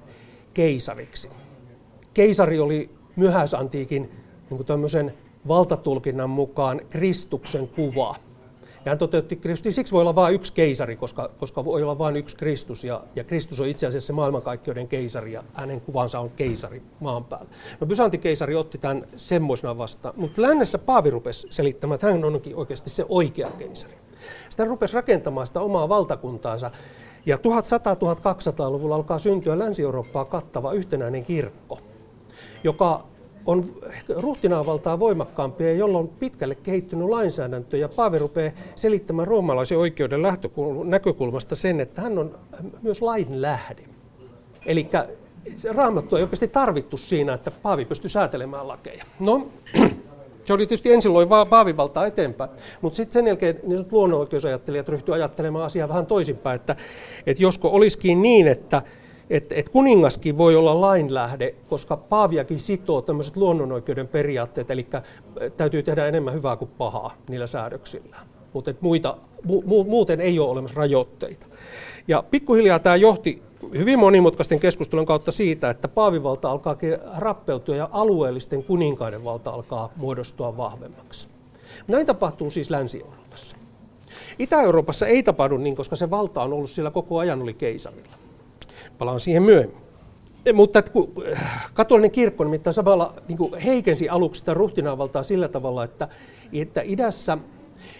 keisariksi. 0.53 1.29
Keisari 2.13 2.59
oli 2.59 2.89
myöhäisantiikin 3.15 4.11
niin 4.49 4.65
tämmöisen 4.65 5.13
valtatulkinnan 5.47 6.29
mukaan 6.29 6.81
Kristuksen 6.89 7.67
kuva. 7.67 8.15
Ja 8.85 8.91
hän 8.91 8.97
toteutti 8.97 9.35
Kristus. 9.35 9.75
Siksi 9.75 9.93
voi 9.93 10.01
olla 10.01 10.15
vain 10.15 10.35
yksi 10.35 10.53
keisari, 10.53 10.95
koska, 10.95 11.29
koska 11.39 11.65
voi 11.65 11.83
olla 11.83 11.97
vain 11.97 12.15
yksi 12.15 12.35
Kristus. 12.35 12.83
Ja, 12.83 13.03
ja 13.15 13.23
Kristus 13.23 13.59
on 13.59 13.67
itse 13.67 13.87
asiassa 13.87 14.13
maailmankaikkeuden 14.13 14.87
keisari 14.87 15.33
ja 15.33 15.43
hänen 15.53 15.81
kuvansa 15.81 16.19
on 16.19 16.29
keisari 16.29 16.81
maan 16.99 17.25
päällä. 17.25 17.47
No 17.79 17.87
Byzantikeisari 17.87 18.55
otti 18.55 18.77
tämän 18.77 19.03
semmoisena 19.15 19.77
vastaan. 19.77 20.13
Mutta 20.17 20.41
lännessä 20.41 20.77
Paavi 20.77 21.09
rupesi 21.09 21.47
selittämään, 21.49 21.95
että 21.95 22.07
hän 22.07 22.23
onkin 22.23 22.55
oikeasti 22.55 22.89
se 22.89 23.05
oikea 23.09 23.51
keisari. 23.51 23.93
Sitten 24.49 24.67
rupesi 24.67 24.93
rakentamaan 24.93 25.47
sitä 25.47 25.61
omaa 25.61 25.89
valtakuntaansa. 25.89 26.71
Ja 27.25 27.37
1100-1200-luvulla 27.37 28.95
alkaa 28.95 29.19
syntyä 29.19 29.59
Länsi-Eurooppaa 29.59 30.25
kattava 30.25 30.73
yhtenäinen 30.73 31.23
kirkko, 31.23 31.79
joka 32.63 33.03
on 33.47 33.65
ruhtinaavaltaa 34.09 34.99
voimakkaampi 34.99 35.63
ja 35.63 35.73
jolla 35.73 35.97
on 35.97 36.07
pitkälle 36.07 36.55
kehittynyt 36.55 37.09
lainsäädäntö. 37.09 37.77
Ja 37.77 37.89
Paavi 37.89 38.19
rupeaa 38.19 38.51
selittämään 38.75 39.27
roomalaisen 39.27 39.77
oikeuden 39.77 40.19
näkökulmasta 40.83 41.55
sen, 41.55 41.79
että 41.79 42.01
hän 42.01 42.17
on 42.17 42.35
myös 42.81 43.01
lain 43.01 43.41
lähde. 43.41 43.83
Eli 44.65 44.89
raamattu 45.69 46.15
ei 46.15 46.23
oikeasti 46.23 46.47
tarvittu 46.47 46.97
siinä, 46.97 47.33
että 47.33 47.51
Paavi 47.51 47.85
pystyi 47.85 48.09
säätelemään 48.09 48.67
lakeja. 48.67 49.05
No, 49.19 49.47
se 50.45 50.53
oli 50.53 50.67
tietysti 50.67 50.93
ensin 50.93 51.13
loi 51.13 51.27
paavivaltaa 51.49 52.05
eteenpäin, 52.05 52.49
mutta 52.81 52.97
sitten 52.97 53.13
sen 53.13 53.27
jälkeen 53.27 53.59
niin 53.63 53.85
luonnonoikeusajattelijat 53.91 54.89
ryhtyivät 54.89 55.15
ajattelemaan 55.17 55.65
asiaa 55.65 55.89
vähän 55.89 56.05
toisinpäin, 56.05 56.55
että, 56.55 56.75
että 57.25 57.43
josko 57.43 57.69
olisikin 57.69 58.21
niin, 58.21 58.47
että, 58.47 58.81
että, 59.29 59.55
että 59.55 59.71
kuningaskin 59.71 60.37
voi 60.37 60.55
olla 60.55 60.81
lainlähde, 60.81 61.55
koska 61.67 61.97
Paaviakin 61.97 62.59
sitoo 62.59 63.01
tämmöiset 63.01 63.37
luonnonoikeuden 63.37 64.07
periaatteet, 64.07 64.71
eli 64.71 64.87
täytyy 65.57 65.83
tehdä 65.83 66.05
enemmän 66.05 66.33
hyvää 66.33 66.55
kuin 66.55 66.71
pahaa 66.77 67.13
niillä 67.29 67.47
säädöksillä. 67.47 68.15
Mutta 68.53 68.73
muita, 68.81 69.17
mu, 69.43 69.83
muuten 69.83 70.21
ei 70.21 70.39
ole 70.39 70.49
olemassa 70.49 70.77
rajoitteita. 70.77 71.45
Ja 72.07 72.23
pikkuhiljaa 72.31 72.79
tämä 72.79 72.95
johti 72.95 73.41
hyvin 73.77 73.99
monimutkaisten 73.99 74.59
keskustelun 74.59 75.05
kautta 75.05 75.31
siitä, 75.31 75.69
että 75.69 75.87
paavivalta 75.87 76.51
alkaa 76.51 76.77
rappeutua 77.17 77.75
ja 77.75 77.89
alueellisten 77.91 78.63
kuninkaiden 78.63 79.23
valta 79.23 79.51
alkaa 79.51 79.89
muodostua 79.95 80.57
vahvemmaksi. 80.57 81.27
Näin 81.87 82.05
tapahtuu 82.05 82.51
siis 82.51 82.69
Länsi-Euroopassa. 82.69 83.57
Itä-Euroopassa 84.39 85.07
ei 85.07 85.23
tapahdu 85.23 85.57
niin, 85.57 85.75
koska 85.75 85.95
se 85.95 86.09
valta 86.09 86.43
on 86.43 86.53
ollut 86.53 86.69
siellä 86.69 86.91
koko 86.91 87.19
ajan 87.19 87.41
oli 87.41 87.53
keisarilla. 87.53 88.26
Palaan 88.97 89.19
siihen 89.19 89.43
myöhemmin. 89.43 89.77
Mutta 90.53 90.81
kun 90.81 91.13
äh, 91.31 91.69
katolinen 91.73 92.11
kirkko 92.11 92.43
nimittäin 92.43 92.73
samalla 92.73 93.13
niin 93.27 93.37
kuin 93.37 93.61
heikensi 93.61 94.09
aluksi 94.09 94.39
sitä 94.39 94.53
ruhtinaavaltaa 94.53 95.23
sillä 95.23 95.47
tavalla, 95.47 95.83
että, 95.83 96.07
että 96.53 96.81
idässä, 96.85 97.37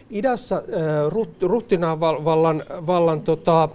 idässä 0.09 0.55
äh, 0.55 0.63
ruhtinaavallan 1.41 2.63
vallan, 2.87 3.21
tota, 3.21 3.69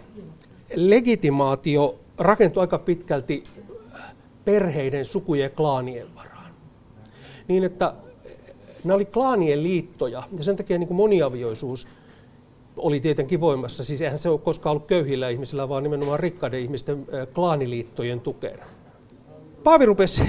legitimaatio 0.75 1.99
rakentui 2.19 2.61
aika 2.61 2.79
pitkälti 2.79 3.45
perheiden, 4.45 5.05
sukujen 5.05 5.45
ja 5.45 5.51
klaanien 5.51 6.15
varaan. 6.15 6.51
Niin, 7.49 7.65
että 7.65 7.95
nämä 8.85 8.95
oli 8.95 9.05
klaanien 9.05 9.63
liittoja 9.63 10.23
ja 10.39 10.45
sen 10.45 10.57
takia 10.57 10.79
niin 10.79 10.89
kuin 10.89 10.97
moniavioisuus 10.97 11.89
oli 12.83 13.01
tietenkin 13.01 13.41
voimassa. 13.41 13.85
Siis 13.85 14.03
eihän 14.03 14.19
se 14.19 14.29
ole 14.29 14.39
koskaan 14.39 14.71
ollut 14.71 14.87
köyhillä 14.87 15.29
ihmisillä, 15.29 15.69
vaan 15.69 15.83
nimenomaan 15.83 16.21
rikkaiden 16.21 16.61
ihmisten 16.61 17.07
klaaniliittojen 17.35 18.21
tukena. 18.21 18.65
Paavi 19.65 19.87
rupesi 19.87 20.23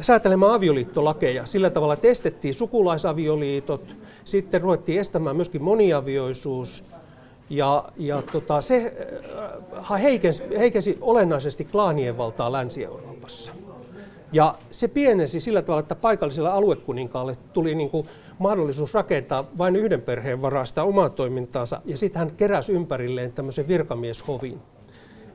säätelemään 0.00 0.52
avioliittolakeja 0.52 1.46
sillä 1.46 1.70
tavalla, 1.70 1.94
että 1.94 2.08
estettiin 2.08 2.54
sukulaisavioliitot, 2.54 3.96
sitten 4.24 4.60
ruvettiin 4.60 5.00
estämään 5.00 5.36
myöskin 5.36 5.62
moniavioisuus, 5.62 6.84
ja, 7.50 7.84
ja 7.96 8.22
tota, 8.32 8.60
se 8.60 8.94
heikensi, 10.02 10.42
heikensi 10.58 10.98
olennaisesti 11.00 11.64
klaanien 11.64 12.18
valtaa 12.18 12.52
Länsi-Euroopassa. 12.52 13.52
Ja 14.32 14.54
se 14.70 14.88
pienesi 14.88 15.40
sillä 15.40 15.62
tavalla, 15.62 15.80
että 15.80 15.94
paikallisella 15.94 16.52
aluekuninkaalle 16.52 17.36
tuli 17.52 17.74
niin 17.74 17.90
kuin 17.90 18.06
mahdollisuus 18.40 18.94
rakentaa 18.94 19.44
vain 19.58 19.76
yhden 19.76 20.02
perheen 20.02 20.42
varasta 20.42 20.82
omaa 20.82 21.08
toimintaansa, 21.08 21.80
ja 21.84 21.96
sitten 21.96 22.18
hän 22.18 22.30
keräsi 22.36 22.72
ympärilleen 22.72 23.32
tämmöisen 23.32 23.68
virkamieshovin, 23.68 24.60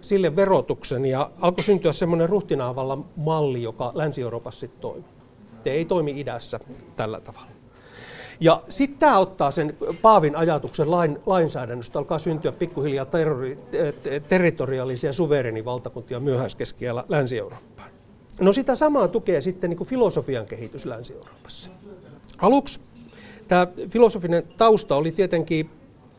sille 0.02 0.36
verotuksen, 0.36 1.06
ja 1.06 1.32
alkoi 1.42 1.64
syntyä 1.64 1.94
semmoinen 1.94 2.30
ruhtinaavalla 2.30 2.98
malli, 3.16 3.64
joka 3.64 3.92
Länsi-Euroopassa 3.94 4.60
sitten 4.60 4.82
toimi. 4.82 5.06
Te 5.64 5.72
ei 5.72 5.86
toimi 5.86 6.20
idässä 6.20 6.60
tällä 6.96 7.20
tavalla. 7.20 7.48
Ja 8.40 8.64
sitten 8.70 9.00
tämä 9.00 9.20
ottaa 9.20 9.52
sen 9.52 9.78
Paavin 10.02 10.36
ajatuksen 10.36 10.92
lain, 10.92 11.20
lainsäädännöstä, 11.26 12.00
alkaa 12.00 12.20
syntyä 12.20 12.52
pikkuhiljaa 12.52 13.06
terrori, 13.06 13.60
territoriaalisia 14.28 15.14
suverenivaltakuntia 15.14 16.20
myöhäiskeskiällä 16.20 17.04
Länsi-Eurooppaan. 17.10 17.90
No 18.40 18.54
sitä 18.54 18.76
samaa 18.76 19.08
tukee 19.08 19.42
sitten 19.42 19.70
niin 19.70 19.78
kuin 19.78 19.88
filosofian 19.88 20.46
kehitys 20.46 20.86
Länsi-Euroopassa. 20.86 21.70
Aluksi 22.38 22.80
tämä 23.48 23.68
filosofinen 23.90 24.44
tausta 24.58 24.96
oli 24.96 25.12
tietenkin 25.12 25.70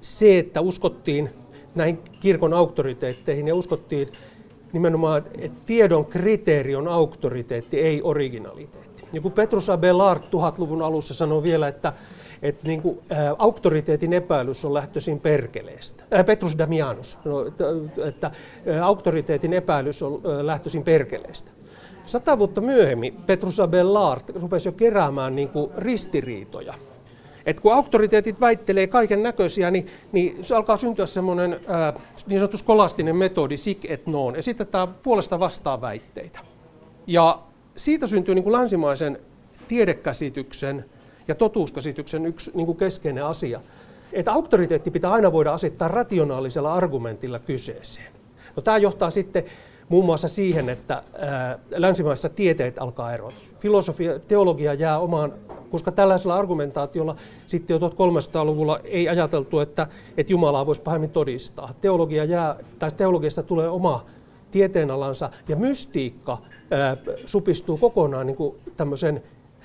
se, 0.00 0.38
että 0.38 0.60
uskottiin 0.60 1.30
näihin 1.74 1.98
kirkon 2.20 2.54
auktoriteetteihin 2.54 3.48
ja 3.48 3.54
uskottiin 3.54 4.08
nimenomaan, 4.72 5.22
että 5.38 5.60
tiedon 5.66 6.06
kriteeri 6.06 6.76
on 6.76 6.88
auktoriteetti, 6.88 7.80
ei 7.80 8.02
originaliteetti. 8.02 9.04
Ja 9.12 9.20
kun 9.20 9.32
Petrus 9.32 9.70
Abelard 9.70 10.20
1000-luvun 10.20 10.82
alussa 10.82 11.14
sanoi 11.14 11.42
vielä, 11.42 11.68
että, 11.68 11.92
että 12.42 12.68
niin 12.68 12.82
kuin, 12.82 12.98
ä, 13.12 13.34
auktoriteetin 13.38 14.12
epäilys 14.12 14.64
on 14.64 14.74
lähtöisin 14.74 15.20
perkeleestä. 15.20 16.04
Ä, 16.14 16.24
Petrus 16.24 16.58
Damianus, 16.58 17.18
no, 17.24 17.46
että, 17.46 17.64
että 18.08 18.30
ä, 18.76 18.86
auktoriteetin 18.86 19.52
epäilys 19.52 20.02
on 20.02 20.22
ä, 20.26 20.46
lähtöisin 20.46 20.82
perkeleestä. 20.82 21.50
Sata 22.06 22.38
vuotta 22.38 22.60
myöhemmin 22.60 23.16
Petrus 23.26 23.60
Abelard 23.60 24.22
rupesi 24.34 24.68
jo 24.68 24.72
keräämään 24.72 25.36
niin 25.36 25.48
kuin 25.48 25.70
ristiriitoja. 25.76 26.74
Et 27.46 27.60
kun 27.60 27.74
auktoriteetit 27.74 28.40
väittelee 28.40 28.86
kaiken 28.86 29.22
näköisiä, 29.22 29.70
niin, 29.70 29.86
niin 30.12 30.44
se 30.44 30.54
alkaa 30.54 30.76
syntyä 30.76 31.06
semmoinen 31.06 31.52
äh, 31.52 32.02
niin 32.26 32.40
sanottu 32.40 32.56
skolastinen 32.56 33.16
metodi, 33.16 33.56
sic 33.56 33.84
et 33.88 34.06
non. 34.06 34.36
Esitetään 34.36 34.88
puolesta 35.02 35.40
vastaan 35.40 35.80
väitteitä. 35.80 36.38
Ja 37.06 37.38
siitä 37.76 38.06
syntyy 38.06 38.34
niin 38.34 38.42
kuin 38.42 38.52
länsimaisen 38.52 39.18
tiedekäsityksen 39.68 40.84
ja 41.28 41.34
totuuskäsityksen 41.34 42.26
yksi 42.26 42.50
niin 42.54 42.66
kuin 42.66 42.78
keskeinen 42.78 43.24
asia, 43.24 43.60
että 44.12 44.32
auktoriteetti 44.32 44.90
pitää 44.90 45.12
aina 45.12 45.32
voida 45.32 45.52
asettaa 45.52 45.88
rationaalisella 45.88 46.74
argumentilla 46.74 47.38
kyseeseen. 47.38 48.12
No, 48.56 48.62
tämä 48.62 48.78
johtaa 48.78 49.10
sitten 49.10 49.44
muun 49.88 50.04
muassa 50.04 50.28
siihen, 50.28 50.68
että 50.68 51.02
länsimaissa 51.70 52.28
tieteet 52.28 52.78
alkaa 52.78 53.14
erota. 53.14 53.36
Filosofia, 53.58 54.18
teologia 54.18 54.74
jää 54.74 54.98
omaan, 54.98 55.32
koska 55.70 55.92
tällaisella 55.92 56.36
argumentaatiolla 56.36 57.16
sitten 57.46 57.74
jo 57.74 57.88
1300-luvulla 57.88 58.80
ei 58.84 59.08
ajateltu, 59.08 59.58
että, 59.58 59.86
että 60.16 60.32
Jumalaa 60.32 60.66
voisi 60.66 60.82
pahemmin 60.82 61.10
todistaa. 61.10 61.74
Teologia 61.80 62.24
jää, 62.24 62.56
tai 62.78 62.90
teologiasta 62.96 63.42
tulee 63.42 63.68
oma 63.68 64.06
tieteenalansa 64.50 65.30
ja 65.48 65.56
mystiikka 65.56 66.38
ää, 66.70 66.96
supistuu 67.26 67.76
kokonaan 67.76 68.26
niin 68.26 68.36
kuin 68.36 68.56
tämmöisen 68.76 69.22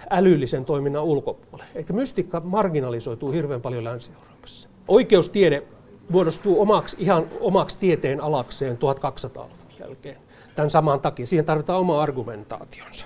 älyllisen 0.09 0.65
toiminnan 0.65 1.03
ulkopuolelle. 1.03 1.72
Eikä 1.76 1.93
mystiikka 1.93 2.41
marginalisoituu 2.45 3.32
hirveän 3.32 3.61
paljon 3.61 3.84
Länsi-Euroopassa. 3.84 4.69
Oikeustiede 4.88 5.63
muodostuu 6.09 6.61
omaksi, 6.61 6.97
ihan 6.99 7.28
omaksi 7.39 7.78
tieteen 7.78 8.22
alakseen 8.22 8.78
1200-luvun 8.78 9.61
jälkeen. 9.91 10.17
Tämän 10.55 10.69
saman 10.69 11.01
takia. 11.01 11.25
Siihen 11.25 11.45
tarvitaan 11.45 11.79
oma 11.79 12.01
argumentaationsa. 12.01 13.05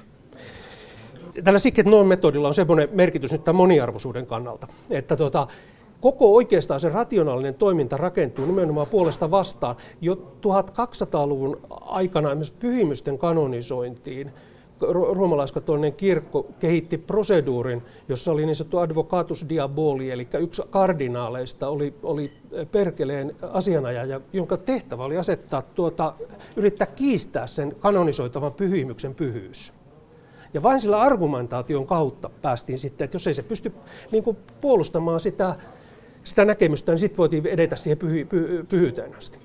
Tällä 1.43 1.59
Siket 1.59 1.85
noin 1.85 2.07
metodilla 2.07 2.47
on 2.47 2.53
semmoinen 2.53 2.89
merkitys 2.91 3.31
nyt 3.31 3.43
tämän 3.43 3.55
moniarvoisuuden 3.55 4.25
kannalta, 4.25 4.67
että 4.89 5.15
tota, 5.15 5.47
koko 6.01 6.35
oikeastaan 6.35 6.79
se 6.79 6.89
rationaalinen 6.89 7.55
toiminta 7.55 7.97
rakentuu 7.97 8.45
nimenomaan 8.45 8.87
puolesta 8.87 9.31
vastaan. 9.31 9.75
Jo 10.01 10.15
1200-luvun 10.15 11.61
aikana 11.69 12.29
esimerkiksi 12.29 12.53
pyhimysten 12.59 13.17
kanonisointiin 13.17 14.31
roomalaiskatolinen 14.81 15.93
kirkko 15.93 16.47
kehitti 16.59 16.97
proseduurin, 16.97 17.81
jossa 18.09 18.31
oli 18.31 18.45
niin 18.45 18.55
sanottu 18.55 18.77
advocatus 18.77 19.49
diaboli, 19.49 20.11
eli 20.11 20.27
yksi 20.39 20.61
kardinaaleista 20.69 21.67
oli, 21.67 21.93
oli 22.03 22.31
perkeleen 22.71 23.35
asianajaja, 23.51 24.21
jonka 24.33 24.57
tehtävä 24.57 25.03
oli 25.03 25.17
asettaa 25.17 25.61
tuota, 25.61 26.13
yrittää 26.55 26.87
kiistää 26.87 27.47
sen 27.47 27.75
kanonisoitavan 27.79 28.53
pyhimyksen 28.53 29.15
pyhyys. 29.15 29.73
Ja 30.53 30.63
vain 30.63 30.81
sillä 30.81 31.01
argumentaation 31.01 31.87
kautta 31.87 32.29
päästiin 32.41 32.79
sitten, 32.79 33.05
että 33.05 33.15
jos 33.15 33.27
ei 33.27 33.33
se 33.33 33.43
pysty 33.43 33.71
niin 34.11 34.23
kuin, 34.23 34.37
puolustamaan 34.61 35.19
sitä 35.19 35.55
sitä 36.25 36.45
näkemystä, 36.45 36.91
niin 36.91 36.99
sitten 36.99 37.17
voitiin 37.17 37.47
edetä 37.47 37.75
siihen 37.75 37.97
pyhy, 37.97 38.25
py, 38.25 38.65
pyhyyteen 38.69 39.15
asti. 39.17 39.44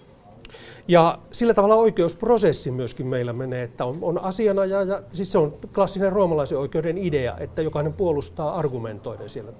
Ja 0.88 1.18
sillä 1.32 1.54
tavalla 1.54 1.74
oikeusprosessi 1.74 2.70
myöskin 2.70 3.06
meillä 3.06 3.32
menee, 3.32 3.62
että 3.62 3.84
on, 3.84 3.98
on 4.02 4.18
asianajaja, 4.18 5.02
siis 5.08 5.32
se 5.32 5.38
on 5.38 5.52
klassinen 5.74 6.12
roomalaisen 6.12 6.58
oikeuden 6.58 6.98
idea, 6.98 7.38
että 7.38 7.62
jokainen 7.62 7.92
puolustaa 7.92 8.54
argumentoiden 8.54 9.28
siellä. 9.28 9.52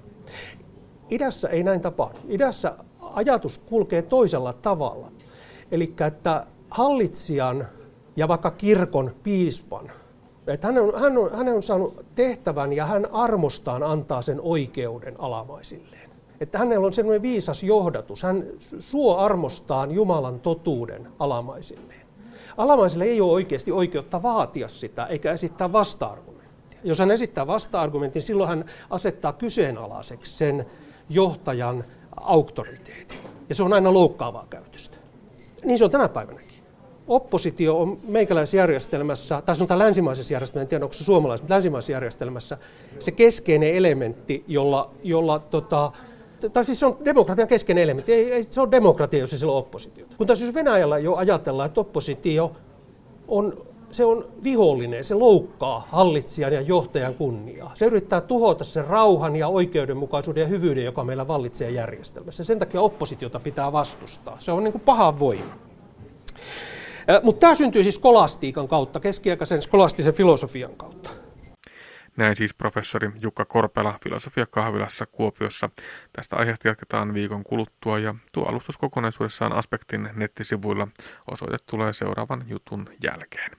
Idässä 1.09 1.49
ei 1.49 1.63
näin 1.63 1.81
tapahdu. 1.81 2.17
Idässä 2.27 2.75
ajatus 3.01 3.57
kulkee 3.57 4.01
toisella 4.01 4.53
tavalla. 4.53 5.11
Eli 5.71 5.93
että 6.07 6.45
hallitsijan 6.69 7.67
ja 8.15 8.27
vaikka 8.27 8.51
kirkon 8.51 9.15
piispan, 9.23 9.91
että 10.47 10.67
hän 10.67 10.77
on, 10.77 11.01
hän, 11.01 11.17
on, 11.17 11.31
hän 11.31 11.49
on 11.49 11.63
saanut 11.63 12.05
tehtävän 12.15 12.73
ja 12.73 12.85
hän 12.85 13.11
armostaan 13.11 13.83
antaa 13.83 14.21
sen 14.21 14.41
oikeuden 14.41 15.19
alamaisilleen. 15.19 16.00
Että 16.41 16.57
hänellä 16.57 16.85
on 16.85 16.93
sellainen 16.93 17.21
viisas 17.21 17.63
johdatus. 17.63 18.23
Hän 18.23 18.43
suo 18.79 19.17
armostaan 19.17 19.91
Jumalan 19.91 20.39
totuuden 20.39 21.07
alamaisilleen. 21.19 22.01
Alamaisille 22.57 23.03
ei 23.03 23.21
ole 23.21 23.31
oikeasti 23.31 23.71
oikeutta 23.71 24.23
vaatia 24.23 24.67
sitä 24.67 25.05
eikä 25.05 25.31
esittää 25.31 25.71
vasta-argumenttia. 25.71 26.79
Jos 26.83 26.99
hän 26.99 27.11
esittää 27.11 27.47
vasta-argumentin, 27.47 28.21
silloin 28.21 28.49
hän 28.49 28.65
asettaa 28.89 29.33
kyseenalaiseksi 29.33 30.37
sen 30.37 30.65
johtajan 31.09 31.85
auktoriteetin. 32.15 33.17
Ja 33.49 33.55
se 33.55 33.63
on 33.63 33.73
aina 33.73 33.93
loukkaavaa 33.93 34.47
käytöstä. 34.49 34.97
Niin 35.63 35.77
se 35.77 35.85
on 35.85 35.91
tänä 35.91 36.09
päivänäkin. 36.09 36.61
Oppositio 37.07 37.81
on 37.81 37.99
meikäläisjärjestelmässä, 38.07 39.41
tai 39.41 39.55
sanotaan 39.55 39.79
länsimaisessa 39.79 40.33
järjestelmässä, 40.33 40.65
en 40.65 40.67
tiedä 40.67 40.85
onko 40.85 40.93
se 40.93 41.03
suomalaisessa, 41.03 41.43
mutta 41.43 41.53
länsimaisessa 41.53 41.91
järjestelmässä, 41.91 42.57
se 42.99 43.11
keskeinen 43.11 43.75
elementti, 43.75 44.43
jolla, 44.47 44.91
jolla 45.03 45.39
tota, 45.39 45.91
tai 46.49 46.65
siis 46.65 46.79
se 46.79 46.85
on 46.85 46.97
demokratian 47.05 47.47
keskeinen 47.47 47.83
elementti. 47.83 48.13
Ei, 48.13 48.31
ei, 48.31 48.47
se 48.51 48.61
on 48.61 48.71
demokratia, 48.71 49.19
jos 49.19 49.33
ei 49.33 49.39
sillä 49.39 49.51
ole 49.51 49.59
oppositiota. 49.59 50.15
Kun 50.17 50.27
taas 50.27 50.41
jos 50.41 50.53
Venäjällä 50.53 50.97
jo 50.97 51.15
ajatellaan, 51.15 51.67
että 51.67 51.81
oppositio 51.81 52.51
on, 53.27 53.65
se 53.91 54.05
on 54.05 54.25
vihollinen, 54.43 55.03
se 55.03 55.15
loukkaa 55.15 55.87
hallitsijan 55.91 56.53
ja 56.53 56.61
johtajan 56.61 57.15
kunniaa. 57.15 57.71
Se 57.73 57.85
yrittää 57.85 58.21
tuhota 58.21 58.63
sen 58.63 58.87
rauhan 58.87 59.35
ja 59.35 59.47
oikeudenmukaisuuden 59.47 60.41
ja 60.41 60.47
hyvyyden, 60.47 60.85
joka 60.85 61.03
meillä 61.03 61.27
vallitsee 61.27 61.71
järjestelmässä. 61.71 62.43
Sen 62.43 62.59
takia 62.59 62.81
oppositiota 62.81 63.39
pitää 63.39 63.71
vastustaa. 63.71 64.37
Se 64.39 64.51
on 64.51 64.63
niin 64.63 64.71
kuin 64.71 64.81
paha 64.85 65.19
voima. 65.19 65.53
Mutta 67.23 67.39
tämä 67.39 67.55
syntyy 67.55 67.83
siis 67.83 67.95
skolastiikan 67.95 68.67
kautta, 68.67 68.99
keskiaikaisen 68.99 69.61
skolastisen 69.61 70.13
filosofian 70.13 70.71
kautta. 70.77 71.09
Näin 72.17 72.35
siis 72.35 72.53
professori 72.53 73.11
Jukka 73.21 73.45
Korpela 73.45 73.99
Filosofia 74.03 74.45
kahvilassa 74.45 75.05
Kuopiossa. 75.05 75.69
Tästä 76.13 76.35
aiheesta 76.35 76.67
jatketaan 76.67 77.13
viikon 77.13 77.43
kuluttua 77.43 77.99
ja 77.99 78.15
tuo 78.33 78.45
alustus 78.45 78.77
kokonaisuudessaan 78.77 79.53
Aspektin 79.53 80.09
nettisivuilla. 80.13 80.87
Osoite 81.31 81.57
tulee 81.65 81.93
seuraavan 81.93 82.43
jutun 82.47 82.89
jälkeen. 83.03 83.51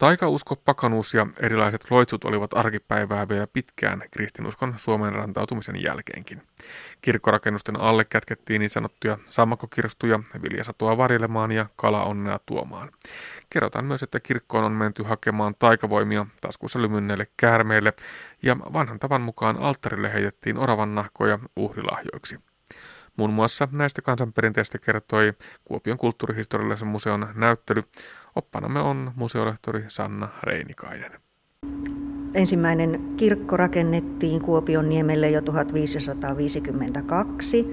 Taikausko, 0.00 0.56
pakanuus 0.56 1.14
ja 1.14 1.26
erilaiset 1.40 1.90
loitsut 1.90 2.24
olivat 2.24 2.54
arkipäivää 2.54 3.28
vielä 3.28 3.46
pitkään 3.46 4.02
kristinuskon 4.10 4.74
Suomen 4.76 5.12
rantautumisen 5.14 5.82
jälkeenkin. 5.82 6.42
Kirkkorakennusten 7.00 7.80
alle 7.80 8.04
kätkettiin 8.04 8.58
niin 8.58 8.70
sanottuja 8.70 9.18
sammakokirstuja 9.26 10.20
viljasatoa 10.42 10.96
varjelemaan 10.96 11.52
ja 11.52 11.66
kalaonnea 11.76 12.38
tuomaan. 12.46 12.90
Kerrotaan 13.50 13.86
myös, 13.86 14.02
että 14.02 14.20
kirkkoon 14.20 14.64
on 14.64 14.72
menty 14.72 15.02
hakemaan 15.02 15.54
taikavoimia 15.58 16.26
taskussa 16.40 16.82
lymynneille 16.82 17.26
käärmeille 17.36 17.92
ja 18.42 18.56
vanhan 18.58 18.98
tavan 18.98 19.22
mukaan 19.22 19.56
alttarille 19.56 20.12
heitettiin 20.12 20.58
oravan 20.58 20.94
nahkoja 20.94 21.38
uhrilahjoiksi. 21.56 22.49
Muun 23.20 23.32
muassa 23.32 23.68
näistä 23.72 24.02
kansanperinteistä 24.02 24.78
kertoi 24.78 25.32
Kuopion 25.64 25.98
kulttuurihistoriallisen 25.98 26.88
museon 26.88 27.28
näyttely. 27.34 27.82
Oppanamme 28.36 28.80
on 28.80 29.12
museolehtori 29.16 29.84
Sanna 29.88 30.28
Reinikainen. 30.42 31.10
Ensimmäinen 32.34 33.14
kirkko 33.16 33.56
rakennettiin 33.56 34.42
Kuopion 34.42 34.88
niemelle 34.88 35.30
jo 35.30 35.42
1552, 35.42 37.66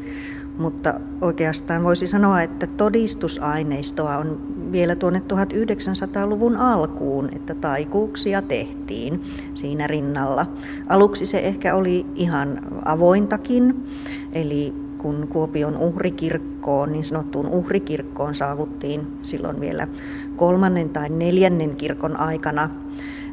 mutta 0.58 0.94
oikeastaan 1.22 1.84
voisi 1.84 2.08
sanoa, 2.08 2.42
että 2.42 2.68
todistusaineistoa 2.68 4.18
on 4.18 4.56
vielä 4.72 4.96
tuonne 4.96 5.20
1900-luvun 5.20 6.58
alkuun, 6.58 7.30
että 7.36 7.56
taikuuksia 7.56 8.42
tehtiin 8.42 9.24
siinä 9.54 9.88
rinnalla. 9.88 10.46
Aluksi 10.90 11.26
se 11.26 11.40
ehkä 11.40 11.76
oli 11.76 12.06
ihan 12.16 12.62
avointakin, 12.86 13.90
eli 14.34 14.87
kun 14.98 15.28
Kuopion 15.28 15.78
uhrikirkkoon, 15.78 16.92
niin 16.92 17.04
sanottuun 17.04 17.48
uhrikirkkoon 17.48 18.36
saavuttiin 18.36 19.08
silloin 19.22 19.60
vielä 19.60 19.88
kolmannen 20.36 20.90
tai 20.90 21.10
neljännen 21.10 21.76
kirkon 21.76 22.20
aikana, 22.20 22.70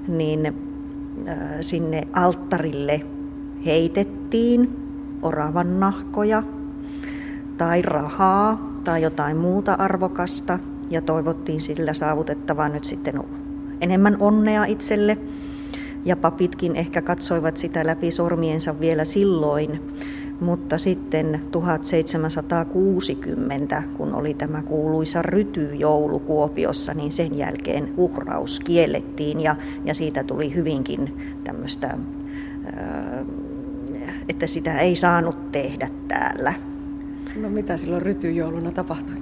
niin 0.08 0.46
äh, 1.28 1.38
sinne 1.60 2.02
alttarille 2.12 3.00
heitettiin 3.66 4.76
oravan 5.22 5.80
nahkoja 5.80 6.42
tai 7.56 7.82
rahaa 7.82 8.74
tai 8.84 9.02
jotain 9.02 9.36
muuta 9.36 9.74
arvokasta 9.74 10.58
ja 10.90 11.02
toivottiin 11.02 11.60
sillä 11.60 11.94
saavutettavaa 11.94 12.68
nyt 12.68 12.84
sitten 12.84 13.22
enemmän 13.80 14.16
onnea 14.20 14.64
itselle. 14.64 15.18
Ja 16.04 16.16
papitkin 16.16 16.76
ehkä 16.76 17.02
katsoivat 17.02 17.56
sitä 17.56 17.86
läpi 17.86 18.10
sormiensa 18.10 18.80
vielä 18.80 19.04
silloin, 19.04 19.80
mutta 20.40 20.78
sitten 20.78 21.40
1760, 21.50 23.82
kun 23.96 24.14
oli 24.14 24.34
tämä 24.34 24.62
kuuluisa 24.62 25.22
rytyjoulu 25.22 26.18
Kuopiossa, 26.18 26.94
niin 26.94 27.12
sen 27.12 27.38
jälkeen 27.38 27.94
uhraus 27.96 28.60
kiellettiin 28.60 29.40
ja, 29.40 29.56
ja 29.84 29.94
siitä 29.94 30.24
tuli 30.24 30.54
hyvinkin 30.54 31.16
tämmöistä, 31.44 31.98
että 34.28 34.46
sitä 34.46 34.78
ei 34.78 34.96
saanut 34.96 35.52
tehdä 35.52 35.88
täällä. 36.08 36.54
No 37.36 37.50
mitä 37.50 37.76
silloin 37.76 38.02
rytyjouluna 38.02 38.72
tapahtui? 38.72 39.16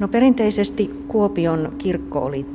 No 0.00 0.08
perinteisesti 0.08 1.04
Kuopion 1.08 1.72
kirkko 1.78 2.18
oli 2.18 2.46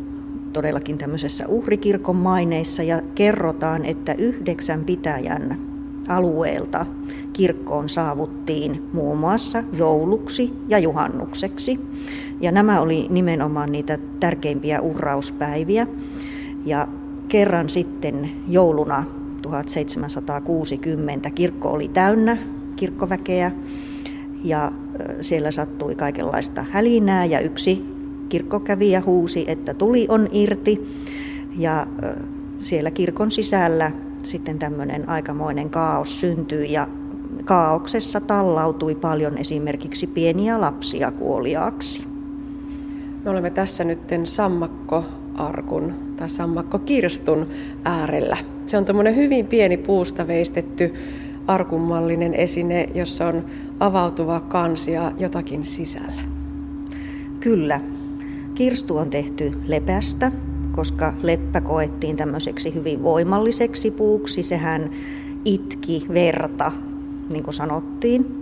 todellakin 0.54 0.98
tämmöisessä 0.98 1.48
uhrikirkon 1.48 2.16
maineissa 2.16 2.84
ja 2.84 3.02
kerrotaan, 3.16 3.86
että 3.86 4.16
yhdeksän 4.18 4.86
pitäjän 4.86 5.71
alueelta 6.08 6.86
kirkkoon 7.34 7.90
saavuttiin 7.90 8.90
muun 8.94 9.18
muassa 9.18 9.64
jouluksi 9.74 10.54
ja 10.68 10.80
juhannukseksi. 10.80 11.80
Ja 12.42 12.52
nämä 12.52 12.82
oli 12.82 13.08
nimenomaan 13.10 13.72
niitä 13.72 13.98
tärkeimpiä 14.20 14.82
uhrauspäiviä. 14.82 15.88
Ja 16.66 16.88
kerran 17.28 17.70
sitten 17.70 18.32
jouluna 18.48 19.04
1760 19.42 21.30
kirkko 21.30 21.70
oli 21.70 21.88
täynnä 21.88 22.38
kirkkoväkeä 22.76 23.52
ja 24.44 24.72
siellä 25.22 25.52
sattui 25.52 25.96
kaikenlaista 25.96 26.66
hälinää 26.72 27.26
ja 27.26 27.40
yksi 27.40 27.86
kirkkokävijä 28.30 29.04
huusi, 29.06 29.46
että 29.48 29.74
tuli 29.74 30.06
on 30.10 30.28
irti 30.32 31.02
ja 31.58 31.88
siellä 32.60 32.92
kirkon 32.92 33.32
sisällä 33.32 33.92
sitten 34.26 34.60
tämmöinen 34.60 35.10
aikamoinen 35.10 35.70
kaos 35.70 36.20
syntyi 36.20 36.72
ja 36.72 36.88
kaauksessa 37.46 38.22
tallautui 38.22 38.96
paljon 38.96 39.38
esimerkiksi 39.38 40.08
pieniä 40.08 40.62
lapsia 40.62 41.12
kuoliaaksi. 41.12 42.04
Me 43.24 43.32
olemme 43.32 43.50
tässä 43.50 43.84
nyt 43.84 44.00
sammakko-arkun 44.24 45.94
tai 46.16 46.30
sammakko-kirstun 46.30 47.46
äärellä. 47.84 48.38
Se 48.66 48.78
on 48.78 48.86
tuommoinen 48.86 49.16
hyvin 49.16 49.48
pieni 49.48 49.78
puusta 49.78 50.28
veistetty 50.28 50.94
arkunmallinen 51.48 52.34
esine, 52.34 52.88
jossa 52.96 53.28
on 53.28 53.46
avautuva 53.80 54.40
kansi 54.40 54.92
ja 54.92 55.12
jotakin 55.18 55.66
sisällä. 55.66 56.22
Kyllä. 57.40 57.82
Kirstu 58.56 58.98
on 58.98 59.10
tehty 59.10 59.54
lepästä, 59.66 60.32
koska 60.72 61.14
leppä 61.24 61.62
koettiin 61.62 62.18
tämmöiseksi 62.18 62.74
hyvin 62.74 63.04
voimalliseksi 63.04 63.92
puuksi. 63.92 64.44
Sehän 64.44 64.90
itki 65.46 66.06
verta 66.14 66.72
niin 67.30 67.44
kuin 67.44 67.54
sanottiin. 67.54 68.38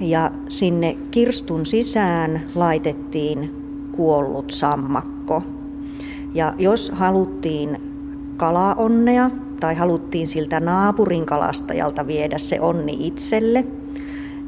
Ja 0.00 0.30
sinne 0.48 0.98
kirstun 1.10 1.66
sisään 1.66 2.42
laitettiin 2.54 3.54
kuollut 3.92 4.50
sammakko. 4.50 5.42
Ja 6.34 6.54
jos 6.58 6.90
haluttiin 6.90 7.80
kalaonnea 8.36 9.30
tai 9.60 9.74
haluttiin 9.74 10.28
siltä 10.28 10.60
naapurin 10.60 11.26
kalastajalta 11.26 12.06
viedä 12.06 12.38
se 12.38 12.60
onni 12.60 12.96
itselle, 13.00 13.66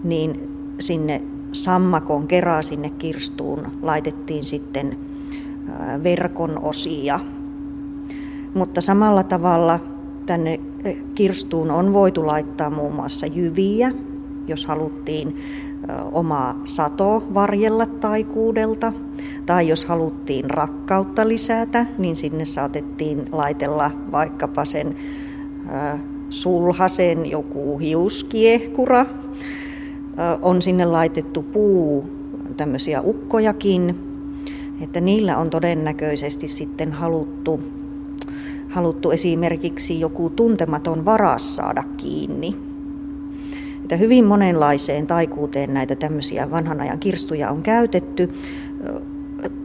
niin 0.05 0.49
sinne 0.81 1.23
sammakon 1.53 2.27
kerää 2.27 2.63
sinne 2.63 2.91
kirstuun 2.91 3.67
laitettiin 3.83 4.45
sitten 4.45 4.97
verkon 6.03 6.59
osia. 6.63 7.21
Mutta 8.55 8.81
samalla 8.81 9.23
tavalla 9.23 9.81
tänne 10.27 10.61
kirstuun 11.15 11.71
on 11.71 11.93
voitu 11.93 12.27
laittaa 12.27 12.71
muun 12.71 12.95
muassa 12.95 13.27
jyviä 13.27 13.93
jos 14.49 14.67
haluttiin 14.67 15.37
omaa 16.13 16.61
sato 16.65 17.23
varjella 17.35 17.87
taikuudelta, 17.87 18.93
tai 19.47 19.69
jos 19.69 19.85
haluttiin 19.85 20.51
rakkautta 20.51 21.29
lisätä, 21.29 21.87
niin 21.99 22.17
sinne 22.17 22.45
saatettiin 22.45 23.29
laitella 23.33 23.91
vaikkapa 24.13 24.65
sen 24.65 24.97
sulhasen 26.31 27.27
joku 27.31 27.79
hiuskiehkura. 27.79 29.07
On 30.43 30.63
sinne 30.63 30.85
laitettu 30.85 31.43
puu, 31.43 32.09
tämmöisiä 32.57 33.03
ukkojakin, 33.03 33.97
että 34.81 35.01
niillä 35.01 35.37
on 35.39 35.51
todennäköisesti 35.51 36.49
sitten 36.49 36.93
haluttu, 36.93 37.61
haluttu 38.69 39.11
esimerkiksi 39.11 40.01
joku 40.01 40.31
tuntematon 40.31 41.05
varas 41.05 41.57
saada 41.57 41.83
kiinni. 41.97 42.57
Että 43.83 43.97
hyvin 43.97 44.25
monenlaiseen 44.25 45.07
taikuuteen 45.07 45.75
näitä 45.75 45.97
tämmöisiä 45.97 46.51
vanhan 46.51 46.81
ajan 46.81 46.99
kirstuja 46.99 47.51
on 47.51 47.63
käytetty. 47.63 48.29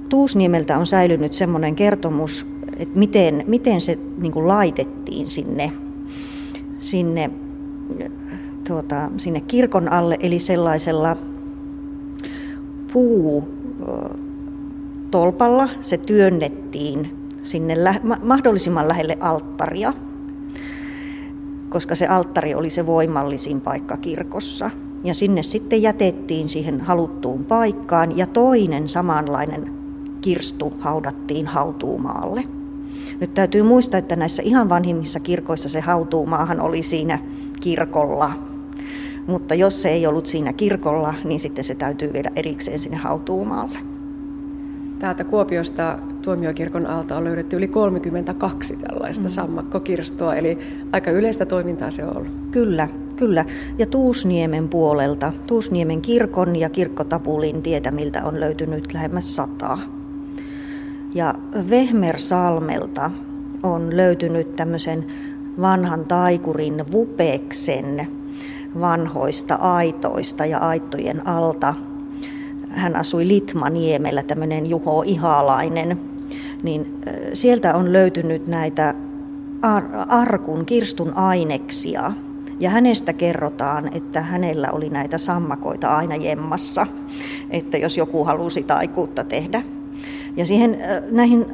Tuusniemeltä 0.10 0.78
on 0.78 0.88
säilynyt 0.88 1.34
semmoinen 1.34 1.76
kertomus, 1.76 2.46
että 2.78 3.00
miten, 3.00 3.44
miten 3.48 3.82
se 3.82 4.00
niin 4.18 4.48
laitettiin 4.48 5.30
sinne, 5.30 5.72
sinne, 6.80 7.32
tuota, 8.68 9.12
sinne 9.18 9.42
kirkon 9.42 9.92
alle, 9.92 10.18
eli 10.20 10.40
sellaisella 10.40 11.18
puu 12.94 13.48
tolpalla 15.12 15.70
se 15.82 15.98
työnnettiin 15.98 17.16
sinne 17.42 17.84
lä- 17.84 18.18
mahdollisimman 18.24 18.88
lähelle 18.88 19.18
alttaria, 19.20 19.94
koska 21.70 21.96
se 21.96 22.08
alttari 22.08 22.56
oli 22.56 22.70
se 22.70 22.86
voimallisin 22.86 23.62
paikka 23.62 23.98
kirkossa. 23.98 24.72
Ja 25.04 25.14
sinne 25.14 25.44
sitten 25.44 25.82
jätettiin 25.82 26.50
siihen 26.50 26.82
haluttuun 26.82 27.46
paikkaan 27.46 28.18
ja 28.18 28.28
toinen 28.28 28.90
samanlainen 28.90 29.74
kirstu 30.22 30.74
haudattiin 30.80 31.48
hautuumaalle. 31.48 32.44
Nyt 33.20 33.34
täytyy 33.34 33.64
muistaa, 33.64 33.98
että 33.98 34.16
näissä 34.16 34.44
ihan 34.46 34.70
vanhimmissa 34.70 35.20
kirkoissa 35.20 35.70
se 35.70 35.80
hautuumaahan 35.80 36.62
oli 36.62 36.84
siinä 36.84 37.20
kirkolla. 37.60 38.32
Mutta 39.28 39.56
jos 39.56 39.82
se 39.82 39.90
ei 39.90 40.08
ollut 40.08 40.26
siinä 40.26 40.54
kirkolla, 40.54 41.14
niin 41.24 41.40
sitten 41.40 41.64
se 41.64 41.76
täytyy 41.76 42.14
viedä 42.14 42.32
erikseen 42.36 42.80
sinne 42.80 42.98
hautuumaalle. 42.98 43.89
Täältä 45.00 45.24
Kuopiosta 45.24 46.00
tuomiokirkon 46.22 46.88
alta 46.88 47.18
on 47.18 47.24
löydetty 47.24 47.58
yli 47.58 47.68
32 47.68 48.78
tällaista 48.78 49.24
mm. 49.24 49.30
sammakkokirstoa, 49.30 50.36
eli 50.36 50.58
aika 50.92 51.12
yleistä 51.12 51.46
toimintaa 51.46 51.92
se 51.92 52.06
on 52.06 52.18
ollut. 52.18 52.32
Kyllä, 52.52 52.88
kyllä. 53.16 53.46
Ja 53.78 53.86
Tuusniemen 53.86 54.70
puolelta, 54.70 55.34
Tuusniemen 55.48 56.02
kirkon 56.02 56.56
ja 56.56 56.70
kirkkotapulin 56.70 57.62
tietämiltä 57.62 58.26
on 58.26 58.40
löytynyt 58.40 58.94
lähemmäs 58.94 59.36
sataa. 59.36 59.80
Ja 61.16 61.36
Vehmersalmelta 61.70 63.12
on 63.64 63.98
löytynyt 63.98 64.56
tämmöisen 64.56 65.06
vanhan 65.62 66.06
taikurin 66.06 66.86
Vupeksen 66.92 68.08
vanhoista 68.80 69.56
aitoista 69.56 70.46
ja 70.46 70.58
aittojen 70.58 71.28
alta. 71.28 71.74
Hän 72.70 72.96
asui 72.96 73.28
Litmaniemellä, 73.28 74.24
tämmöinen 74.24 74.70
Juho 74.70 75.04
Ihalainen. 75.06 76.00
Niin 76.64 77.02
sieltä 77.34 77.76
on 77.76 77.94
löytynyt 77.94 78.48
näitä 78.48 78.96
arkun, 80.08 80.66
kirstun 80.66 81.14
aineksia. 81.14 82.12
Ja 82.60 82.70
hänestä 82.70 83.14
kerrotaan, 83.14 83.98
että 83.98 84.22
hänellä 84.22 84.72
oli 84.72 84.90
näitä 84.90 85.18
sammakoita 85.18 85.88
aina 85.88 86.16
jemmassa, 86.16 86.88
että 87.50 87.78
jos 87.78 87.98
joku 87.98 88.24
halusi 88.24 88.64
taikuutta 88.64 89.24
tehdä. 89.24 89.64
Ja 90.36 90.46
siihen, 90.46 90.78
näihin 91.12 91.46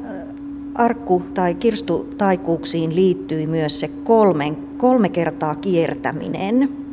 arkku- 0.76 1.24
tai 1.34 1.56
kirstutaikuuksiin 1.56 2.96
liittyi 2.96 3.48
myös 3.48 3.80
se 3.80 3.88
kolme, 3.88 4.56
kolme 4.78 5.10
kertaa 5.10 5.56
kiertäminen. 5.56 6.85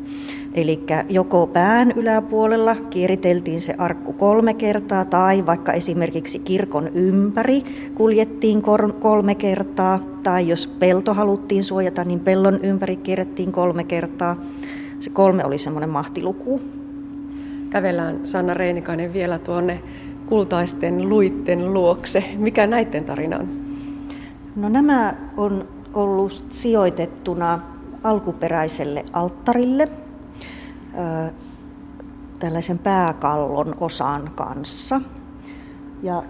Eli 0.54 0.84
joko 1.08 1.46
pään 1.46 1.92
yläpuolella 1.96 2.74
kieriteltiin 2.74 3.60
se 3.60 3.74
arkku 3.78 4.12
kolme 4.12 4.54
kertaa 4.54 5.04
tai 5.04 5.46
vaikka 5.46 5.72
esimerkiksi 5.72 6.38
kirkon 6.38 6.88
ympäri 6.88 7.64
kuljettiin 7.94 8.62
kolme 9.00 9.34
kertaa 9.34 9.98
tai 10.22 10.48
jos 10.48 10.66
pelto 10.66 11.14
haluttiin 11.14 11.64
suojata, 11.64 12.04
niin 12.04 12.20
pellon 12.20 12.60
ympäri 12.62 12.96
kierrettiin 12.96 13.52
kolme 13.52 13.84
kertaa. 13.84 14.36
Se 15.00 15.10
kolme 15.10 15.44
oli 15.44 15.58
semmoinen 15.58 15.90
mahtiluku. 15.90 16.60
Kävellään 17.70 18.26
Sanna 18.26 18.54
Reinikainen 18.54 19.12
vielä 19.12 19.38
tuonne 19.38 19.82
kultaisten 20.26 21.08
luitten 21.08 21.72
luokse. 21.74 22.24
Mikä 22.36 22.66
näiden 22.66 23.04
tarina 23.04 23.36
on? 23.36 23.48
No 24.56 24.68
nämä 24.68 25.14
on 25.36 25.68
ollut 25.94 26.44
sijoitettuna 26.50 27.60
alkuperäiselle 28.02 29.04
alttarille 29.12 29.88
tällaisen 32.38 32.78
pääkallon 32.78 33.74
osan 33.80 34.30
kanssa. 34.34 35.00
Ja 36.02 36.22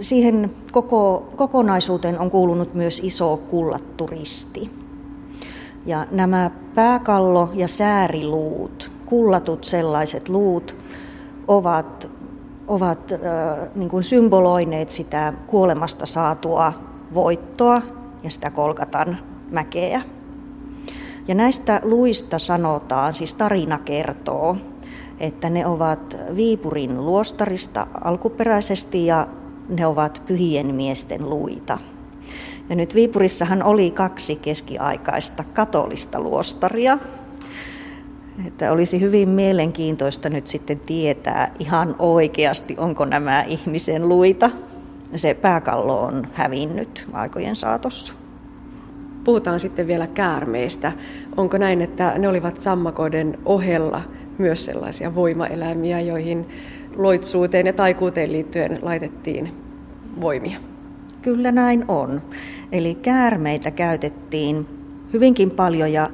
siihen 0.00 0.50
koko, 0.72 1.28
kokonaisuuteen 1.36 2.18
on 2.18 2.30
kuulunut 2.30 2.74
myös 2.74 3.00
iso 3.04 3.36
kullattu 3.36 4.06
risti. 4.06 4.70
Ja 5.86 6.06
nämä 6.10 6.50
pääkallo- 6.74 7.50
ja 7.54 7.68
sääriluut, 7.68 8.90
kullatut 9.06 9.64
sellaiset 9.64 10.28
luut, 10.28 10.76
ovat, 11.48 12.10
ovat 12.68 13.12
niin 13.74 13.88
kuin 13.88 14.04
symboloineet 14.04 14.90
sitä 14.90 15.32
kuolemasta 15.46 16.06
saatua 16.06 16.72
voittoa 17.14 17.82
ja 18.22 18.30
sitä 18.30 18.50
Kolkatan 18.50 19.18
mäkeä. 19.50 20.02
Ja 21.28 21.34
näistä 21.34 21.80
luista 21.84 22.38
sanotaan, 22.38 23.14
siis 23.14 23.34
tarina 23.34 23.78
kertoo, 23.78 24.56
että 25.20 25.50
ne 25.50 25.66
ovat 25.66 26.16
Viipurin 26.36 27.04
luostarista 27.04 27.86
alkuperäisesti 28.04 29.06
ja 29.06 29.26
ne 29.68 29.86
ovat 29.86 30.22
pyhien 30.26 30.74
miesten 30.74 31.30
luita. 31.30 31.78
Ja 32.68 32.76
nyt 32.76 32.94
Viipurissahan 32.94 33.62
oli 33.62 33.90
kaksi 33.90 34.36
keskiaikaista 34.36 35.44
katolista 35.54 36.20
luostaria. 36.20 36.98
Että 38.46 38.72
olisi 38.72 39.00
hyvin 39.00 39.28
mielenkiintoista 39.28 40.28
nyt 40.28 40.46
sitten 40.46 40.80
tietää 40.80 41.52
ihan 41.58 41.96
oikeasti, 41.98 42.74
onko 42.78 43.04
nämä 43.04 43.42
ihmisen 43.42 44.08
luita. 44.08 44.50
Se 45.16 45.34
pääkallo 45.34 46.00
on 46.00 46.28
hävinnyt 46.32 47.06
aikojen 47.12 47.56
saatossa. 47.56 48.17
Puhutaan 49.28 49.60
sitten 49.60 49.86
vielä 49.86 50.06
käärmeistä. 50.06 50.92
Onko 51.36 51.58
näin, 51.58 51.82
että 51.82 52.14
ne 52.18 52.28
olivat 52.28 52.60
sammakoiden 52.60 53.38
ohella 53.44 54.02
myös 54.38 54.64
sellaisia 54.64 55.14
voimaeläimiä, 55.14 56.00
joihin 56.00 56.46
loitsuuteen 56.96 57.66
ja 57.66 57.72
taikuuteen 57.72 58.32
liittyen 58.32 58.78
laitettiin 58.82 59.52
voimia? 60.20 60.58
Kyllä 61.22 61.52
näin 61.52 61.84
on. 61.88 62.22
Eli 62.72 62.94
käärmeitä 62.94 63.70
käytettiin 63.70 64.66
hyvinkin 65.12 65.50
paljon 65.50 65.92
ja 65.92 66.10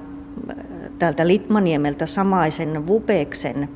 äh, 0.50 0.56
täältä 0.98 1.26
Litmaniemeltä 1.26 2.06
samaisen 2.06 2.86
Vupeksen 2.86 3.68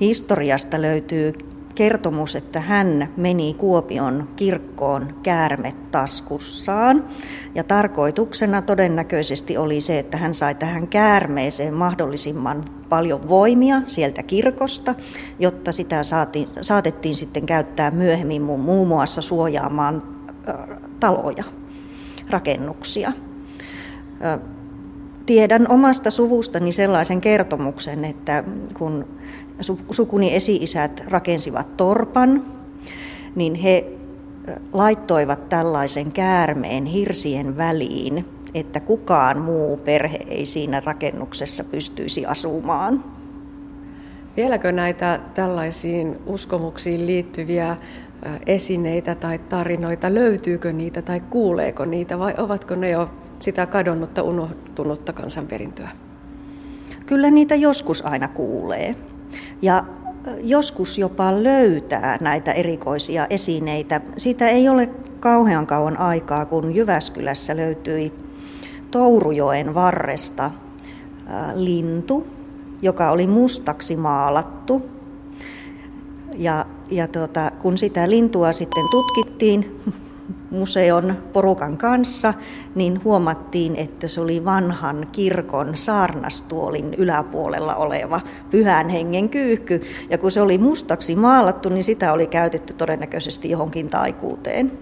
historiasta 0.00 0.82
löytyy 0.82 1.32
kertomus, 1.74 2.36
että 2.36 2.60
hän 2.60 3.08
meni 3.16 3.54
Kuopion 3.54 4.28
kirkkoon 4.36 5.14
käärmet 5.22 5.90
taskussaan. 5.90 7.04
Ja 7.54 7.64
tarkoituksena 7.64 8.62
todennäköisesti 8.62 9.56
oli 9.56 9.80
se, 9.80 9.98
että 9.98 10.16
hän 10.16 10.34
sai 10.34 10.54
tähän 10.54 10.88
käärmeeseen 10.88 11.74
mahdollisimman 11.74 12.64
paljon 12.88 13.28
voimia 13.28 13.82
sieltä 13.86 14.22
kirkosta, 14.22 14.94
jotta 15.38 15.72
sitä 15.72 16.04
saatiin, 16.04 16.48
saatettiin 16.60 17.14
sitten 17.14 17.46
käyttää 17.46 17.90
myöhemmin 17.90 18.42
muun 18.42 18.88
muassa 18.88 19.22
suojaamaan 19.22 20.02
taloja, 21.00 21.44
rakennuksia. 22.30 23.12
Tiedän 25.26 25.70
omasta 25.70 26.10
suvustani 26.10 26.72
sellaisen 26.72 27.20
kertomuksen, 27.20 28.04
että 28.04 28.44
kun 28.74 29.06
sukuni 29.90 30.34
esi-isät 30.34 31.04
rakensivat 31.08 31.76
torpan, 31.76 32.44
niin 33.34 33.54
he 33.54 33.86
laittoivat 34.72 35.48
tällaisen 35.48 36.12
käärmeen 36.12 36.86
hirsien 36.86 37.56
väliin, 37.56 38.24
että 38.54 38.80
kukaan 38.80 39.38
muu 39.38 39.76
perhe 39.76 40.18
ei 40.28 40.46
siinä 40.46 40.80
rakennuksessa 40.80 41.64
pystyisi 41.64 42.26
asumaan. 42.26 43.04
Vieläkö 44.36 44.72
näitä 44.72 45.20
tällaisiin 45.34 46.18
uskomuksiin 46.26 47.06
liittyviä 47.06 47.76
esineitä 48.46 49.14
tai 49.14 49.38
tarinoita, 49.38 50.14
löytyykö 50.14 50.72
niitä 50.72 51.02
tai 51.02 51.20
kuuleeko 51.20 51.84
niitä 51.84 52.18
vai 52.18 52.34
ovatko 52.38 52.74
ne 52.74 52.90
jo 52.90 53.10
sitä 53.38 53.66
kadonnutta, 53.66 54.22
unohtunutta 54.22 55.12
kansanperintöä? 55.12 55.88
kyllä 57.12 57.30
niitä 57.30 57.54
joskus 57.54 58.04
aina 58.04 58.28
kuulee. 58.28 58.96
Ja 59.62 59.84
joskus 60.42 60.98
jopa 60.98 61.42
löytää 61.42 62.18
näitä 62.20 62.52
erikoisia 62.52 63.26
esineitä. 63.30 64.00
Siitä 64.16 64.48
ei 64.48 64.68
ole 64.68 64.90
kauhean 65.20 65.66
kauan 65.66 65.98
aikaa, 65.98 66.44
kun 66.46 66.74
Jyväskylässä 66.74 67.56
löytyi 67.56 68.12
Tourujoen 68.90 69.74
varresta 69.74 70.50
lintu, 71.54 72.26
joka 72.82 73.10
oli 73.10 73.26
mustaksi 73.26 73.96
maalattu. 73.96 74.82
Ja, 76.34 76.66
ja 76.90 77.08
tuota, 77.08 77.50
kun 77.62 77.78
sitä 77.78 78.10
lintua 78.10 78.52
sitten 78.52 78.84
tutkittiin 78.90 79.80
museon 80.52 81.22
porukan 81.32 81.78
kanssa, 81.78 82.34
niin 82.74 83.04
huomattiin, 83.04 83.76
että 83.76 84.08
se 84.08 84.20
oli 84.20 84.44
vanhan 84.44 85.08
kirkon 85.12 85.76
saarnastuolin 85.76 86.94
yläpuolella 86.94 87.74
oleva 87.74 88.20
pyhän 88.50 88.88
hengen 88.88 89.28
kyyhky. 89.28 89.82
Ja 90.10 90.18
kun 90.18 90.30
se 90.30 90.40
oli 90.40 90.58
mustaksi 90.58 91.16
maalattu, 91.16 91.68
niin 91.68 91.84
sitä 91.84 92.12
oli 92.12 92.26
käytetty 92.26 92.74
todennäköisesti 92.74 93.50
johonkin 93.50 93.90
taikuuteen. 93.90 94.72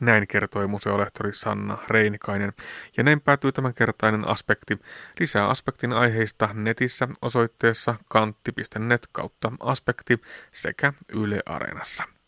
Näin 0.00 0.28
kertoi 0.28 0.66
museolehtori 0.66 1.32
Sanna 1.32 1.78
Reinikainen. 1.88 2.52
Ja 2.96 3.04
näin 3.04 3.20
päätyy 3.20 3.52
tämänkertainen 3.52 4.28
aspekti. 4.28 4.78
Lisää 5.20 5.48
aspektin 5.48 5.92
aiheista 5.92 6.48
netissä 6.54 7.08
osoitteessa 7.22 7.94
kantti.net 8.08 9.06
kautta 9.12 9.52
aspekti 9.60 10.20
sekä 10.50 10.92
Yle 11.12 11.40
Areenassa. 11.46 12.17